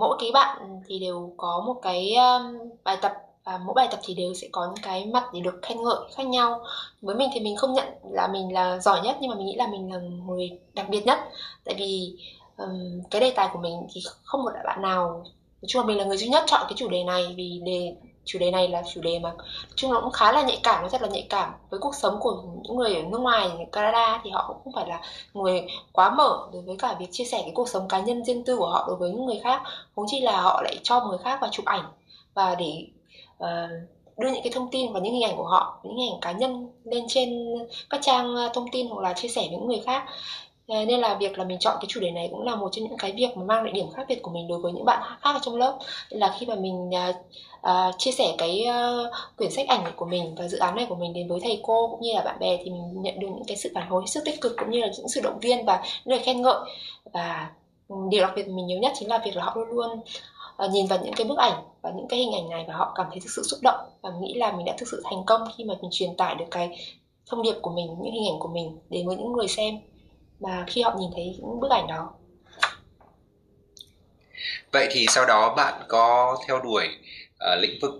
mỗi 0.00 0.16
cái 0.20 0.30
bạn 0.32 0.82
thì 0.86 0.98
đều 0.98 1.34
có 1.36 1.62
một 1.66 1.74
cái 1.82 2.14
bài 2.84 2.96
tập 3.02 3.12
và 3.44 3.58
mỗi 3.58 3.74
bài 3.74 3.88
tập 3.90 4.00
thì 4.04 4.14
đều 4.14 4.34
sẽ 4.34 4.48
có 4.52 4.66
những 4.66 4.82
cái 4.82 5.06
mặt 5.06 5.24
để 5.34 5.40
được 5.40 5.60
khen 5.62 5.82
ngợi 5.82 5.96
khác 6.16 6.26
nhau. 6.26 6.64
Với 7.02 7.16
mình 7.16 7.30
thì 7.34 7.40
mình 7.40 7.56
không 7.56 7.74
nhận 7.74 7.86
là 8.10 8.28
mình 8.28 8.52
là 8.52 8.78
giỏi 8.78 9.00
nhất 9.04 9.16
nhưng 9.20 9.30
mà 9.30 9.36
mình 9.36 9.46
nghĩ 9.46 9.56
là 9.56 9.66
mình 9.66 9.92
là 9.92 9.98
người 10.26 10.50
đặc 10.74 10.86
biệt 10.88 11.06
nhất. 11.06 11.18
Tại 11.64 11.74
vì 11.78 12.12
um, 12.56 13.02
cái 13.10 13.20
đề 13.20 13.30
tài 13.30 13.48
của 13.52 13.58
mình 13.58 13.86
thì 13.94 14.00
không 14.24 14.42
một 14.42 14.52
bạn 14.64 14.82
nào 14.82 15.24
nói 15.62 15.68
chung 15.68 15.82
là 15.82 15.86
mình 15.86 15.98
là 15.98 16.04
người 16.04 16.16
duy 16.16 16.28
nhất 16.28 16.44
chọn 16.46 16.60
cái 16.68 16.74
chủ 16.76 16.88
đề 16.88 17.04
này 17.04 17.34
vì 17.36 17.60
đề 17.66 17.94
chủ 18.26 18.38
đề 18.38 18.50
này 18.50 18.68
là 18.68 18.82
chủ 18.94 19.00
đề 19.00 19.18
mà 19.18 19.32
chung 19.74 19.92
nó 19.92 20.00
cũng 20.00 20.12
khá 20.12 20.32
là 20.32 20.42
nhạy 20.42 20.60
cảm, 20.62 20.82
nó 20.82 20.88
rất 20.88 21.02
là 21.02 21.08
nhạy 21.08 21.26
cảm. 21.30 21.52
Với 21.70 21.80
cuộc 21.80 21.94
sống 21.94 22.16
của 22.20 22.42
những 22.62 22.76
người 22.76 22.94
ở 22.94 23.02
nước 23.02 23.18
ngoài, 23.18 23.48
ở 23.48 23.64
Canada 23.72 24.20
thì 24.24 24.30
họ 24.30 24.44
cũng 24.48 24.56
không 24.64 24.72
phải 24.72 24.88
là 24.88 25.00
người 25.34 25.66
quá 25.92 26.10
mở 26.10 26.48
đối 26.52 26.62
với 26.62 26.76
cả 26.78 26.96
việc 26.98 27.08
chia 27.10 27.24
sẻ 27.24 27.38
cái 27.42 27.52
cuộc 27.54 27.68
sống 27.68 27.88
cá 27.88 28.00
nhân 28.00 28.24
riêng 28.24 28.44
tư 28.44 28.56
của 28.56 28.68
họ 28.68 28.84
đối 28.86 28.96
với 28.96 29.10
những 29.10 29.26
người 29.26 29.40
khác. 29.44 29.62
Huống 29.94 30.06
chi 30.08 30.20
là 30.20 30.40
họ 30.40 30.62
lại 30.62 30.76
cho 30.82 31.04
người 31.04 31.18
khác 31.18 31.38
vào 31.40 31.50
chụp 31.50 31.64
ảnh 31.64 31.84
và 32.34 32.54
để 32.54 32.86
uh, 33.42 33.70
đưa 34.18 34.30
những 34.30 34.42
cái 34.42 34.52
thông 34.52 34.70
tin 34.70 34.92
và 34.92 35.00
những 35.00 35.14
hình 35.14 35.24
ảnh 35.24 35.36
của 35.36 35.46
họ 35.46 35.80
những 35.82 35.96
hình 35.96 36.12
ảnh 36.12 36.20
cá 36.20 36.32
nhân 36.32 36.68
lên 36.84 37.04
trên 37.08 37.28
các 37.90 38.00
trang 38.02 38.36
ờ, 38.36 38.50
thông 38.54 38.70
tin 38.72 38.88
hoặc 38.88 39.02
là 39.02 39.12
chia 39.12 39.28
sẻ 39.28 39.40
với 39.40 39.50
những 39.50 39.66
người 39.66 39.82
khác 39.86 40.04
nên 40.68 41.00
là 41.00 41.14
việc 41.14 41.38
là 41.38 41.44
mình 41.44 41.58
chọn 41.58 41.76
cái 41.80 41.86
chủ 41.88 42.00
đề 42.00 42.10
này 42.10 42.28
cũng 42.30 42.42
là 42.42 42.56
một 42.56 42.68
trong 42.72 42.84
những 42.84 42.98
cái 42.98 43.12
việc 43.12 43.36
mà 43.36 43.44
mang 43.44 43.64
lại 43.64 43.72
điểm 43.72 43.86
khác 43.96 44.06
biệt 44.08 44.22
của 44.22 44.30
mình 44.30 44.48
đối 44.48 44.58
với 44.58 44.72
những 44.72 44.84
bạn 44.84 45.02
khác 45.02 45.32
ở 45.32 45.38
trong 45.42 45.56
lớp. 45.56 45.78
Nên 46.10 46.20
là 46.20 46.36
khi 46.38 46.46
mà 46.46 46.54
mình 46.54 46.90
uh, 46.90 47.94
chia 47.98 48.12
sẻ 48.12 48.34
cái 48.38 48.66
uh, 48.68 49.12
quyển 49.36 49.50
sách 49.50 49.68
ảnh 49.68 49.84
của 49.96 50.06
mình 50.06 50.34
và 50.38 50.48
dự 50.48 50.58
án 50.58 50.76
này 50.76 50.86
của 50.88 50.94
mình 50.94 51.12
đến 51.12 51.28
với 51.28 51.40
thầy 51.42 51.60
cô 51.62 51.88
cũng 51.88 52.00
như 52.00 52.12
là 52.14 52.22
bạn 52.22 52.38
bè 52.40 52.56
thì 52.56 52.70
mình 52.70 53.02
nhận 53.02 53.20
được 53.20 53.28
những 53.30 53.44
cái 53.46 53.56
sự 53.56 53.70
phản 53.74 53.88
hồi 53.88 54.02
hết 54.02 54.10
sức 54.10 54.24
tích 54.24 54.40
cực 54.40 54.56
cũng 54.56 54.70
như 54.70 54.80
là 54.80 54.88
những 54.96 55.08
sự 55.08 55.20
động 55.20 55.38
viên 55.40 55.64
và 55.64 55.82
những 56.04 56.16
lời 56.16 56.24
khen 56.24 56.42
ngợi. 56.42 56.58
Và 57.12 57.50
điều 58.10 58.22
đặc 58.22 58.32
biệt 58.36 58.48
mình 58.48 58.66
nhớ 58.66 58.76
nhất 58.76 58.92
chính 58.98 59.08
là 59.08 59.18
việc 59.18 59.36
là 59.36 59.44
họ 59.44 59.54
luôn 59.56 59.68
luôn 59.68 60.00
uh, 60.64 60.70
nhìn 60.70 60.86
vào 60.86 60.98
những 61.04 61.14
cái 61.14 61.26
bức 61.26 61.38
ảnh 61.38 61.62
và 61.82 61.90
những 61.96 62.08
cái 62.08 62.18
hình 62.18 62.32
ảnh 62.32 62.50
này 62.50 62.64
và 62.68 62.74
họ 62.74 62.92
cảm 62.94 63.06
thấy 63.10 63.20
thực 63.20 63.30
sự 63.36 63.42
xúc 63.42 63.60
động 63.62 63.80
và 64.02 64.10
nghĩ 64.20 64.34
là 64.34 64.52
mình 64.52 64.66
đã 64.66 64.74
thực 64.78 64.88
sự 64.88 65.02
thành 65.04 65.24
công 65.26 65.40
khi 65.56 65.64
mà 65.64 65.74
mình 65.82 65.90
truyền 65.92 66.16
tải 66.16 66.34
được 66.34 66.44
cái 66.50 66.78
thông 67.26 67.42
điệp 67.42 67.54
của 67.62 67.70
mình 67.70 67.86
những 67.86 68.12
hình 68.12 68.26
ảnh 68.32 68.38
của 68.38 68.48
mình 68.48 68.78
đến 68.90 69.06
với 69.06 69.16
những 69.16 69.32
người 69.32 69.48
xem 69.48 69.78
và 70.40 70.64
khi 70.66 70.82
họ 70.82 70.96
nhìn 70.98 71.10
thấy 71.14 71.24
những 71.38 71.60
bức 71.60 71.70
ảnh 71.70 71.86
đó. 71.86 72.12
Vậy 74.72 74.88
thì 74.90 75.06
sau 75.08 75.26
đó 75.26 75.54
bạn 75.56 75.82
có 75.88 76.36
theo 76.46 76.60
đuổi 76.62 76.88
ờ, 77.38 77.56
lĩnh 77.56 77.78
vực 77.82 77.92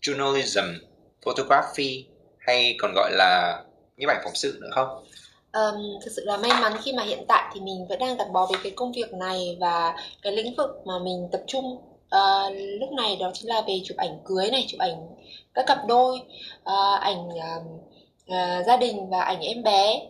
journalism 0.00 0.78
photography 1.24 2.06
hay 2.38 2.76
còn 2.78 2.92
gọi 2.94 3.10
là 3.12 3.62
nhiếp 3.96 4.08
ảnh 4.08 4.20
phóng 4.24 4.34
sự 4.34 4.58
nữa 4.60 4.70
không? 4.74 4.88
Um, 5.52 6.00
thực 6.04 6.12
sự 6.16 6.24
là 6.24 6.36
may 6.36 6.50
mắn 6.60 6.72
khi 6.82 6.92
mà 6.92 7.02
hiện 7.02 7.24
tại 7.28 7.50
thì 7.54 7.60
mình 7.60 7.86
vẫn 7.88 7.98
đang 7.98 8.16
gắn 8.16 8.32
bó 8.32 8.46
với 8.46 8.58
cái 8.62 8.72
công 8.76 8.92
việc 8.92 9.12
này 9.12 9.56
và 9.60 9.96
cái 10.22 10.32
lĩnh 10.32 10.54
vực 10.56 10.70
mà 10.84 10.98
mình 10.98 11.28
tập 11.32 11.40
trung 11.46 11.64
uh, 12.16 12.52
lúc 12.80 12.92
này 12.92 13.16
đó 13.20 13.30
chính 13.34 13.48
là 13.48 13.62
về 13.68 13.80
chụp 13.84 13.96
ảnh 13.96 14.18
cưới 14.24 14.50
này 14.50 14.64
chụp 14.68 14.80
ảnh 14.80 15.08
các 15.54 15.64
cặp 15.66 15.78
đôi 15.86 16.20
uh, 16.60 17.00
ảnh 17.00 17.28
uh, 17.28 17.66
uh, 18.24 18.66
gia 18.66 18.76
đình 18.76 19.10
và 19.10 19.20
ảnh 19.20 19.40
em 19.40 19.62
bé 19.62 20.00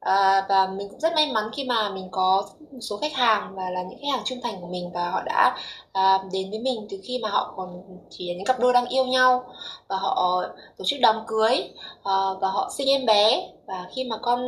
À, 0.00 0.46
và 0.48 0.66
mình 0.66 0.88
cũng 0.88 1.00
rất 1.00 1.12
may 1.14 1.32
mắn 1.32 1.50
khi 1.56 1.64
mà 1.64 1.90
mình 1.90 2.08
có 2.10 2.46
một 2.72 2.78
số 2.80 2.96
khách 2.96 3.14
hàng 3.14 3.54
và 3.54 3.70
là 3.70 3.82
những 3.82 3.98
khách 4.02 4.08
hàng 4.12 4.22
trung 4.24 4.40
thành 4.42 4.60
của 4.60 4.66
mình 4.66 4.90
và 4.94 5.10
họ 5.10 5.22
đã 5.22 5.56
à, 5.92 6.18
đến 6.32 6.50
với 6.50 6.58
mình 6.58 6.86
từ 6.90 6.96
khi 7.04 7.18
mà 7.22 7.28
họ 7.30 7.54
còn 7.56 7.82
chỉ 8.10 8.28
là 8.28 8.34
những 8.36 8.44
cặp 8.44 8.58
đôi 8.58 8.72
đang 8.72 8.86
yêu 8.88 9.04
nhau 9.04 9.44
và 9.88 9.96
họ 9.96 10.42
tổ 10.78 10.84
chức 10.84 11.00
đám 11.00 11.16
cưới 11.26 11.70
à, 12.04 12.14
và 12.40 12.48
họ 12.48 12.70
sinh 12.76 12.88
em 12.88 13.06
bé. 13.06 13.50
Và 13.66 13.86
khi 13.94 14.04
mà 14.04 14.16
con 14.22 14.40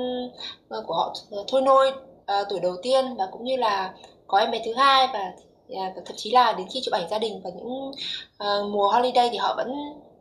ờ, 0.68 0.85
của 0.87 0.94
họ 0.94 1.14
thôi 1.49 1.62
nôi 1.62 1.92
à, 2.26 2.44
tuổi 2.49 2.61
đầu 2.61 2.76
tiên 2.82 3.16
và 3.16 3.28
cũng 3.32 3.44
như 3.44 3.56
là 3.56 3.94
có 4.26 4.38
em 4.38 4.50
bé 4.50 4.62
thứ 4.64 4.75
hai 4.75 5.06
và, 5.12 5.32
à, 5.75 5.92
và 5.97 6.02
thậm 6.06 6.16
chí 6.16 6.30
là 6.30 6.52
đến 6.52 6.66
khi 6.73 6.80
chụp 6.85 6.94
ảnh 6.94 7.09
gia 7.11 7.18
đình 7.18 7.40
và 7.44 7.50
những 7.50 7.90
uh, 8.44 8.71
mùa 8.73 8.88
holiday 8.88 9.28
thì 9.30 9.37
họ 9.37 9.54
vẫn 9.56 9.73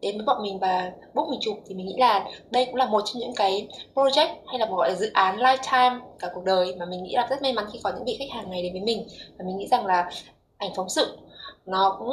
đến 0.01 0.17
với 0.17 0.25
bọn 0.25 0.43
mình 0.43 0.60
và 0.60 0.91
book 1.13 1.29
mình 1.29 1.39
chụp 1.41 1.58
thì 1.67 1.75
mình 1.75 1.86
nghĩ 1.86 1.96
là 1.98 2.25
đây 2.50 2.65
cũng 2.65 2.75
là 2.75 2.86
một 2.86 3.01
trong 3.05 3.20
những 3.20 3.36
cái 3.36 3.67
project 3.96 4.36
hay 4.48 4.60
là 4.60 4.65
một 4.65 4.75
gọi 4.75 4.89
là 4.89 4.96
dự 4.96 5.12
án 5.13 5.38
lifetime 5.38 6.00
cả 6.20 6.27
cuộc 6.34 6.43
đời 6.43 6.75
mà 6.75 6.86
mình 6.86 7.03
nghĩ 7.03 7.13
là 7.15 7.27
rất 7.29 7.41
may 7.41 7.53
mắn 7.53 7.65
khi 7.74 7.79
có 7.84 7.91
những 7.96 8.05
vị 8.05 8.15
khách 8.20 8.36
hàng 8.36 8.51
này 8.51 8.63
đến 8.63 8.74
với 8.74 8.81
mình. 8.81 9.08
Và 9.38 9.46
mình 9.48 9.58
nghĩ 9.58 9.67
rằng 9.67 9.86
là 9.86 10.10
ảnh 10.58 10.72
phóng 10.75 10.89
sự 10.89 11.17
nó 11.65 11.96
cũng 12.00 12.10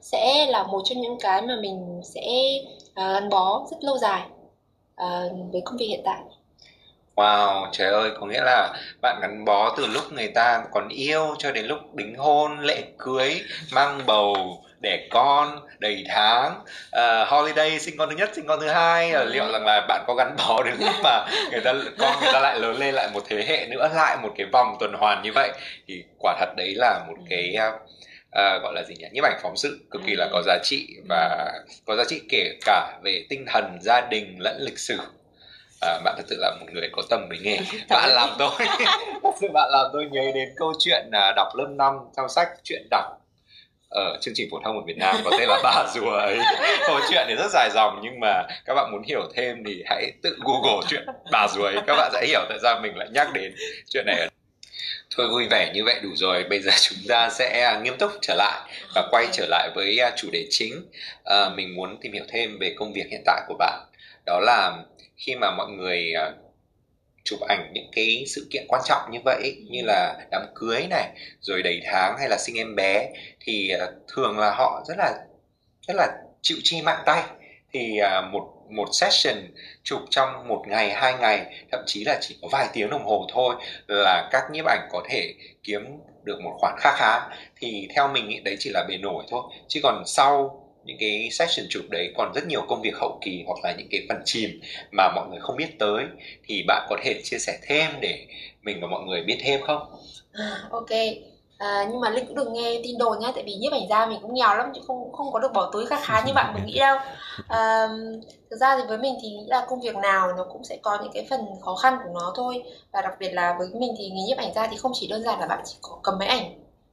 sẽ 0.00 0.46
là 0.46 0.62
một 0.62 0.82
trong 0.84 1.00
những 1.00 1.18
cái 1.20 1.42
mà 1.42 1.56
mình 1.60 2.00
sẽ 2.04 2.22
à, 2.94 3.12
gắn 3.12 3.28
bó 3.28 3.66
rất 3.70 3.76
lâu 3.80 3.98
dài 3.98 4.22
uh, 5.02 5.52
với 5.52 5.62
công 5.64 5.76
việc 5.76 5.86
hiện 5.86 6.02
tại. 6.04 6.20
Wow, 7.16 7.68
trời 7.72 7.92
ơi, 7.92 8.10
có 8.20 8.26
nghĩa 8.26 8.40
là 8.44 8.72
bạn 9.02 9.18
gắn 9.22 9.44
bó 9.44 9.74
từ 9.76 9.86
lúc 9.86 10.12
người 10.12 10.28
ta 10.28 10.64
còn 10.72 10.88
yêu 10.88 11.34
cho 11.38 11.52
đến 11.52 11.66
lúc 11.66 11.78
đính 11.94 12.16
hôn, 12.16 12.58
lễ 12.60 12.82
cưới, 12.98 13.40
mang 13.72 14.00
bầu, 14.06 14.34
đẻ 14.84 15.06
con 15.10 15.60
đầy 15.78 16.04
tháng. 16.08 16.60
Uh, 16.96 17.28
holiday 17.28 17.80
sinh 17.80 17.96
con 17.96 18.10
thứ 18.10 18.16
nhất 18.16 18.30
sinh 18.34 18.46
con 18.46 18.60
thứ 18.60 18.68
hai. 18.68 19.12
Ừ. 19.12 19.24
liệu 19.24 19.52
rằng 19.52 19.64
là 19.64 19.80
bạn 19.88 20.04
có 20.06 20.14
gắn 20.14 20.36
bó 20.38 20.62
đến 20.62 20.74
lúc 20.80 20.94
mà 21.02 21.26
người 21.50 21.60
ta 21.60 21.72
con 21.98 22.20
người 22.20 22.32
ta 22.32 22.40
lại 22.40 22.58
lớn 22.58 22.78
lên 22.78 22.94
lại 22.94 23.08
một 23.12 23.22
thế 23.28 23.44
hệ 23.48 23.66
nữa 23.66 23.88
lại 23.94 24.16
một 24.22 24.32
cái 24.36 24.46
vòng 24.52 24.76
tuần 24.80 24.92
hoàn 24.92 25.22
như 25.22 25.32
vậy. 25.34 25.52
Thì 25.88 26.04
quả 26.18 26.36
thật 26.40 26.56
đấy 26.56 26.74
là 26.76 27.00
một 27.08 27.16
cái 27.30 27.56
uh, 27.58 28.62
gọi 28.62 28.74
là 28.74 28.82
gì 28.82 28.94
nhỉ? 28.98 29.06
Nhiếp 29.12 29.24
ảnh 29.24 29.38
phóng 29.42 29.56
sự 29.56 29.78
cực 29.90 30.02
kỳ 30.06 30.14
là 30.16 30.28
có 30.32 30.42
giá 30.46 30.58
trị 30.62 30.86
và 31.08 31.52
có 31.86 31.96
giá 31.96 32.04
trị 32.08 32.20
kể 32.28 32.58
cả 32.64 32.98
về 33.04 33.26
tinh 33.28 33.44
thần 33.52 33.78
gia 33.80 34.00
đình 34.00 34.36
lẫn 34.38 34.56
lịch 34.60 34.78
sử. 34.78 34.98
À, 35.80 35.98
bạn 36.04 36.14
thật 36.16 36.24
sự 36.26 36.36
là 36.38 36.50
một 36.60 36.66
người 36.72 36.88
có 36.92 37.02
tâm 37.10 37.26
với 37.28 37.38
nghề. 37.38 37.58
Bạn 37.88 38.10
làm 38.10 38.28
tôi. 38.38 38.50
Bạn 39.52 39.70
làm 39.70 39.86
tôi 39.92 40.06
nhớ 40.10 40.22
đến 40.34 40.48
câu 40.56 40.72
chuyện 40.78 41.10
à, 41.12 41.32
đọc 41.36 41.48
lớp 41.54 41.66
5 41.70 41.94
trong 42.16 42.28
sách 42.28 42.48
chuyện 42.64 42.86
đọc 42.90 43.23
ở 43.94 44.18
chương 44.20 44.34
trình 44.36 44.48
phổ 44.50 44.60
thông 44.64 44.76
ở 44.76 44.82
Việt 44.86 44.96
Nam 44.96 45.16
có 45.24 45.30
tên 45.38 45.48
là 45.48 45.60
bà 45.62 45.86
rùa 45.94 46.10
ấy. 46.10 46.38
Câu 46.86 47.00
chuyện 47.10 47.24
thì 47.28 47.34
rất 47.34 47.50
dài 47.50 47.70
dòng 47.74 48.00
nhưng 48.02 48.20
mà 48.20 48.42
các 48.64 48.74
bạn 48.74 48.92
muốn 48.92 49.02
hiểu 49.02 49.20
thêm 49.34 49.64
thì 49.66 49.82
hãy 49.86 50.12
tự 50.22 50.36
google 50.40 50.86
chuyện 50.88 51.06
bà 51.32 51.48
rùa 51.48 51.64
ấy. 51.64 51.76
Các 51.86 51.96
bạn 51.96 52.10
sẽ 52.12 52.26
hiểu 52.26 52.40
tại 52.48 52.58
sao 52.62 52.80
mình 52.82 52.96
lại 52.96 53.08
nhắc 53.12 53.32
đến 53.32 53.54
chuyện 53.90 54.06
này. 54.06 54.28
Thôi 55.16 55.28
vui 55.28 55.46
vẻ 55.50 55.72
như 55.74 55.84
vậy 55.84 56.00
đủ 56.02 56.08
rồi. 56.14 56.44
Bây 56.44 56.60
giờ 56.60 56.70
chúng 56.80 56.98
ta 57.08 57.30
sẽ 57.30 57.62
à, 57.62 57.78
nghiêm 57.78 57.96
túc 57.98 58.10
trở 58.22 58.34
lại 58.34 58.60
và 58.94 59.08
quay 59.10 59.26
trở 59.32 59.46
lại 59.48 59.70
với 59.74 59.98
à, 59.98 60.10
chủ 60.16 60.28
đề 60.32 60.46
chính. 60.50 60.90
À, 61.24 61.48
mình 61.48 61.76
muốn 61.76 61.96
tìm 62.00 62.12
hiểu 62.12 62.24
thêm 62.28 62.58
về 62.58 62.74
công 62.78 62.92
việc 62.92 63.06
hiện 63.10 63.22
tại 63.26 63.42
của 63.48 63.54
bạn. 63.58 63.80
Đó 64.26 64.40
là 64.40 64.72
khi 65.16 65.34
mà 65.34 65.50
mọi 65.50 65.68
người 65.68 66.12
à, 66.12 66.30
chụp 67.24 67.40
ảnh 67.40 67.70
những 67.72 67.90
cái 67.92 68.24
sự 68.26 68.46
kiện 68.50 68.64
quan 68.68 68.82
trọng 68.84 69.10
như 69.10 69.18
vậy, 69.24 69.56
như 69.70 69.82
là 69.84 70.26
đám 70.30 70.42
cưới 70.54 70.86
này, 70.90 71.08
rồi 71.40 71.62
đầy 71.62 71.80
tháng 71.84 72.16
hay 72.18 72.28
là 72.28 72.36
sinh 72.38 72.58
em 72.58 72.74
bé, 72.76 73.08
thì 73.40 73.70
à, 73.70 73.86
thường 74.08 74.38
là 74.38 74.50
họ 74.50 74.84
rất 74.88 74.94
là 74.98 75.14
rất 75.88 75.94
là 75.96 76.08
chịu 76.42 76.58
chi 76.62 76.82
mạng 76.82 77.02
tay. 77.06 77.22
Thì 77.72 77.98
à, 77.98 78.20
một 78.20 78.50
một 78.70 78.88
session 78.92 79.36
chụp 79.82 80.00
trong 80.10 80.48
một 80.48 80.64
ngày, 80.68 80.90
hai 80.90 81.14
ngày, 81.14 81.64
thậm 81.72 81.84
chí 81.86 82.04
là 82.04 82.18
chỉ 82.20 82.36
có 82.42 82.48
vài 82.52 82.68
tiếng 82.72 82.90
đồng 82.90 83.04
hồ 83.04 83.26
thôi 83.32 83.54
là 83.88 84.28
các 84.32 84.42
nhiếp 84.52 84.64
ảnh 84.66 84.88
có 84.92 85.02
thể 85.08 85.34
kiếm 85.62 85.82
được 86.22 86.40
một 86.40 86.56
khoản 86.60 86.74
khá 86.78 86.96
khá. 86.96 87.36
Thì 87.56 87.88
theo 87.94 88.08
mình 88.08 88.28
nghĩ 88.28 88.40
đấy 88.40 88.56
chỉ 88.58 88.70
là 88.74 88.84
bề 88.88 88.96
nổi 88.96 89.24
thôi. 89.30 89.42
Chứ 89.68 89.80
còn 89.82 90.02
sau 90.06 90.63
những 90.84 90.96
cái 91.00 91.28
session 91.32 91.66
chụp 91.70 91.82
đấy 91.90 92.12
còn 92.16 92.32
rất 92.34 92.46
nhiều 92.46 92.62
công 92.68 92.82
việc 92.82 92.96
hậu 92.96 93.18
kỳ 93.20 93.44
hoặc 93.46 93.58
là 93.62 93.74
những 93.78 93.88
cái 93.90 94.00
phần 94.08 94.22
chìm 94.24 94.60
mà 94.92 95.08
mọi 95.14 95.28
người 95.28 95.40
không 95.40 95.56
biết 95.56 95.78
tới 95.78 96.04
thì 96.46 96.64
bạn 96.66 96.86
có 96.90 96.96
thể 97.02 97.20
chia 97.24 97.38
sẻ 97.38 97.58
thêm 97.62 97.90
để 98.00 98.26
mình 98.62 98.80
và 98.80 98.86
mọi 98.86 99.02
người 99.02 99.22
biết 99.22 99.38
thêm 99.44 99.60
không? 99.66 99.80
Ok. 100.70 100.90
À, 101.58 101.86
nhưng 101.90 102.00
mà 102.00 102.10
linh 102.10 102.26
cũng 102.26 102.36
đừng 102.36 102.52
nghe 102.52 102.80
tin 102.84 102.98
đồn 102.98 103.18
nhá 103.18 103.32
tại 103.34 103.44
vì 103.46 103.54
nhiếp 103.54 103.72
ảnh 103.72 103.88
gia 103.90 104.06
mình 104.06 104.18
cũng 104.22 104.34
nghèo 104.34 104.56
lắm 104.56 104.72
chứ 104.74 104.80
không 104.86 105.12
không 105.12 105.32
có 105.32 105.38
được 105.38 105.52
bỏ 105.52 105.70
túi 105.72 105.86
khá 105.86 105.96
khá 106.02 106.22
như 106.26 106.32
bạn 106.32 106.54
mình 106.54 106.66
nghĩ 106.66 106.78
đâu. 106.78 106.98
À, 107.48 107.88
thực 108.50 108.56
ra 108.56 108.76
thì 108.76 108.82
với 108.88 108.98
mình 108.98 109.14
thì 109.22 109.28
nghĩ 109.28 109.44
là 109.46 109.66
công 109.68 109.80
việc 109.80 109.96
nào 109.96 110.32
nó 110.36 110.44
cũng 110.52 110.64
sẽ 110.64 110.76
có 110.82 110.98
những 111.02 111.12
cái 111.14 111.26
phần 111.30 111.40
khó 111.60 111.74
khăn 111.74 111.98
của 112.04 112.10
nó 112.20 112.32
thôi. 112.36 112.62
Và 112.92 113.02
đặc 113.02 113.12
biệt 113.20 113.30
là 113.32 113.56
với 113.58 113.68
mình 113.74 113.94
thì 113.98 114.08
nghề 114.10 114.22
nhiếp 114.22 114.38
ảnh 114.38 114.52
gia 114.54 114.66
thì 114.66 114.76
không 114.76 114.92
chỉ 114.94 115.08
đơn 115.08 115.22
giản 115.22 115.40
là 115.40 115.46
bạn 115.46 115.60
chỉ 115.64 115.74
có 115.82 115.98
cầm 116.02 116.18
máy 116.18 116.28
ảnh 116.28 116.44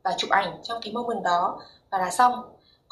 và 0.04 0.14
chụp 0.18 0.30
ảnh 0.30 0.58
trong 0.64 0.82
cái 0.82 0.94
moment 0.94 1.24
đó 1.24 1.62
và 1.90 1.98
là 1.98 2.10
xong 2.10 2.34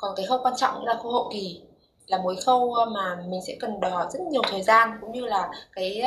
còn 0.01 0.15
cái 0.15 0.25
khâu 0.25 0.39
quan 0.43 0.53
trọng 0.57 0.85
là 0.85 0.93
khâu 1.03 1.11
hậu 1.11 1.29
kỳ 1.33 1.61
là 2.07 2.17
một 2.17 2.33
khâu 2.45 2.73
ờ, 2.73 2.85
mà 2.85 3.17
mình 3.27 3.41
sẽ 3.47 3.55
cần 3.59 3.79
đòi 3.79 3.91
hỏi 3.91 4.05
rất 4.11 4.19
nhiều 4.21 4.41
thời 4.51 4.61
gian 4.61 4.97
cũng 5.01 5.11
như 5.11 5.25
là 5.25 5.49
cái 5.73 6.03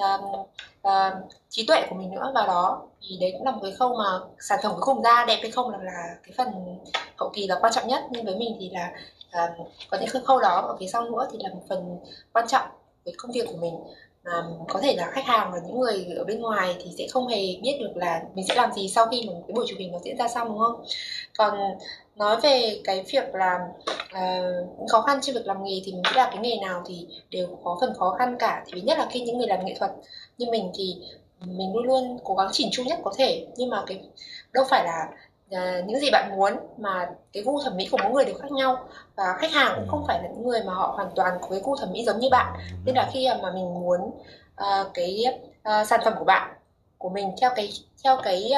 uh, 0.00 0.40
uh, 0.88 1.30
trí 1.48 1.66
tuệ 1.66 1.86
của 1.90 1.96
mình 1.96 2.10
nữa 2.10 2.32
vào 2.34 2.46
đó. 2.46 2.82
Thì 3.08 3.18
đấy 3.20 3.32
cũng 3.32 3.46
là 3.46 3.50
một 3.50 3.60
cái 3.62 3.72
khâu 3.72 3.96
mà 3.96 4.20
sản 4.40 4.58
phẩm 4.62 4.72
cuối 4.72 4.82
cùng 4.84 5.02
ra 5.02 5.24
đẹp 5.28 5.38
hay 5.42 5.50
không 5.50 5.70
là, 5.70 5.78
là 5.82 6.16
cái 6.22 6.32
phần 6.36 6.78
hậu 7.16 7.30
kỳ 7.34 7.46
là 7.46 7.58
quan 7.60 7.72
trọng 7.72 7.88
nhất. 7.88 8.02
Nhưng 8.10 8.24
với 8.24 8.36
mình 8.36 8.56
thì 8.60 8.70
là 8.70 8.92
uh, 9.28 9.68
có 9.90 9.98
những 10.00 10.24
khâu 10.24 10.40
đó 10.40 10.64
ở 10.68 10.76
phía 10.80 10.86
sau 10.86 11.02
nữa 11.02 11.28
thì 11.32 11.38
là 11.42 11.48
một 11.48 11.62
phần 11.68 11.98
quan 12.32 12.48
trọng 12.48 12.68
với 13.04 13.14
công 13.18 13.32
việc 13.32 13.46
của 13.46 13.58
mình. 13.60 13.74
Mà 14.24 14.44
có 14.68 14.80
thể 14.82 14.96
là 14.96 15.10
khách 15.12 15.24
hàng 15.24 15.50
và 15.52 15.58
những 15.66 15.80
người 15.80 16.06
ở 16.18 16.24
bên 16.24 16.40
ngoài 16.40 16.76
thì 16.84 16.90
sẽ 16.98 17.06
không 17.10 17.26
hề 17.26 17.56
biết 17.62 17.78
được 17.80 17.92
là 17.94 18.22
mình 18.34 18.46
sẽ 18.48 18.54
làm 18.54 18.72
gì 18.72 18.88
sau 18.88 19.06
khi 19.06 19.24
mà 19.26 19.32
cái 19.46 19.54
buổi 19.54 19.66
chụp 19.68 19.78
hình 19.78 19.92
nó 19.92 19.98
diễn 20.04 20.16
ra 20.16 20.28
xong 20.28 20.48
đúng 20.48 20.58
không? 20.58 20.84
Còn 21.38 21.58
nói 22.20 22.40
về 22.40 22.80
cái 22.84 23.04
việc 23.12 23.34
là 23.34 23.58
uh, 24.02 24.90
khó 24.90 25.00
khăn 25.00 25.20
trong 25.22 25.34
việc 25.34 25.46
làm 25.46 25.64
nghề 25.64 25.80
thì 25.84 25.92
mình 25.92 26.02
nghĩ 26.02 26.10
là 26.14 26.30
cái 26.32 26.38
nghề 26.38 26.56
nào 26.56 26.82
thì 26.86 27.06
đều 27.30 27.58
có 27.64 27.78
phần 27.80 27.94
khó 27.98 28.16
khăn 28.18 28.36
cả. 28.38 28.64
Thì 28.66 28.72
thứ 28.80 28.86
nhất 28.86 28.98
là 28.98 29.06
khi 29.10 29.20
những 29.20 29.38
người 29.38 29.46
làm 29.46 29.64
nghệ 29.64 29.74
thuật 29.78 29.90
như 30.38 30.46
mình 30.50 30.72
thì 30.74 30.96
mình 31.44 31.72
luôn 31.74 31.84
luôn 31.84 32.18
cố 32.24 32.34
gắng 32.34 32.48
chỉnh 32.52 32.68
chu 32.72 32.82
nhất 32.84 32.98
có 33.04 33.12
thể. 33.18 33.46
Nhưng 33.56 33.70
mà 33.70 33.82
cái 33.86 34.00
đâu 34.52 34.64
phải 34.68 34.84
là 34.84 35.08
uh, 35.54 35.86
những 35.86 36.00
gì 36.00 36.10
bạn 36.10 36.30
muốn 36.36 36.52
mà 36.78 37.10
cái 37.32 37.42
gu 37.42 37.60
thẩm 37.64 37.76
mỹ 37.76 37.88
của 37.90 37.98
mỗi 38.02 38.12
người 38.12 38.24
đều 38.24 38.34
khác 38.34 38.52
nhau. 38.52 38.88
Và 39.16 39.24
khách 39.38 39.52
hàng 39.52 39.72
cũng 39.76 39.88
không 39.88 40.04
phải 40.06 40.22
là 40.22 40.28
những 40.28 40.48
người 40.48 40.62
mà 40.62 40.74
họ 40.74 40.92
hoàn 40.96 41.10
toàn 41.16 41.38
có 41.40 41.48
cái 41.50 41.60
gu 41.64 41.76
thẩm 41.76 41.92
mỹ 41.92 42.04
giống 42.04 42.18
như 42.18 42.28
bạn. 42.30 42.54
Nên 42.84 42.94
là 42.94 43.08
khi 43.12 43.28
mà 43.42 43.52
mình 43.52 43.74
muốn 43.80 44.00
uh, 44.60 44.86
cái 44.94 45.24
uh, 45.68 45.86
sản 45.86 46.00
phẩm 46.04 46.14
của 46.18 46.24
bạn 46.24 46.56
của 47.00 47.08
mình 47.08 47.32
theo 47.40 47.50
cái 47.56 47.72
theo 48.04 48.16
cái 48.22 48.52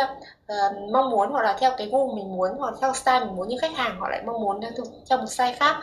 uh, 0.52 0.90
mong 0.92 1.10
muốn 1.10 1.30
hoặc 1.30 1.42
là 1.42 1.56
theo 1.60 1.72
cái 1.78 1.86
gu 1.86 2.14
mình 2.14 2.36
muốn 2.36 2.50
hoặc 2.58 2.74
theo 2.80 2.94
style 2.94 3.20
mình 3.20 3.36
muốn. 3.36 3.48
Nhưng 3.48 3.58
khách 3.58 3.74
hàng 3.74 3.96
họ 4.00 4.08
lại 4.08 4.22
mong 4.26 4.40
muốn 4.40 4.60
theo 5.08 5.18
một 5.18 5.26
style 5.26 5.52
khác. 5.52 5.76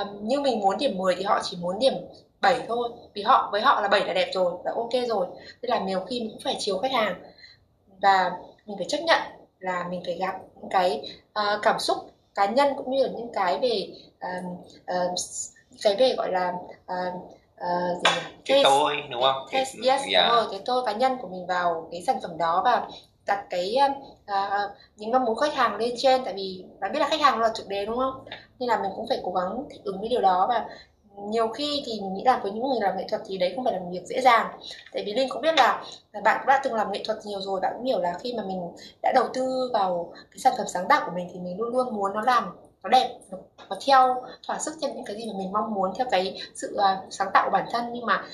Uh, 0.00 0.22
như 0.22 0.40
mình 0.40 0.60
muốn 0.60 0.78
điểm 0.78 0.98
10 0.98 1.14
thì 1.14 1.24
họ 1.24 1.40
chỉ 1.42 1.56
muốn 1.60 1.78
điểm 1.78 1.94
7 2.40 2.60
thôi. 2.68 2.88
Vì 3.14 3.22
họ 3.22 3.48
với 3.52 3.60
họ 3.60 3.80
là 3.80 3.88
7 3.88 4.06
là 4.06 4.12
đẹp 4.12 4.30
rồi 4.34 4.52
là 4.64 4.72
ok 4.76 4.90
rồi. 5.08 5.26
Nên 5.62 5.70
là 5.70 5.78
nhiều 5.78 6.00
khi 6.00 6.20
mình 6.20 6.30
cũng 6.30 6.40
phải 6.40 6.56
chiều 6.58 6.78
khách 6.78 6.92
hàng. 6.92 7.22
Và 8.02 8.30
mình 8.66 8.76
phải 8.76 8.86
chấp 8.88 8.98
nhận 9.00 9.20
là 9.58 9.86
mình 9.90 10.02
phải 10.04 10.14
gặp 10.14 10.34
những 10.60 10.70
cái 10.70 11.10
uh, 11.38 11.62
cảm 11.62 11.78
xúc 11.78 11.98
cá 12.34 12.46
nhân 12.46 12.68
cũng 12.76 12.90
như 12.90 13.02
là 13.02 13.08
những 13.12 13.32
cái 13.32 13.58
về 13.58 13.88
uh, 14.16 14.44
uh, 14.80 15.18
cái 15.82 15.96
về 15.96 16.14
gọi 16.16 16.32
là 16.32 16.52
uh, 16.92 17.41
uh, 17.62 17.96
gì 17.96 18.10
nhỉ? 18.14 18.36
cái 18.44 18.60
tôi 18.64 18.96
đúng 19.10 19.22
không 19.22 19.46
cái, 19.50 19.64
yes 19.86 20.00
yeah. 20.12 20.28
đúng 20.28 20.36
rồi 20.36 20.46
cái 20.50 20.60
tôi 20.64 20.82
cá 20.86 20.92
nhân 20.92 21.16
của 21.22 21.28
mình 21.28 21.46
vào 21.46 21.88
cái 21.92 22.02
sản 22.02 22.16
phẩm 22.22 22.38
đó 22.38 22.62
và 22.64 22.88
đặt 23.26 23.44
cái 23.50 23.76
uh, 24.24 24.70
những 24.96 25.10
mong 25.10 25.24
muốn 25.24 25.36
khách 25.36 25.54
hàng 25.54 25.76
lên 25.76 25.94
trên 25.96 26.24
tại 26.24 26.34
vì 26.34 26.64
bạn 26.80 26.92
biết 26.92 26.98
là 26.98 27.08
khách 27.08 27.20
hàng 27.20 27.40
là 27.40 27.50
chủ 27.54 27.64
đề 27.68 27.86
đúng 27.86 27.96
không 27.96 28.24
nên 28.58 28.68
là 28.68 28.78
mình 28.82 28.90
cũng 28.96 29.06
phải 29.08 29.18
cố 29.24 29.32
gắng 29.32 29.64
thích 29.70 29.80
ứng 29.84 30.00
với 30.00 30.08
điều 30.08 30.20
đó 30.20 30.46
và 30.48 30.66
nhiều 31.16 31.48
khi 31.48 31.82
thì 31.86 31.92
mình 32.00 32.14
nghĩ 32.14 32.22
là 32.24 32.40
với 32.42 32.52
những 32.52 32.68
người 32.68 32.80
làm 32.80 32.96
nghệ 32.96 33.06
thuật 33.08 33.22
thì 33.26 33.38
đấy 33.38 33.52
không 33.56 33.64
phải 33.64 33.72
là 33.72 33.78
một 33.78 33.88
việc 33.92 34.06
dễ 34.06 34.20
dàng 34.20 34.46
tại 34.92 35.02
vì 35.06 35.12
linh 35.12 35.28
cũng 35.28 35.42
biết 35.42 35.54
là 35.56 35.84
bạn 36.24 36.36
cũng 36.40 36.46
đã 36.46 36.60
từng 36.64 36.74
làm 36.74 36.92
nghệ 36.92 37.02
thuật 37.04 37.18
nhiều 37.24 37.40
rồi 37.40 37.60
bạn 37.60 37.72
cũng 37.76 37.86
hiểu 37.86 38.00
là 38.00 38.18
khi 38.20 38.34
mà 38.36 38.42
mình 38.46 38.60
đã 39.02 39.12
đầu 39.14 39.28
tư 39.34 39.70
vào 39.72 40.12
cái 40.30 40.38
sản 40.38 40.52
phẩm 40.58 40.66
sáng 40.68 40.88
tạo 40.88 41.02
của 41.06 41.12
mình 41.14 41.28
thì 41.32 41.40
mình 41.40 41.58
luôn 41.58 41.68
luôn 41.68 41.94
muốn 41.94 42.12
nó 42.14 42.20
làm 42.20 42.56
nó 42.82 42.88
đẹp 42.88 43.18
nó 43.70 43.76
theo 43.86 44.22
thỏa 44.46 44.58
sức 44.58 44.74
theo 44.82 44.94
những 44.94 45.04
cái 45.04 45.16
gì 45.16 45.26
mà 45.26 45.32
mình 45.38 45.52
mong 45.52 45.74
muốn 45.74 45.92
theo 45.98 46.06
cái 46.10 46.40
sự 46.54 46.76
uh, 46.76 47.12
sáng 47.12 47.28
tạo 47.34 47.44
của 47.44 47.50
bản 47.50 47.66
thân. 47.72 47.92
Nhưng 47.92 48.06
mà 48.06 48.24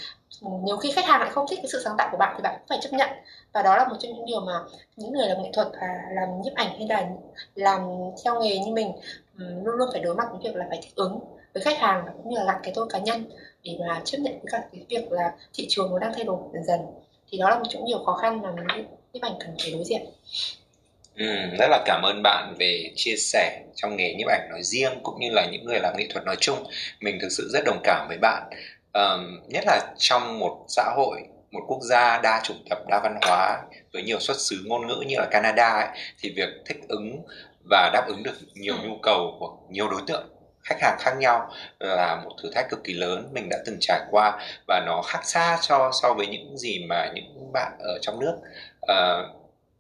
ừ, 0.43 0.49
nhiều 0.63 0.77
khi 0.77 0.93
khách 0.93 1.05
hàng 1.05 1.21
lại 1.21 1.31
không 1.31 1.47
thích 1.49 1.59
cái 1.63 1.69
sự 1.73 1.83
sáng 1.85 1.95
tạo 1.99 2.09
của 2.13 2.17
bạn 2.17 2.35
thì 2.37 2.43
bạn 2.43 2.55
cũng 2.59 2.69
phải 2.69 2.79
chấp 2.83 2.93
nhận. 2.93 3.11
Và 3.53 3.63
đó 3.63 3.77
là 3.77 3.89
một 3.89 3.97
trong 4.01 4.13
những 4.13 4.27
điều 4.27 4.41
mà 4.41 4.61
những 4.97 5.13
người 5.13 5.29
làm 5.29 5.43
nghệ 5.43 5.51
thuật 5.53 5.69
và 5.81 5.89
làm 6.11 6.43
nhiếp 6.43 6.55
ảnh 6.55 6.69
hay 6.79 6.89
là 6.89 7.09
làm 7.55 7.81
theo 8.25 8.41
nghề 8.41 8.59
như 8.59 8.73
mình 8.73 8.93
ừ, 9.39 9.45
luôn 9.65 9.75
luôn 9.75 9.89
phải 9.93 10.01
đối 10.01 10.15
mặt 10.15 10.27
với 10.31 10.41
việc 10.45 10.57
là 10.57 10.67
phải 10.69 10.79
thích 10.83 10.95
ứng 10.95 11.21
với 11.55 11.63
khách 11.63 11.79
hàng 11.79 12.03
và 12.07 12.13
cũng 12.17 12.31
như 12.31 12.37
là 12.39 12.45
gặp 12.45 12.61
cái 12.63 12.73
tôi 12.75 12.87
cá 12.91 12.99
nhân 12.99 13.25
để 13.65 13.79
mà 13.81 14.01
chấp 14.05 14.19
nhận 14.19 14.33
với 14.33 14.53
cả 14.53 14.63
cái 14.73 14.87
việc 14.89 15.13
là 15.13 15.33
thị 15.55 15.67
trường 15.69 15.91
nó 15.91 15.99
đang 15.99 16.13
thay 16.15 16.25
đổi 16.25 16.39
dần 16.53 16.65
dần. 16.65 16.81
Thì 17.31 17.39
đó 17.39 17.51
là 17.51 17.59
một 17.59 17.65
trong 17.69 17.85
nhiều 17.85 17.99
khó 18.07 18.13
khăn 18.13 18.43
mà 18.43 18.51
mình 18.51 18.87
nhiếp 19.13 19.23
ảnh 19.23 19.35
cần 19.41 19.57
phải 19.63 19.73
đối 19.73 19.85
diện. 19.85 20.03
Ừ, 21.19 21.27
rất 21.59 21.67
là 21.71 21.83
cảm 21.87 22.03
ơn 22.03 22.23
bạn 22.23 22.55
về 22.59 22.91
chia 22.97 23.17
sẻ 23.17 23.63
trong 23.77 23.97
nghề 23.97 24.15
nhiếp 24.15 24.29
ảnh 24.29 24.49
nói 24.51 24.63
riêng 24.63 25.01
cũng 25.03 25.21
như 25.21 25.31
là 25.31 25.47
những 25.53 25.65
người 25.65 25.79
làm 25.81 25.97
nghệ 25.97 26.07
thuật 26.11 26.25
nói 26.25 26.37
chung. 26.41 26.59
Mình 27.01 27.19
thực 27.21 27.29
sự 27.31 27.51
rất 27.53 27.65
đồng 27.65 27.81
cảm 27.85 28.09
với 28.09 28.19
bạn. 28.19 28.43
Um, 28.93 29.41
nhất 29.49 29.65
là 29.67 29.81
trong 29.99 30.39
một 30.39 30.65
xã 30.69 30.93
hội 30.97 31.21
một 31.51 31.61
quốc 31.67 31.81
gia 31.83 32.19
đa 32.19 32.41
chủng 32.45 32.65
tộc 32.71 32.79
đa 32.89 33.01
văn 33.01 33.19
hóa 33.23 33.59
với 33.93 34.03
nhiều 34.03 34.21
xuất 34.21 34.37
xứ 34.41 34.57
ngôn 34.65 34.87
ngữ 34.87 35.05
như 35.07 35.17
là 35.19 35.27
Canada 35.31 35.69
ấy, 35.69 35.89
thì 36.21 36.33
việc 36.37 36.49
thích 36.67 36.79
ứng 36.89 37.23
và 37.71 37.91
đáp 37.93 38.05
ứng 38.07 38.23
được 38.23 38.35
nhiều 38.55 38.75
nhu 38.83 38.99
cầu 39.03 39.37
của 39.41 39.57
nhiều 39.71 39.89
đối 39.89 40.01
tượng 40.07 40.29
khách 40.63 40.81
hàng 40.81 40.97
khác 41.01 41.15
nhau 41.19 41.51
là 41.79 42.21
một 42.25 42.31
thử 42.43 42.51
thách 42.55 42.71
cực 42.71 42.85
kỳ 42.85 42.93
lớn. 42.93 43.29
Mình 43.33 43.49
đã 43.49 43.59
từng 43.67 43.77
trải 43.81 44.01
qua 44.11 44.39
và 44.67 44.83
nó 44.87 45.03
khác 45.03 45.21
xa 45.25 45.59
cho 45.63 45.91
so 46.03 46.15
với 46.15 46.27
những 46.27 46.59
gì 46.59 46.85
mà 46.89 47.11
những 47.15 47.53
bạn 47.53 47.73
ở 47.79 47.99
trong 48.03 48.21
nước 48.21 48.35
uh, 48.93 49.38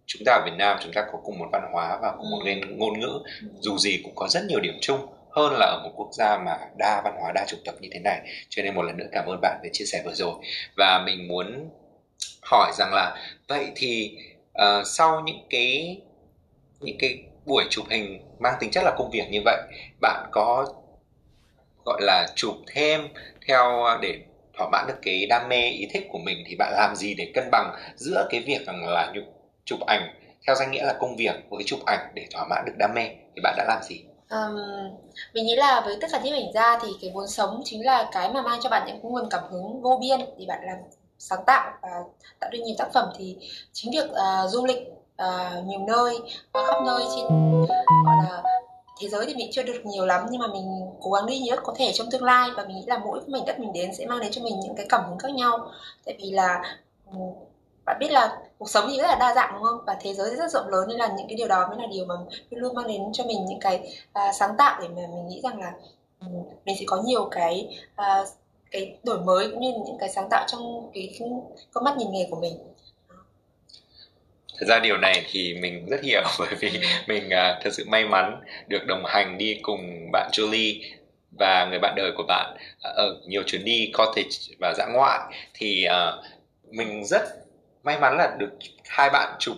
chúng 0.08 0.22
ta 0.26 0.32
ở 0.32 0.42
Việt 0.44 0.56
Nam 0.58 0.78
chúng 0.82 0.92
ta 0.92 1.06
có 1.12 1.18
cùng 1.24 1.38
một 1.38 1.48
văn 1.52 1.62
hóa 1.72 1.98
và 2.02 2.12
cùng 2.18 2.30
một 2.30 2.42
ừ. 2.44 2.52
ngôn 2.76 3.00
ngữ 3.00 3.20
dù 3.60 3.78
gì 3.78 4.00
cũng 4.04 4.12
có 4.16 4.28
rất 4.28 4.44
nhiều 4.48 4.60
điểm 4.60 4.78
chung 4.80 5.00
hơn 5.30 5.52
là 5.52 5.66
ở 5.66 5.80
một 5.84 5.90
quốc 5.96 6.08
gia 6.12 6.38
mà 6.38 6.58
đa 6.76 7.00
văn 7.04 7.14
hóa 7.20 7.32
đa 7.34 7.44
chủng 7.48 7.60
tộc 7.64 7.74
như 7.80 7.88
thế 7.92 8.00
này. 8.00 8.20
Cho 8.48 8.62
nên 8.62 8.74
một 8.74 8.82
lần 8.82 8.96
nữa 8.96 9.06
cảm 9.12 9.26
ơn 9.26 9.40
bạn 9.42 9.60
về 9.62 9.70
chia 9.72 9.84
sẻ 9.84 10.02
vừa 10.04 10.14
rồi. 10.14 10.34
Và 10.76 11.02
mình 11.06 11.28
muốn 11.28 11.70
hỏi 12.42 12.72
rằng 12.78 12.94
là 12.94 13.16
vậy 13.48 13.66
thì 13.76 14.18
uh, 14.62 14.86
sau 14.86 15.20
những 15.20 15.46
cái 15.50 16.00
những 16.80 16.96
cái 16.98 17.22
buổi 17.46 17.64
chụp 17.70 17.84
hình 17.90 18.20
mang 18.38 18.54
tính 18.60 18.70
chất 18.70 18.84
là 18.84 18.94
công 18.98 19.10
việc 19.10 19.24
như 19.30 19.40
vậy 19.44 19.62
bạn 20.00 20.26
có 20.32 20.66
gọi 21.84 22.02
là 22.02 22.26
chụp 22.34 22.54
thêm 22.66 23.08
theo 23.46 23.86
để 24.02 24.18
thỏa 24.56 24.68
mãn 24.72 24.84
được 24.88 24.98
cái 25.02 25.26
đam 25.26 25.48
mê 25.48 25.68
ý 25.68 25.88
thích 25.92 26.06
của 26.08 26.18
mình 26.18 26.44
thì 26.46 26.56
bạn 26.58 26.72
làm 26.76 26.96
gì 26.96 27.14
để 27.14 27.30
cân 27.34 27.48
bằng 27.52 27.74
giữa 27.96 28.28
cái 28.30 28.40
việc 28.40 28.66
rằng 28.66 28.84
là 28.88 29.12
chụp 29.68 29.80
ảnh 29.86 30.14
theo 30.46 30.56
danh 30.56 30.70
nghĩa 30.70 30.84
là 30.84 30.94
công 31.00 31.16
việc 31.16 31.34
với 31.50 31.62
chụp 31.66 31.78
ảnh 31.86 32.12
để 32.14 32.26
thỏa 32.34 32.44
mãn 32.50 32.64
được 32.66 32.72
đam 32.78 32.94
mê 32.94 33.02
thì 33.34 33.40
bạn 33.42 33.54
đã 33.56 33.64
làm 33.68 33.82
gì? 33.82 34.04
Um, 34.30 34.56
mình 35.34 35.46
nghĩ 35.46 35.56
là 35.56 35.80
với 35.80 35.96
tất 36.00 36.06
cả 36.12 36.20
những 36.24 36.34
ảnh 36.34 36.52
ra 36.54 36.78
thì 36.82 36.88
cái 37.00 37.10
vốn 37.14 37.28
sống 37.28 37.62
chính 37.64 37.86
là 37.86 38.08
cái 38.12 38.32
mà 38.32 38.42
mang 38.42 38.60
cho 38.62 38.68
bạn 38.68 38.86
những 38.86 39.00
nguồn 39.02 39.28
cảm 39.30 39.44
hứng 39.50 39.82
vô 39.82 39.98
biên 40.00 40.20
để 40.38 40.44
bạn 40.48 40.58
làm 40.66 40.76
sáng 41.18 41.44
tạo 41.46 41.72
và 41.82 41.88
tạo 42.40 42.50
ra 42.52 42.58
nhiều 42.58 42.74
tác 42.78 42.88
phẩm. 42.94 43.08
Thì 43.18 43.36
chính 43.72 43.92
việc 43.92 44.10
uh, 44.10 44.50
du 44.50 44.66
lịch 44.66 44.88
uh, 45.22 45.64
nhiều 45.66 45.80
nơi 45.88 46.18
và 46.52 46.60
khắp 46.66 46.82
nơi 46.86 47.02
trên 47.16 47.26
gọi 48.04 48.16
là 48.24 48.42
thế 49.00 49.08
giới 49.08 49.26
thì 49.26 49.34
mình 49.34 49.48
chưa 49.52 49.62
được 49.62 49.80
nhiều 49.84 50.06
lắm 50.06 50.26
nhưng 50.30 50.40
mà 50.40 50.46
mình 50.46 50.66
cố 51.00 51.10
gắng 51.10 51.26
đi 51.26 51.38
nhiều 51.38 51.54
nhất 51.54 51.64
có 51.64 51.74
thể 51.76 51.92
trong 51.94 52.10
tương 52.10 52.24
lai 52.24 52.50
và 52.56 52.64
mình 52.64 52.76
nghĩ 52.76 52.84
là 52.86 52.98
mỗi 52.98 53.20
mảnh 53.26 53.42
đất 53.46 53.58
mình 53.58 53.72
đến 53.72 53.94
sẽ 53.94 54.06
mang 54.06 54.20
đến 54.20 54.32
cho 54.32 54.42
mình 54.42 54.60
những 54.60 54.76
cái 54.76 54.86
cảm 54.88 55.04
hứng 55.08 55.18
khác 55.18 55.30
nhau. 55.30 55.70
Tại 56.04 56.16
vì 56.18 56.30
là 56.30 56.62
bạn 57.88 57.98
biết 58.00 58.10
là 58.10 58.36
cuộc 58.58 58.70
sống 58.70 58.88
thì 58.90 58.96
rất 58.96 59.06
là 59.06 59.16
đa 59.20 59.34
dạng 59.34 59.50
đúng 59.54 59.62
không? 59.62 59.80
Và 59.86 59.96
thế 60.00 60.14
giới 60.14 60.36
rất 60.36 60.50
rộng 60.50 60.68
lớn 60.68 60.88
nên 60.88 60.98
là 60.98 61.08
những 61.16 61.28
cái 61.28 61.36
điều 61.36 61.48
đó 61.48 61.66
mới 61.68 61.78
là 61.78 61.86
điều 61.92 62.04
mà 62.04 62.14
luôn 62.50 62.60
luôn 62.60 62.74
mang 62.74 62.86
đến 62.88 63.02
cho 63.12 63.24
mình 63.24 63.46
những 63.48 63.60
cái 63.60 63.80
uh, 64.10 64.34
sáng 64.38 64.54
tạo 64.58 64.80
để 64.82 64.88
mà 64.88 65.02
mình 65.14 65.28
nghĩ 65.28 65.40
rằng 65.42 65.60
là 65.60 65.72
um, 66.20 66.32
mình 66.64 66.76
sẽ 66.78 66.84
có 66.86 67.02
nhiều 67.06 67.28
cái 67.30 67.78
uh, 67.92 68.28
cái 68.70 68.96
đổi 69.02 69.20
mới 69.20 69.50
cũng 69.50 69.60
như 69.60 69.72
những 69.86 69.98
cái 70.00 70.08
sáng 70.08 70.28
tạo 70.30 70.44
trong 70.48 70.90
cái 70.94 71.18
con 71.72 71.84
mắt 71.84 71.96
nhìn 71.96 72.12
nghề 72.12 72.26
của 72.30 72.40
mình. 72.40 72.58
Thật 74.58 74.66
ra 74.68 74.80
điều 74.80 74.96
này 74.96 75.24
thì 75.32 75.54
mình 75.54 75.86
rất 75.86 76.02
hiểu 76.02 76.22
bởi 76.38 76.54
vì 76.60 76.70
mình 77.06 77.26
uh, 77.26 77.62
thật 77.64 77.70
sự 77.72 77.84
may 77.88 78.04
mắn 78.04 78.40
được 78.66 78.86
đồng 78.86 79.04
hành 79.06 79.38
đi 79.38 79.58
cùng 79.62 80.10
bạn 80.12 80.30
Julie 80.32 80.82
và 81.38 81.66
người 81.70 81.78
bạn 81.78 81.94
đời 81.96 82.12
của 82.16 82.24
bạn 82.28 82.56
ở 82.80 83.20
nhiều 83.26 83.42
chuyến 83.46 83.64
đi 83.64 83.92
cottage 83.94 84.54
và 84.60 84.74
dã 84.78 84.86
ngoại. 84.86 85.20
Thì 85.54 85.86
uh, 85.88 86.24
mình 86.74 87.04
rất 87.04 87.47
may 87.82 87.98
mắn 87.98 88.16
là 88.16 88.34
được 88.38 88.50
hai 88.88 89.10
bạn 89.10 89.36
chụp 89.38 89.56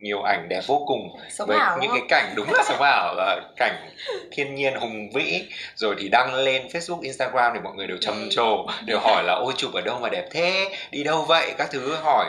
nhiều 0.00 0.22
ảnh 0.22 0.48
đẹp 0.48 0.60
vô 0.66 0.84
cùng 0.86 1.16
sống 1.30 1.48
với 1.48 1.58
ảo 1.58 1.78
những 1.80 1.90
cái 1.90 2.02
cảnh 2.08 2.32
đúng 2.36 2.52
là 2.52 2.62
sống 2.66 2.82
ảo 2.82 3.14
là 3.16 3.40
cảnh 3.56 3.90
thiên 4.30 4.54
nhiên 4.54 4.74
hùng 4.74 5.10
vĩ. 5.14 5.44
Rồi 5.74 5.94
thì 5.98 6.08
đăng 6.08 6.34
lên 6.34 6.66
Facebook 6.66 7.00
Instagram 7.00 7.52
thì 7.54 7.60
mọi 7.60 7.74
người 7.74 7.86
đều 7.86 7.96
trầm 8.00 8.28
trồ 8.30 8.66
đều 8.84 8.98
hỏi 9.00 9.24
là 9.24 9.34
ôi 9.34 9.52
chụp 9.56 9.74
ở 9.74 9.80
đâu 9.80 9.98
mà 10.00 10.08
đẹp 10.08 10.28
thế? 10.30 10.76
Đi 10.90 11.04
đâu 11.04 11.24
vậy? 11.24 11.54
Các 11.58 11.68
thứ 11.70 11.96
hỏi 11.96 12.26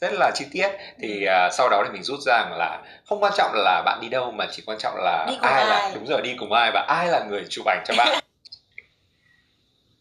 rất 0.00 0.12
là 0.12 0.30
chi 0.34 0.44
tiết. 0.52 0.68
Thì 1.00 1.26
uh, 1.26 1.52
sau 1.52 1.68
đó 1.68 1.82
thì 1.86 1.92
mình 1.92 2.02
rút 2.02 2.20
ra 2.20 2.44
là 2.58 2.82
không 3.08 3.22
quan 3.22 3.32
trọng 3.36 3.50
là 3.54 3.82
bạn 3.84 3.98
đi 4.02 4.08
đâu 4.08 4.30
mà 4.30 4.46
chỉ 4.52 4.62
quan 4.66 4.78
trọng 4.78 4.94
là 4.96 5.26
ai, 5.42 5.54
ai 5.54 5.66
là 5.66 5.90
đúng 5.94 6.06
rồi 6.06 6.22
đi 6.22 6.34
cùng 6.38 6.52
ai 6.52 6.70
và 6.74 6.84
ai 6.88 7.08
là 7.08 7.24
người 7.28 7.44
chụp 7.48 7.66
ảnh 7.66 7.84
cho 7.86 7.94
bạn. 7.96 8.18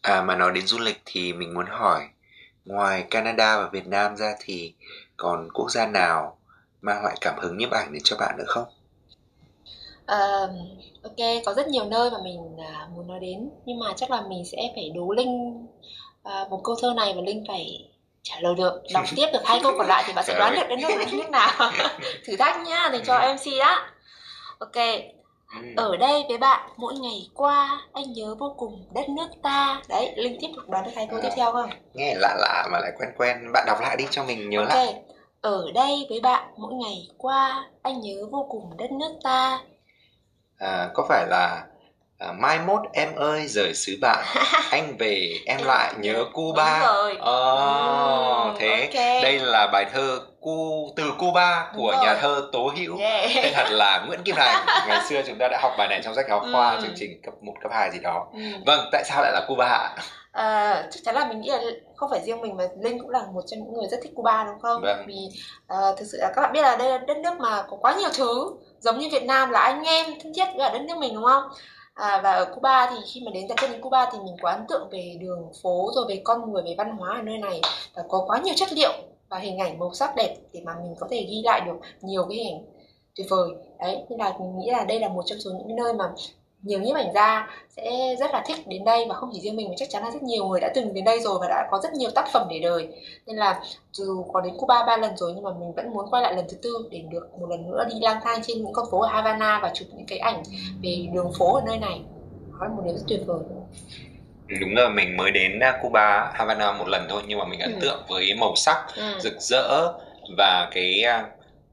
À 0.02 0.22
mà 0.22 0.36
nói 0.36 0.52
đến 0.52 0.68
du 0.68 0.80
lịch 0.80 1.02
thì 1.06 1.34
mình 1.34 1.54
muốn 1.54 1.66
hỏi 1.70 2.02
Ngoài 2.66 3.06
Canada 3.10 3.58
và 3.58 3.70
Việt 3.70 3.88
Nam 3.88 4.18
ra 4.18 4.36
thì 4.40 4.74
còn 5.18 5.50
quốc 5.54 5.72
gia 5.72 5.88
nào 5.88 6.38
mang 6.82 7.04
lại 7.04 7.18
cảm 7.22 7.40
hứng 7.40 7.58
nhiếp 7.58 7.72
ảnh 7.72 7.94
đến 7.94 8.02
cho 8.06 8.18
bạn 8.20 8.36
nữa 8.38 8.46
không? 8.48 8.66
Uh, 10.12 10.50
ok, 11.04 11.44
có 11.46 11.54
rất 11.54 11.68
nhiều 11.68 11.86
nơi 11.86 12.12
mà 12.12 12.18
mình 12.24 12.38
uh, 12.38 12.90
muốn 12.96 13.08
nói 13.08 13.20
đến 13.20 13.50
nhưng 13.66 13.80
mà 13.80 13.94
chắc 13.96 14.12
là 14.12 14.22
mình 14.22 14.46
sẽ 14.46 14.58
phải 14.76 14.92
đố 14.96 15.12
Linh 15.12 15.68
uh, 16.28 16.50
một 16.50 16.62
câu 16.64 16.76
thơ 16.82 16.94
này 16.96 17.14
và 17.16 17.22
Linh 17.22 17.44
phải 17.48 17.90
trả 18.24 18.36
lời 18.40 18.56
được 18.58 18.82
đọc 18.94 19.06
tiếp 19.16 19.28
được 19.34 19.42
hai 19.46 19.60
câu 19.64 19.74
còn 19.78 19.88
lại 19.88 20.04
thì 20.08 20.14
bạn 20.14 20.26
sẽ 20.28 20.36
đoán 20.40 20.56
được 20.56 20.68
đến 20.70 20.80
nước 21.12 21.30
nào 21.30 21.72
thử 22.26 22.36
thách 22.38 22.68
nhá 22.68 22.90
dành 22.94 23.04
cho 23.06 23.20
MC 23.20 23.60
đó 23.60 23.88
ok 24.60 24.76
Ừ. 24.76 25.25
ở 25.76 25.98
đây 25.98 26.26
với 26.30 26.38
bạn 26.38 26.70
mỗi 26.78 26.94
ngày 26.94 27.30
qua 27.34 27.82
anh 27.94 28.14
nhớ 28.14 28.36
vô 28.40 28.56
cùng 28.58 28.86
đất 28.94 29.10
nước 29.10 29.28
ta. 29.44 29.82
Đấy 29.90 30.14
linh 30.16 30.38
tiếp 30.42 30.48
tục 30.56 30.70
đoán 30.70 30.86
được 30.86 30.92
hai 30.96 31.08
câu 31.12 31.20
à, 31.20 31.22
tiếp 31.24 31.30
theo 31.36 31.52
không? 31.52 31.70
Nghe 31.94 32.16
lạ 32.16 32.36
lạ 32.40 32.68
mà 32.72 32.80
lại 32.80 32.92
quen 33.00 33.10
quen. 33.18 33.52
Bạn 33.54 33.64
đọc 33.68 33.78
lại 33.82 33.96
đi 33.98 34.06
cho 34.12 34.24
mình 34.24 34.50
nhớ 34.50 34.60
okay. 34.60 34.86
lại 34.86 35.02
ở 35.42 35.72
đây 35.74 36.06
với 36.10 36.20
bạn 36.20 36.44
mỗi 36.58 36.74
ngày 36.74 37.08
qua 37.18 37.70
anh 37.82 38.02
nhớ 38.02 38.26
vô 38.32 38.48
cùng 38.50 38.78
đất 38.78 38.92
nước 38.92 39.14
ta. 39.24 39.60
À, 40.58 40.90
có 40.94 41.06
phải 41.10 41.28
là 41.28 41.66
à, 42.18 42.32
mai 42.32 42.60
mốt 42.60 42.82
em 42.94 43.16
ơi 43.16 43.48
rời 43.48 43.74
xứ 43.74 43.98
bạn 44.02 44.26
anh 44.72 44.98
về 44.98 45.34
em 45.46 45.60
lại 45.64 45.94
nhớ 46.00 46.26
Cuba 46.34 46.80
Đúng 46.80 46.96
rồi. 46.96 47.12
Oh, 47.14 48.54
ừ, 48.54 48.60
thế 48.60 48.88
okay. 48.92 49.22
đây 49.22 49.40
là 49.40 49.68
bài 49.68 49.86
thơ 49.94 50.20
cu 50.42 50.90
từ 50.96 51.14
Cuba 51.18 51.72
của 51.76 51.96
nhà 52.04 52.16
thơ 52.22 52.50
Tố 52.52 52.74
Hữu 52.78 52.98
yeah. 52.98 53.32
tên 53.36 53.54
thật 53.56 53.68
là 53.70 54.06
Nguyễn 54.08 54.24
Kim 54.24 54.36
Thành 54.36 54.66
ngày 54.88 55.00
xưa 55.10 55.22
chúng 55.28 55.38
ta 55.38 55.48
đã 55.48 55.60
học 55.62 55.72
bài 55.78 55.88
này 55.88 56.02
trong 56.04 56.16
sách 56.16 56.26
giáo 56.30 56.46
khoa 56.52 56.76
ừ. 56.76 56.82
chương 56.82 56.94
trình 56.96 57.22
cấp 57.24 57.34
1, 57.42 57.54
cấp 57.62 57.72
2 57.76 57.92
gì 57.92 58.00
đó 58.00 58.28
ừ. 58.34 58.40
vâng 58.66 58.90
tại 58.92 59.04
sao 59.06 59.22
lại 59.22 59.32
là 59.32 59.46
Cuba 59.48 59.66
ạ 59.66 59.96
à, 60.32 60.88
chắc 60.92 61.00
chắn 61.06 61.16
là 61.16 61.28
mình 61.28 61.42
nghĩ 61.42 61.50
là 61.50 61.60
không 61.96 62.10
phải 62.10 62.22
riêng 62.26 62.42
mình 62.42 62.58
mà 62.58 62.64
Linh 62.82 63.00
cũng 63.00 63.10
là 63.10 63.24
một 63.34 63.42
trong 63.48 63.60
những 63.60 63.74
người 63.74 63.88
rất 63.92 63.98
thích 64.04 64.12
Cuba 64.16 64.44
đúng 64.44 64.60
không 64.62 64.82
vâng. 64.82 65.06
vì 65.08 65.30
uh, 65.74 65.98
thực 65.98 66.06
sự 66.12 66.18
là 66.22 66.32
các 66.36 66.42
bạn 66.42 66.54
biết 66.54 66.62
là 66.62 66.76
đây 66.76 66.90
là 66.90 66.98
đất 66.98 67.18
nước 67.18 67.34
mà 67.40 67.64
có 67.70 67.78
quá 67.82 67.96
nhiều 68.00 68.10
thứ 68.18 68.56
giống 68.80 69.00
như 69.00 69.10
Việt 69.12 69.24
Nam 69.24 69.50
là 69.50 69.60
anh 69.60 69.84
em 69.84 70.06
thân 70.24 70.34
thiết 70.36 70.46
với 70.58 70.70
đất 70.70 70.82
nước 70.82 70.98
mình 70.98 71.16
đúng 71.16 71.24
không 71.24 71.44
À, 71.96 72.22
và 72.24 72.32
ở 72.32 72.46
Cuba 72.56 72.90
thì 72.90 72.96
khi 73.06 73.22
mà 73.26 73.32
đến 73.32 73.48
đặt 73.48 73.56
chân 73.62 73.72
đến 73.72 73.82
Cuba 73.82 74.10
thì 74.12 74.20
mình 74.20 74.36
có 74.42 74.50
ấn 74.50 74.66
tượng 74.70 74.90
về 74.92 75.18
đường 75.20 75.52
phố 75.64 75.92
rồi 75.96 76.06
về 76.10 76.22
con 76.24 76.52
người 76.52 76.64
về 76.64 76.76
văn 76.78 76.98
hóa 76.98 77.16
ở 77.16 77.22
nơi 77.22 77.38
này. 77.38 77.62
Và 77.94 78.04
có 78.10 78.24
quá 78.28 78.42
nhiều 78.44 78.54
chất 78.58 78.74
liệu 78.74 78.92
và 79.30 79.40
hình 79.40 79.58
ảnh 79.58 79.80
màu 79.80 79.94
sắc 79.94 80.16
đẹp 80.16 80.36
để 80.54 80.62
mà 80.66 80.76
mình 80.84 80.96
có 81.00 81.08
thể 81.12 81.26
ghi 81.30 81.42
lại 81.44 81.62
được 81.62 81.76
nhiều 82.02 82.26
cái 82.30 82.38
hình 82.38 82.66
tuyệt 83.16 83.28
vời. 83.30 83.50
Đấy 83.80 84.06
nên 84.10 84.20
là 84.20 84.34
mình 84.40 84.60
nghĩ 84.60 84.72
là 84.72 84.86
đây 84.86 85.00
là 85.00 85.10
một 85.10 85.24
trong 85.26 85.40
số 85.40 85.52
những 85.52 85.76
nơi 85.76 85.94
mà 85.94 86.14
nhiều 86.66 86.80
nhiếp 86.80 86.96
ảnh 86.96 87.14
gia 87.14 87.48
sẽ 87.70 88.16
rất 88.20 88.32
là 88.34 88.44
thích 88.48 88.68
đến 88.68 88.84
đây 88.84 89.06
và 89.10 89.16
không 89.16 89.30
chỉ 89.34 89.42
riêng 89.42 89.56
mình 89.56 89.70
mà 89.70 89.76
chắc 89.78 89.90
chắn 89.90 90.04
là 90.04 90.12
rất 90.12 90.24
nhiều 90.24 90.48
người 90.48 90.60
đã 90.60 90.72
từng 90.76 90.94
đến 90.94 91.04
đây 91.04 91.20
rồi 91.20 91.38
và 91.42 91.48
đã 91.48 91.68
có 91.72 91.80
rất 91.84 91.94
nhiều 91.94 92.10
tác 92.16 92.26
phẩm 92.34 92.48
để 92.50 92.60
đời 92.60 92.88
nên 93.26 93.36
là 93.36 93.60
dù 93.92 94.26
có 94.34 94.42
đến 94.42 94.54
Cuba 94.58 94.84
ba 94.86 94.98
lần 94.98 95.18
rồi 95.18 95.32
nhưng 95.36 95.44
mà 95.44 95.52
mình 95.60 95.74
vẫn 95.74 95.94
muốn 95.94 96.10
quay 96.12 96.24
lại 96.24 96.36
lần 96.36 96.46
thứ 96.50 96.58
tư 96.64 96.88
để 96.92 97.02
được 97.12 97.40
một 97.40 97.50
lần 97.50 97.72
nữa 97.72 97.86
đi 97.94 98.00
lang 98.02 98.20
thang 98.24 98.40
trên 98.48 98.58
những 98.58 98.74
con 98.74 98.86
phố 98.92 99.02
ở 99.02 99.08
Havana 99.08 99.60
và 99.64 99.72
chụp 99.74 99.88
những 99.96 100.06
cái 100.06 100.20
ảnh 100.20 100.44
về 100.84 101.08
đường 101.14 101.32
phố 101.40 101.56
ở 101.56 101.62
nơi 101.66 101.78
này 101.78 102.02
đó 102.60 102.68
là 102.68 102.76
một 102.76 102.82
điều 102.86 102.94
rất 102.94 103.04
tuyệt 103.08 103.20
vời 103.26 103.40
đúng 104.62 104.76
là 104.76 104.90
mình 104.90 105.18
mới 105.18 105.32
đến 105.32 105.60
Cuba 105.82 106.32
Havana 106.34 106.72
một 106.72 106.88
lần 106.88 107.06
thôi 107.10 107.22
nhưng 107.28 107.40
mà 107.40 107.46
mình 107.46 107.60
ấn 107.60 107.74
ừ. 107.74 107.80
tượng 107.82 108.04
với 108.10 108.34
màu 108.40 108.56
sắc 108.56 108.86
ừ. 108.96 109.20
rực 109.20 109.42
rỡ 109.42 109.94
và 110.38 110.70
cái 110.72 111.04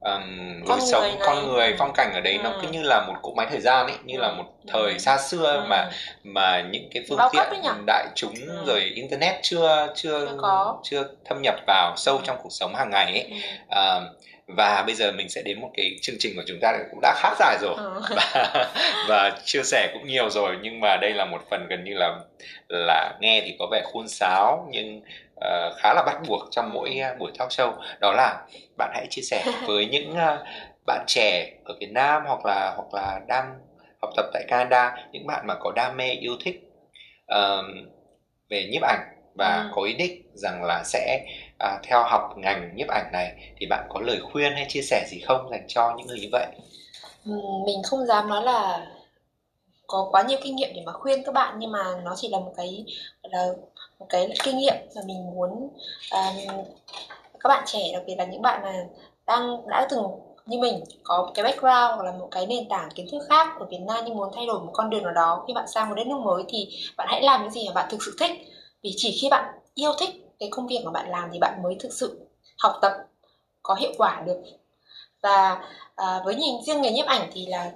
um, 0.03 0.61
lối 0.67 0.79
sống 0.81 1.01
người 1.01 1.17
con 1.25 1.47
người 1.47 1.75
phong 1.77 1.93
cảnh 1.93 2.11
ở 2.13 2.21
đấy 2.21 2.33
ừ. 2.33 2.43
nó 2.43 2.51
cứ 2.61 2.67
như 2.67 2.81
là 2.83 3.05
một 3.07 3.13
cỗ 3.21 3.33
máy 3.37 3.47
thời 3.49 3.59
gian 3.61 3.87
ấy 3.87 3.95
như 4.03 4.17
ừ. 4.17 4.21
là 4.21 4.31
một 4.31 4.43
thời 4.67 4.91
ừ. 4.91 4.97
xa 4.97 5.17
xưa 5.17 5.53
ừ. 5.53 5.65
mà 5.69 5.89
mà 6.23 6.61
những 6.71 6.89
cái 6.93 7.03
phương 7.09 7.19
tiện 7.31 7.85
đại 7.85 8.07
chúng 8.15 8.33
ừ. 8.47 8.63
rồi 8.65 8.79
internet 8.79 9.35
chưa 9.41 9.87
chưa 9.95 10.27
chưa, 10.41 10.75
chưa 10.83 11.03
thâm 11.25 11.41
nhập 11.41 11.55
vào 11.67 11.93
sâu 11.97 12.17
ừ. 12.17 12.21
trong 12.25 12.37
cuộc 12.43 12.51
sống 12.51 12.75
hàng 12.75 12.89
ngày 12.89 13.05
ấy 13.05 13.31
ừ. 13.69 13.97
uh, 13.97 14.23
và 14.55 14.83
bây 14.85 14.95
giờ 14.95 15.11
mình 15.11 15.29
sẽ 15.29 15.41
đến 15.41 15.61
một 15.61 15.69
cái 15.77 15.95
chương 16.01 16.15
trình 16.19 16.33
của 16.35 16.43
chúng 16.47 16.59
ta 16.61 16.77
cũng 16.91 16.99
đã 17.01 17.13
khá 17.17 17.35
dài 17.39 17.57
rồi 17.61 17.75
ừ. 17.77 18.01
và, 18.15 18.53
và 19.09 19.39
chia 19.45 19.63
sẻ 19.63 19.89
cũng 19.93 20.07
nhiều 20.07 20.29
rồi 20.29 20.57
nhưng 20.61 20.79
mà 20.79 20.97
đây 20.97 21.13
là 21.13 21.25
một 21.25 21.41
phần 21.49 21.67
gần 21.69 21.83
như 21.83 21.93
là 21.93 22.19
là 22.69 23.13
nghe 23.19 23.41
thì 23.45 23.55
có 23.59 23.67
vẻ 23.71 23.81
khuôn 23.85 24.07
sáo 24.07 24.67
nhưng 24.71 25.01
uh, 25.35 25.77
khá 25.77 25.93
là 25.93 26.03
bắt 26.05 26.17
buộc 26.27 26.41
trong 26.51 26.73
mỗi 26.73 26.99
uh, 27.13 27.19
buổi 27.19 27.31
talk 27.37 27.49
show 27.49 27.73
đó 27.99 28.11
là 28.11 28.41
bạn 28.77 28.91
hãy 28.93 29.07
chia 29.09 29.21
sẻ 29.21 29.45
với 29.67 29.85
những 29.85 30.11
uh, 30.11 30.47
bạn 30.85 31.03
trẻ 31.07 31.51
ở 31.65 31.75
Việt 31.79 31.91
Nam 31.91 32.23
hoặc 32.27 32.45
là 32.45 32.73
hoặc 32.75 32.93
là 32.93 33.19
đang 33.27 33.59
học 34.01 34.09
tập 34.15 34.25
tại 34.33 34.43
Canada 34.47 34.95
những 35.11 35.27
bạn 35.27 35.47
mà 35.47 35.55
có 35.59 35.71
đam 35.75 35.97
mê 35.97 36.09
yêu 36.09 36.33
thích 36.43 36.61
uh, 37.35 37.65
về 38.49 38.67
nhiếp 38.71 38.81
ảnh 38.81 39.13
và 39.35 39.55
ừ. 39.55 39.71
có 39.75 39.81
ý 39.81 39.93
định 39.93 40.21
rằng 40.33 40.63
là 40.63 40.83
sẽ 40.83 41.25
à, 41.63 41.79
theo 41.83 42.03
học 42.03 42.33
ngành 42.37 42.75
nhiếp 42.75 42.87
ảnh 42.87 43.11
này 43.11 43.53
thì 43.57 43.65
bạn 43.65 43.85
có 43.89 43.99
lời 43.99 44.19
khuyên 44.31 44.53
hay 44.53 44.65
chia 44.69 44.81
sẻ 44.81 45.05
gì 45.07 45.19
không 45.19 45.49
dành 45.51 45.65
cho 45.67 45.93
những 45.97 46.07
người 46.07 46.19
như 46.19 46.27
vậy? 46.31 46.45
Ừ, 47.25 47.31
mình 47.65 47.83
không 47.83 48.05
dám 48.05 48.29
nói 48.29 48.43
là 48.43 48.87
có 49.87 50.07
quá 50.11 50.21
nhiều 50.21 50.39
kinh 50.43 50.55
nghiệm 50.55 50.69
để 50.75 50.81
mà 50.85 50.91
khuyên 50.91 51.23
các 51.23 51.33
bạn 51.33 51.55
nhưng 51.59 51.71
mà 51.71 51.83
nó 52.03 52.13
chỉ 52.17 52.29
là 52.29 52.39
một 52.39 52.53
cái 52.57 52.85
là 53.23 53.47
một 53.99 54.05
cái 54.09 54.29
kinh 54.43 54.57
nghiệm 54.57 54.75
mà 54.95 55.01
mình 55.05 55.25
muốn 55.35 55.69
um, 56.11 56.63
các 57.39 57.47
bạn 57.47 57.63
trẻ 57.67 57.79
đặc 57.93 58.03
biệt 58.07 58.15
là 58.17 58.25
những 58.25 58.41
bạn 58.41 58.61
mà 58.61 58.73
đang 59.25 59.67
đã 59.67 59.87
từng 59.89 60.03
như 60.45 60.59
mình 60.59 60.83
có 61.03 61.31
cái 61.33 61.43
background 61.43 61.95
hoặc 61.95 62.03
là 62.03 62.11
một 62.11 62.27
cái 62.31 62.45
nền 62.45 62.69
tảng 62.69 62.89
kiến 62.95 63.07
thức 63.11 63.21
khác 63.29 63.47
ở 63.59 63.65
Việt 63.65 63.81
Nam 63.87 64.03
nhưng 64.05 64.15
muốn 64.15 64.29
thay 64.35 64.45
đổi 64.45 64.59
một 64.59 64.71
con 64.73 64.89
đường 64.89 65.03
nào 65.03 65.13
đó. 65.13 65.43
Khi 65.47 65.53
bạn 65.53 65.65
sang 65.67 65.89
một 65.89 65.95
đất 65.95 66.07
nước 66.07 66.19
mới 66.23 66.43
thì 66.49 66.69
bạn 66.97 67.07
hãy 67.11 67.21
làm 67.21 67.41
những 67.41 67.51
gì 67.51 67.67
mà 67.67 67.73
bạn 67.73 67.87
thực 67.89 68.03
sự 68.05 68.15
thích. 68.19 68.31
Vì 68.83 68.93
chỉ 68.95 69.17
khi 69.21 69.29
bạn 69.29 69.53
yêu 69.75 69.91
thích 69.99 70.22
cái 70.43 70.49
công 70.51 70.67
việc 70.67 70.81
mà 70.85 70.91
bạn 70.91 71.09
làm 71.09 71.29
thì 71.33 71.39
bạn 71.39 71.63
mới 71.63 71.75
thực 71.79 71.93
sự 71.93 72.19
học 72.57 72.73
tập 72.81 72.91
có 73.63 73.75
hiệu 73.75 73.91
quả 73.97 74.23
được. 74.25 74.41
Và 75.21 75.61
à, 75.95 76.21
với 76.25 76.35
nhìn 76.35 76.55
riêng 76.65 76.81
nghề 76.81 76.91
nhiếp 76.91 77.05
ảnh 77.05 77.29
thì 77.33 77.45
là 77.45 77.71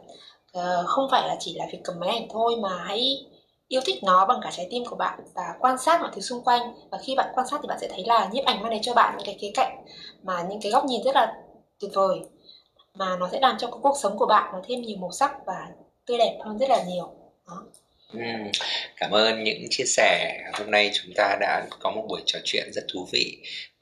à, 0.54 0.84
không 0.86 1.08
phải 1.12 1.28
là 1.28 1.36
chỉ 1.40 1.56
là 1.56 1.66
việc 1.72 1.80
cầm 1.84 2.00
máy 2.00 2.10
ảnh 2.10 2.28
thôi 2.30 2.56
mà 2.62 2.84
hãy 2.88 3.26
yêu 3.68 3.82
thích 3.86 4.04
nó 4.04 4.26
bằng 4.26 4.40
cả 4.44 4.52
trái 4.54 4.68
tim 4.72 4.86
của 4.86 4.96
bạn 4.96 5.20
và 5.34 5.56
quan 5.60 5.78
sát 5.78 6.02
mọi 6.02 6.10
thứ 6.14 6.22
xung 6.22 6.44
quanh. 6.44 6.74
Và 6.92 6.98
khi 6.98 7.16
bạn 7.16 7.32
quan 7.36 7.48
sát 7.48 7.60
thì 7.62 7.68
bạn 7.68 7.78
sẽ 7.82 7.88
thấy 7.88 8.06
là 8.06 8.30
nhiếp 8.32 8.46
ảnh 8.46 8.62
mang 8.62 8.72
đến 8.72 8.82
cho 8.82 8.94
bạn 8.94 9.16
những 9.18 9.26
cái 9.26 9.38
khía 9.42 9.52
cạnh 9.54 9.86
mà 10.24 10.46
những 10.50 10.62
cái 10.62 10.72
góc 10.72 10.86
nhìn 10.86 11.04
rất 11.04 11.16
là 11.16 11.34
tuyệt 11.80 11.92
vời 11.94 12.20
mà 12.94 13.18
nó 13.18 13.30
sẽ 13.32 13.40
làm 13.40 13.58
cho 13.58 13.68
cuộc 13.68 13.98
sống 13.98 14.18
của 14.18 14.26
bạn 14.26 14.52
nó 14.54 14.60
thêm 14.64 14.82
nhiều 14.82 14.98
màu 14.98 15.12
sắc 15.12 15.46
và 15.46 15.68
tươi 16.06 16.18
đẹp 16.18 16.40
hơn 16.46 16.58
rất 16.58 16.70
là 16.70 16.84
nhiều. 16.84 17.10
Đó. 17.48 17.64
Ừ, 18.14 18.20
cảm 18.98 19.12
ơn 19.12 19.44
những 19.44 19.66
chia 19.70 19.86
sẻ. 19.86 20.38
Hôm 20.54 20.72
nay 20.72 20.92
chúng 20.94 21.14
ta 21.16 21.38
đã 21.40 21.66
có 21.80 21.92
một 21.92 22.06
buổi 22.10 22.22
trò 22.26 22.40
chuyện 22.44 22.70
rất 22.74 22.86
thú 22.94 23.08
vị 23.12 23.38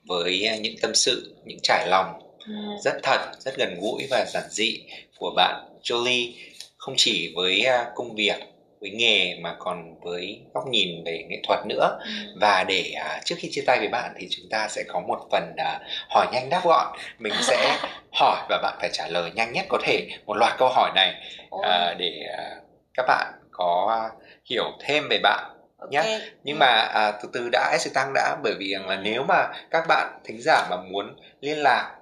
với 0.07 0.59
những 0.61 0.75
tâm 0.81 0.95
sự 0.95 1.35
những 1.45 1.59
trải 1.63 1.88
lòng 1.88 2.21
ừ. 2.47 2.53
rất 2.83 2.93
thật 3.03 3.31
rất 3.39 3.57
gần 3.57 3.77
gũi 3.81 4.07
và 4.09 4.25
giản 4.33 4.43
dị 4.49 4.79
của 5.17 5.33
bạn 5.35 5.79
Jolie. 5.83 6.31
Không 6.77 6.93
chỉ 6.97 7.33
với 7.35 7.61
à, 7.61 7.85
công 7.95 8.15
việc 8.15 8.35
với 8.81 8.89
nghề 8.89 9.35
mà 9.39 9.55
còn 9.59 9.99
với 10.01 10.39
góc 10.53 10.67
nhìn 10.67 11.03
về 11.05 11.25
nghệ 11.29 11.41
thuật 11.47 11.59
nữa. 11.65 11.99
Ừ. 12.03 12.11
và 12.41 12.63
để 12.67 12.93
uh, 12.95 13.25
trước 13.25 13.35
khi 13.39 13.49
chia 13.51 13.63
tay 13.67 13.79
với 13.79 13.88
bạn 13.88 14.13
thì 14.19 14.27
chúng 14.29 14.45
ta 14.49 14.67
sẽ 14.69 14.83
có 14.88 14.99
một 14.99 15.27
phần 15.31 15.53
uh, 15.53 15.81
hỏi 16.09 16.27
nhanh 16.33 16.49
đáp 16.49 16.61
gọn. 16.63 16.97
Mình 17.19 17.33
sẽ 17.41 17.77
hỏi 18.11 18.45
và 18.49 18.59
bạn 18.63 18.77
phải 18.79 18.89
trả 18.93 19.07
lời 19.07 19.31
nhanh 19.35 19.53
nhất 19.53 19.65
có 19.69 19.77
thể 19.83 20.07
một 20.25 20.33
loạt 20.38 20.53
câu 20.57 20.69
hỏi 20.69 20.91
này 20.95 21.13
uh, 21.55 21.97
để 21.97 22.21
uh, 22.33 22.63
các 22.93 23.05
bạn 23.07 23.33
có 23.57 24.09
hiểu 24.45 24.63
thêm 24.79 25.07
về 25.09 25.19
bạn 25.23 25.55
okay. 25.77 26.05
nhé 26.05 26.19
nhưng 26.43 26.55
ừ. 26.55 26.59
mà 26.59 26.71
à, 26.93 27.11
từ 27.11 27.29
từ 27.33 27.49
đã 27.51 27.77
sẽ 27.79 27.91
tăng 27.93 28.11
đã 28.13 28.37
bởi 28.43 28.53
vì 28.59 28.73
rằng 28.73 28.87
là 28.87 28.95
nếu 28.95 29.23
mà 29.23 29.47
các 29.71 29.85
bạn 29.87 30.19
thính 30.23 30.41
giả 30.41 30.67
mà 30.69 30.77
muốn 30.77 31.15
liên 31.41 31.57
lạc 31.57 31.95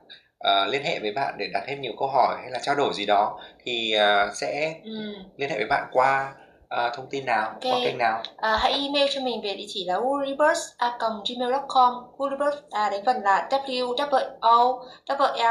uh, 0.48 0.70
liên 0.70 0.84
hệ 0.84 1.00
với 1.00 1.12
bạn 1.12 1.34
để 1.38 1.50
đặt 1.54 1.64
thêm 1.68 1.82
nhiều 1.82 1.94
câu 2.00 2.08
hỏi 2.08 2.38
hay 2.42 2.52
là 2.52 2.60
trao 2.60 2.76
đổi 2.76 2.94
gì 2.94 3.06
đó 3.06 3.40
thì 3.64 3.96
uh, 3.96 4.02
sẽ 4.36 4.76
ừ. 4.84 5.16
liên 5.38 5.50
hệ 5.50 5.58
với 5.58 5.68
bạn 5.68 5.88
qua 5.92 6.34
uh, 6.64 6.94
thông 6.94 7.08
tin 7.10 7.26
nào 7.26 7.50
okay. 7.50 7.72
qua 7.72 7.80
kênh 7.84 7.98
nào 7.98 8.24
à, 8.38 8.58
hãy 8.58 8.72
email 8.72 9.08
cho 9.14 9.22
mình 9.22 9.42
về 9.44 9.56
địa 9.56 9.66
chỉ 9.68 9.86
là 9.86 9.96
ulibirds@gmail.com 9.96 11.94
ulibirds 12.24 12.58
à 12.72 12.90
đấy 12.90 13.02
phần 13.06 13.22
là 13.24 13.48
w 13.50 13.96
w 13.96 14.20
o 14.40 14.86
l 15.06 15.42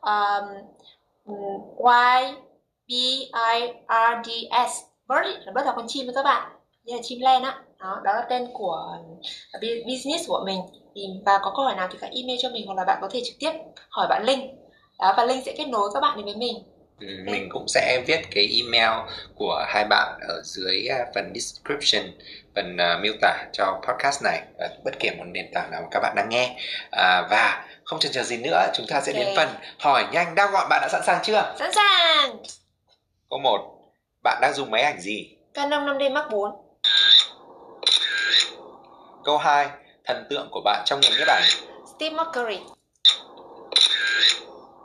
um, 0.00 0.44
y 1.78 2.34
b 2.88 2.90
i 3.32 3.72
r 3.88 4.22
d 4.24 4.28
s 4.68 4.95
bird 5.08 5.46
là 5.46 5.52
bird 5.54 5.66
là 5.66 5.72
con 5.76 5.84
chim 5.88 6.06
với 6.06 6.14
các 6.14 6.22
bạn. 6.22 6.52
Như 6.84 6.94
là 6.94 7.00
chim 7.02 7.20
len 7.20 7.42
á. 7.42 7.58
Đó 7.80 8.00
đó 8.04 8.12
là 8.12 8.26
tên 8.30 8.48
của 8.52 8.98
business 9.86 10.28
của 10.28 10.42
mình. 10.46 10.60
Và 11.26 11.38
có 11.42 11.52
câu 11.56 11.64
hỏi 11.64 11.74
nào 11.76 11.88
thì 11.92 11.98
hãy 12.02 12.10
email 12.14 12.38
cho 12.42 12.48
mình 12.48 12.66
hoặc 12.66 12.74
là 12.74 12.84
bạn 12.84 12.98
có 13.00 13.08
thể 13.12 13.22
trực 13.24 13.34
tiếp 13.40 13.52
hỏi 13.88 14.06
bạn 14.10 14.24
Linh. 14.24 14.56
Đó 14.98 15.14
và 15.16 15.24
Linh 15.24 15.44
sẽ 15.44 15.54
kết 15.58 15.68
nối 15.68 15.90
các 15.94 16.00
bạn 16.00 16.16
đến 16.16 16.24
với 16.24 16.36
mình. 16.36 16.56
Ừ, 17.00 17.06
mình 17.26 17.48
cũng 17.52 17.68
sẽ 17.68 18.02
viết 18.06 18.20
cái 18.30 18.62
email 18.62 19.08
của 19.34 19.64
hai 19.68 19.84
bạn 19.84 20.18
ở 20.28 20.42
dưới 20.44 20.86
à, 20.86 20.98
phần 21.14 21.32
description 21.34 22.02
phần 22.54 22.76
uh, 22.76 23.02
miêu 23.02 23.12
tả 23.20 23.44
cho 23.52 23.80
podcast 23.88 24.22
này 24.24 24.42
ở 24.58 24.68
bất 24.84 24.94
kể 24.98 25.10
một 25.18 25.24
nền 25.26 25.46
tảng 25.54 25.70
nào 25.70 25.80
mà 25.82 25.88
các 25.90 26.00
bạn 26.00 26.12
đang 26.16 26.28
nghe. 26.28 26.56
À, 26.90 27.22
và 27.30 27.66
không 27.84 27.98
chần 27.98 28.12
chờ 28.12 28.22
gì 28.22 28.36
nữa 28.36 28.66
chúng 28.74 28.86
ta 28.86 29.00
sẽ 29.00 29.12
okay. 29.12 29.24
đến 29.24 29.34
phần 29.36 29.48
hỏi 29.78 30.04
nhanh. 30.12 30.34
Đáp 30.34 30.50
gọn 30.52 30.68
bạn 30.70 30.80
đã 30.82 30.88
sẵn 30.88 31.02
sàng 31.06 31.22
chưa? 31.22 31.54
Sẵn 31.58 31.70
sàng. 31.74 32.36
Câu 33.30 33.38
một 33.38 33.75
bạn 34.26 34.38
đang 34.40 34.54
dùng 34.54 34.70
máy 34.70 34.82
ảnh 34.82 35.00
gì? 35.00 35.36
Canon 35.54 35.86
5D 35.86 36.12
Mark 36.12 36.30
4 36.30 36.50
câu 39.24 39.38
2 39.38 39.68
thần 40.04 40.26
tượng 40.30 40.48
của 40.50 40.60
bạn 40.64 40.82
trong 40.86 41.00
ngành 41.00 41.12
nhiếp 41.18 41.28
ảnh. 41.28 41.42
Steve 41.96 42.16
McCurry 42.16 42.60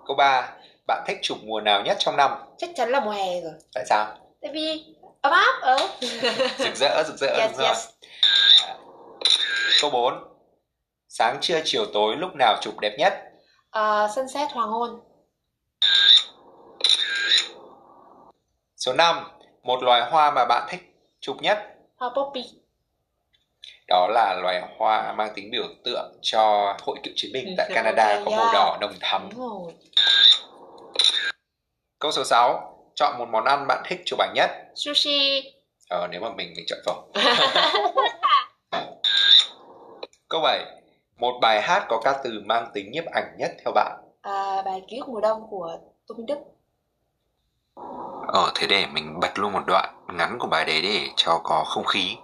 câu 0.07 0.15
3 0.15 0.49
bạn 0.87 1.03
thích 1.07 1.17
chụp 1.21 1.37
mùa 1.43 1.61
nào 1.61 1.81
nhất 1.81 1.97
trong 1.99 2.17
năm? 2.17 2.31
Chắc 2.57 2.69
chắn 2.75 2.89
là 2.89 2.99
mùa 2.99 3.11
hè 3.11 3.41
rồi. 3.41 3.53
Tại 3.73 3.85
sao? 3.89 4.17
Tại 4.41 4.51
vì 4.53 4.85
ấm 5.21 5.33
áp 5.33 5.59
ờ 5.61 5.77
rực 6.57 6.75
rỡ 6.75 7.03
rực 7.07 7.17
rỡ 7.17 7.27
yes, 7.27 7.51
đúng 7.51 7.67
yes. 7.67 7.77
rồi. 7.77 8.75
câu 9.81 9.89
4 9.89 10.13
sáng 11.09 11.37
trưa 11.41 11.61
chiều 11.65 11.85
tối 11.93 12.15
lúc 12.17 12.35
nào 12.35 12.57
chụp 12.61 12.79
đẹp 12.79 12.95
nhất? 12.97 13.13
Uh, 13.79 14.11
sunset 14.15 14.51
hoàng 14.51 14.69
hôn 14.69 14.99
số 18.81 18.93
5 18.93 19.15
một 19.63 19.83
loài 19.83 20.11
hoa 20.11 20.31
mà 20.31 20.45
bạn 20.45 20.67
thích 20.69 20.81
chụp 21.19 21.37
nhất. 21.41 21.57
Hoa 21.95 22.09
poppy. 22.15 22.43
Đó 23.87 24.07
là 24.07 24.39
loài 24.41 24.61
hoa 24.77 25.13
mang 25.13 25.31
tính 25.35 25.51
biểu 25.51 25.67
tượng 25.83 26.19
cho 26.21 26.75
hội 26.81 26.97
cựu 27.03 27.13
chiến 27.15 27.31
binh 27.33 27.55
tại 27.57 27.69
Canada 27.73 28.21
có 28.25 28.31
màu 28.31 28.53
đỏ 28.53 28.77
nồng 28.81 28.93
thắm. 28.99 29.29
Câu 31.99 32.11
số 32.11 32.23
6 32.23 32.77
Chọn 32.95 33.17
một 33.19 33.25
món 33.31 33.45
ăn 33.45 33.67
bạn 33.67 33.83
thích 33.85 34.01
chụp 34.05 34.19
ảnh 34.19 34.33
nhất. 34.35 34.49
Sushi. 34.75 35.53
Ờ 35.89 36.07
nếu 36.11 36.21
mà 36.21 36.29
mình 36.29 36.53
mình 36.55 36.65
chọn 36.67 36.79
phở 36.85 36.93
Câu 40.29 40.41
7 40.41 40.65
Một 41.17 41.39
bài 41.41 41.61
hát 41.61 41.85
có 41.89 42.01
ca 42.03 42.13
từ 42.23 42.41
mang 42.45 42.71
tính 42.73 42.91
nhiếp 42.91 43.05
ảnh 43.05 43.35
nhất 43.37 43.51
theo 43.63 43.73
bạn. 43.75 44.01
À, 44.21 44.61
Bài 44.65 44.81
ký 44.87 44.97
ức 44.97 45.09
mùa 45.09 45.21
đông 45.21 45.47
của 45.49 45.77
Tô 46.07 46.15
Minh 46.15 46.25
Đức 46.25 46.37
Ờ 48.33 48.51
thế 48.55 48.67
để 48.67 48.85
mình 48.93 49.19
bật 49.19 49.39
luôn 49.39 49.53
một 49.53 49.61
đoạn 49.67 49.89
ngắn 50.13 50.37
của 50.39 50.47
bài 50.47 50.65
đấy 50.65 50.81
để 50.81 51.07
cho 51.15 51.41
có 51.43 51.63
không 51.63 51.85
khí. 51.85 52.17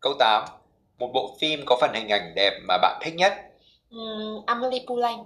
Câu 0.00 0.14
8 0.18 0.44
Một 0.98 1.10
bộ 1.14 1.36
phim 1.40 1.60
có 1.66 1.76
phần 1.80 1.94
hình 1.94 2.08
ảnh 2.08 2.32
đẹp 2.36 2.52
mà 2.68 2.78
bạn 2.78 2.98
thích 3.02 3.14
nhất? 3.14 3.34
Um, 3.90 4.44
Amelie 4.46 4.84
Poulain 4.86 5.18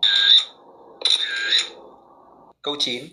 Câu 2.65 2.77
9 2.79 3.05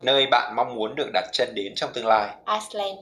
Nơi 0.00 0.26
bạn 0.26 0.56
mong 0.56 0.74
muốn 0.74 0.94
được 0.94 1.10
đặt 1.12 1.24
chân 1.32 1.54
đến 1.54 1.74
trong 1.76 1.90
tương 1.94 2.06
lai 2.06 2.34
Iceland 2.46 2.98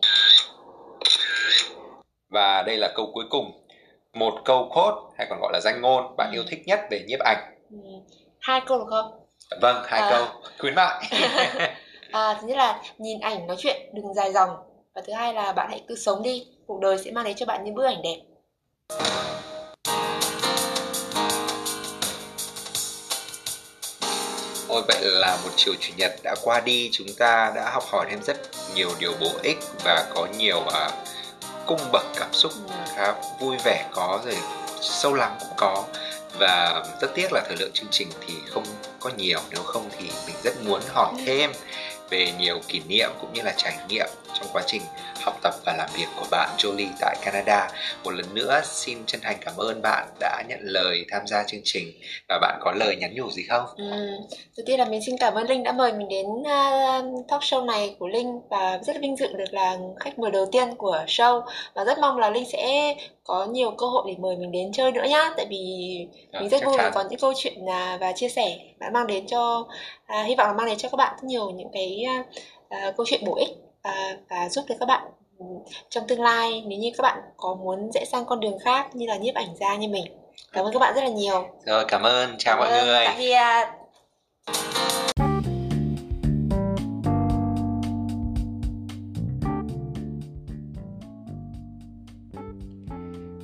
Và 2.28 2.62
đây 2.62 2.76
là 2.76 2.92
câu 2.94 3.10
cuối 3.12 3.24
cùng 3.30 3.64
Một 4.12 4.34
câu 4.44 4.68
quote 4.74 4.96
hay 5.18 5.26
còn 5.30 5.40
gọi 5.40 5.52
là 5.52 5.60
danh 5.60 5.80
ngôn 5.80 6.16
bạn 6.16 6.30
ừ. 6.32 6.36
yêu 6.36 6.44
thích 6.48 6.62
nhất 6.66 6.80
về 6.90 7.04
nhiếp 7.06 7.20
ảnh 7.20 7.58
ừ. 7.70 7.76
Hai 8.40 8.60
câu 8.66 8.78
được 8.78 8.86
không? 8.90 9.26
Vâng, 9.60 9.82
hai 9.86 10.00
à. 10.00 10.10
câu 10.10 10.26
Khuyến 10.58 10.74
mại 10.74 11.04
à, 12.12 12.38
Thứ 12.40 12.46
nhất 12.46 12.56
là 12.56 12.82
nhìn 12.98 13.20
ảnh 13.20 13.46
nói 13.46 13.56
chuyện 13.58 13.90
đừng 13.94 14.14
dài 14.14 14.32
dòng 14.32 14.50
Và 14.94 15.02
thứ 15.06 15.12
hai 15.12 15.34
là 15.34 15.52
bạn 15.52 15.66
hãy 15.70 15.84
cứ 15.88 15.96
sống 15.96 16.22
đi 16.22 16.46
cuộc 16.66 16.80
đời 16.80 16.98
sẽ 16.98 17.10
mang 17.10 17.24
đến 17.24 17.36
cho 17.36 17.46
bạn 17.46 17.64
những 17.64 17.74
bức 17.74 17.84
ảnh 17.84 18.02
đẹp 18.02 18.18
Ôi 24.68 24.82
vậy 24.88 24.98
là 25.02 25.38
một 25.44 25.50
chiều 25.56 25.74
chủ 25.80 25.92
nhật 25.96 26.12
đã 26.22 26.34
qua 26.42 26.60
đi. 26.60 26.88
Chúng 26.92 27.06
ta 27.18 27.52
đã 27.56 27.70
học 27.70 27.84
hỏi 27.86 28.06
thêm 28.10 28.22
rất 28.22 28.36
nhiều 28.74 28.90
điều 28.98 29.12
bổ 29.20 29.30
ích 29.42 29.58
Và 29.84 30.06
có 30.14 30.26
nhiều 30.38 30.58
uh, 30.58 30.92
cung 31.66 31.80
bậc 31.92 32.04
cảm 32.16 32.32
xúc 32.32 32.52
khá 32.96 33.14
vui 33.40 33.56
vẻ 33.64 33.84
có 33.92 34.20
rồi 34.24 34.36
sâu 34.80 35.14
lắng 35.14 35.36
cũng 35.40 35.56
có. 35.56 35.84
Và 36.38 36.84
rất 37.00 37.08
tiếc 37.14 37.32
là 37.32 37.40
thời 37.46 37.56
lượng 37.56 37.72
chương 37.74 37.88
trình 37.90 38.08
thì 38.26 38.34
không 38.50 38.64
có 39.00 39.10
nhiều. 39.16 39.38
Nếu 39.50 39.62
không 39.62 39.90
thì 39.98 40.10
mình 40.26 40.36
rất 40.42 40.62
muốn 40.64 40.80
hỏi 40.88 41.12
thêm 41.26 41.52
về 42.10 42.32
nhiều 42.38 42.60
kỷ 42.68 42.80
niệm 42.88 43.10
cũng 43.20 43.32
như 43.32 43.42
là 43.42 43.54
trải 43.56 43.76
nghiệm 43.88 44.06
trong 44.34 44.46
quá 44.52 44.62
trình 44.66 44.82
học 45.20 45.38
tập 45.42 45.54
và 45.66 45.74
làm 45.78 45.88
việc 45.94 46.06
của 46.16 46.26
bạn 46.30 46.50
Jolie 46.58 46.88
tại 47.00 47.16
Canada. 47.24 47.70
Một 48.04 48.10
lần 48.10 48.34
nữa 48.34 48.60
xin 48.64 48.98
chân 49.06 49.20
thành 49.24 49.36
cảm 49.40 49.56
ơn 49.56 49.82
bạn 49.82 50.08
đã 50.20 50.42
nhận 50.48 50.60
lời 50.62 51.04
tham 51.10 51.26
gia 51.26 51.42
chương 51.42 51.60
trình 51.64 51.92
và 52.28 52.38
bạn 52.42 52.58
có 52.60 52.72
lời 52.72 52.96
nhắn 52.96 53.14
nhủ 53.14 53.30
gì 53.30 53.42
không? 53.48 53.64
Ừ. 53.76 53.84
Đầu 54.56 54.64
tiên 54.66 54.78
là 54.78 54.84
mình 54.84 55.00
xin 55.06 55.16
cảm 55.20 55.34
ơn 55.34 55.46
Linh 55.46 55.62
đã 55.62 55.72
mời 55.72 55.92
mình 55.92 56.08
đến 56.08 56.26
uh, 56.26 57.28
talk 57.28 57.42
show 57.42 57.64
này 57.64 57.96
của 57.98 58.08
Linh 58.08 58.40
và 58.50 58.78
rất 58.82 58.96
là 58.96 59.00
vinh 59.02 59.16
dự 59.16 59.32
được 59.32 59.54
là 59.54 59.76
khách 60.00 60.18
mời 60.18 60.30
đầu 60.30 60.46
tiên 60.52 60.74
của 60.74 61.04
show 61.06 61.42
và 61.74 61.84
rất 61.84 61.98
mong 61.98 62.18
là 62.18 62.30
Linh 62.30 62.50
sẽ 62.52 62.94
có 63.24 63.46
nhiều 63.46 63.70
cơ 63.70 63.86
hội 63.86 64.04
để 64.06 64.14
mời 64.18 64.36
mình 64.36 64.52
đến 64.52 64.72
chơi 64.72 64.92
nữa 64.92 65.04
nhá 65.08 65.30
tại 65.36 65.46
vì 65.50 65.66
à, 66.32 66.40
mình 66.40 66.48
rất 66.48 66.64
vui 66.64 66.76
vì 66.78 66.84
có 66.94 67.04
những 67.10 67.20
câu 67.20 67.32
chuyện 67.36 67.64
uh, 67.64 68.00
và 68.00 68.12
chia 68.12 68.28
sẻ 68.28 68.58
đã 68.78 68.90
mang 68.90 69.06
đến 69.06 69.26
cho 69.26 69.58
uh, 69.58 70.26
hy 70.26 70.34
vọng 70.34 70.46
là 70.46 70.52
mang 70.52 70.66
đến 70.66 70.78
cho 70.78 70.88
các 70.88 70.96
bạn 70.96 71.14
rất 71.16 71.24
nhiều 71.24 71.50
những 71.50 71.68
cái 71.72 72.06
uh, 72.68 72.96
câu 72.96 73.06
chuyện 73.06 73.24
bổ 73.24 73.36
ích 73.36 73.67
uh, 73.88 74.20
và 74.28 74.48
giúp 74.48 74.64
được 74.68 74.74
các 74.80 74.86
bạn 74.86 75.02
trong 75.88 76.06
tương 76.08 76.20
lai 76.20 76.62
nếu 76.66 76.78
như 76.78 76.90
các 76.96 77.02
bạn 77.02 77.18
có 77.36 77.54
muốn 77.54 77.90
rẽ 77.92 78.04
sang 78.04 78.24
con 78.24 78.40
đường 78.40 78.58
khác 78.64 78.96
như 78.96 79.06
là 79.06 79.16
nhiếp 79.16 79.34
ảnh 79.34 79.56
gia 79.60 79.76
như 79.76 79.88
mình 79.88 80.04
cảm 80.52 80.64
ơn 80.64 80.72
các 80.72 80.78
bạn 80.78 80.94
rất 80.94 81.04
là 81.04 81.10
nhiều 81.10 81.48
rồi 81.66 81.84
cảm 81.88 82.02
ơn 82.02 82.34
chào 82.38 82.56
cảm 82.56 82.58
mọi 82.58 82.78
ơn. 82.78 82.86
người 82.86 83.04
tạm 83.06 83.18
biệt 83.18 83.78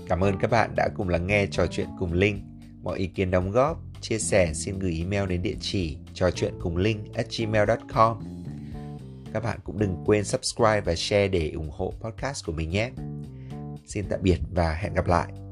Cảm 0.09 0.25
ơn 0.25 0.39
các 0.41 0.51
bạn 0.51 0.71
đã 0.77 0.89
cùng 0.97 1.09
lắng 1.09 1.27
nghe 1.27 1.47
trò 1.51 1.67
chuyện 1.67 1.87
cùng 1.99 2.13
Linh. 2.13 2.41
Mọi 2.83 2.99
ý 2.99 3.07
kiến 3.07 3.31
đóng 3.31 3.51
góp, 3.51 3.79
chia 4.01 4.19
sẻ 4.19 4.51
xin 4.55 4.79
gửi 4.79 4.97
email 4.99 5.29
đến 5.29 5.43
địa 5.43 5.55
chỉ 5.61 5.97
trò 6.15 6.31
chuyện 6.31 6.55
cùng 6.63 6.77
Linh 6.77 7.05
at 7.15 7.27
gmail.com. 7.39 8.34
Các 9.35 9.43
bạn 9.43 9.59
cũng 9.65 9.79
đừng 9.79 9.97
quên 10.07 10.25
subscribe 10.25 10.81
và 10.81 10.95
share 10.95 11.29
để 11.29 11.51
ủng 11.51 11.71
hộ 11.71 11.93
podcast 12.01 12.47
của 12.47 12.53
mình 12.53 12.71
nhé. 12.71 12.91
Xin 13.87 14.05
tạm 14.09 14.21
biệt 14.23 14.39
và 14.55 14.75
hẹn 14.75 14.95
gặp 14.95 15.07
lại. 15.07 15.44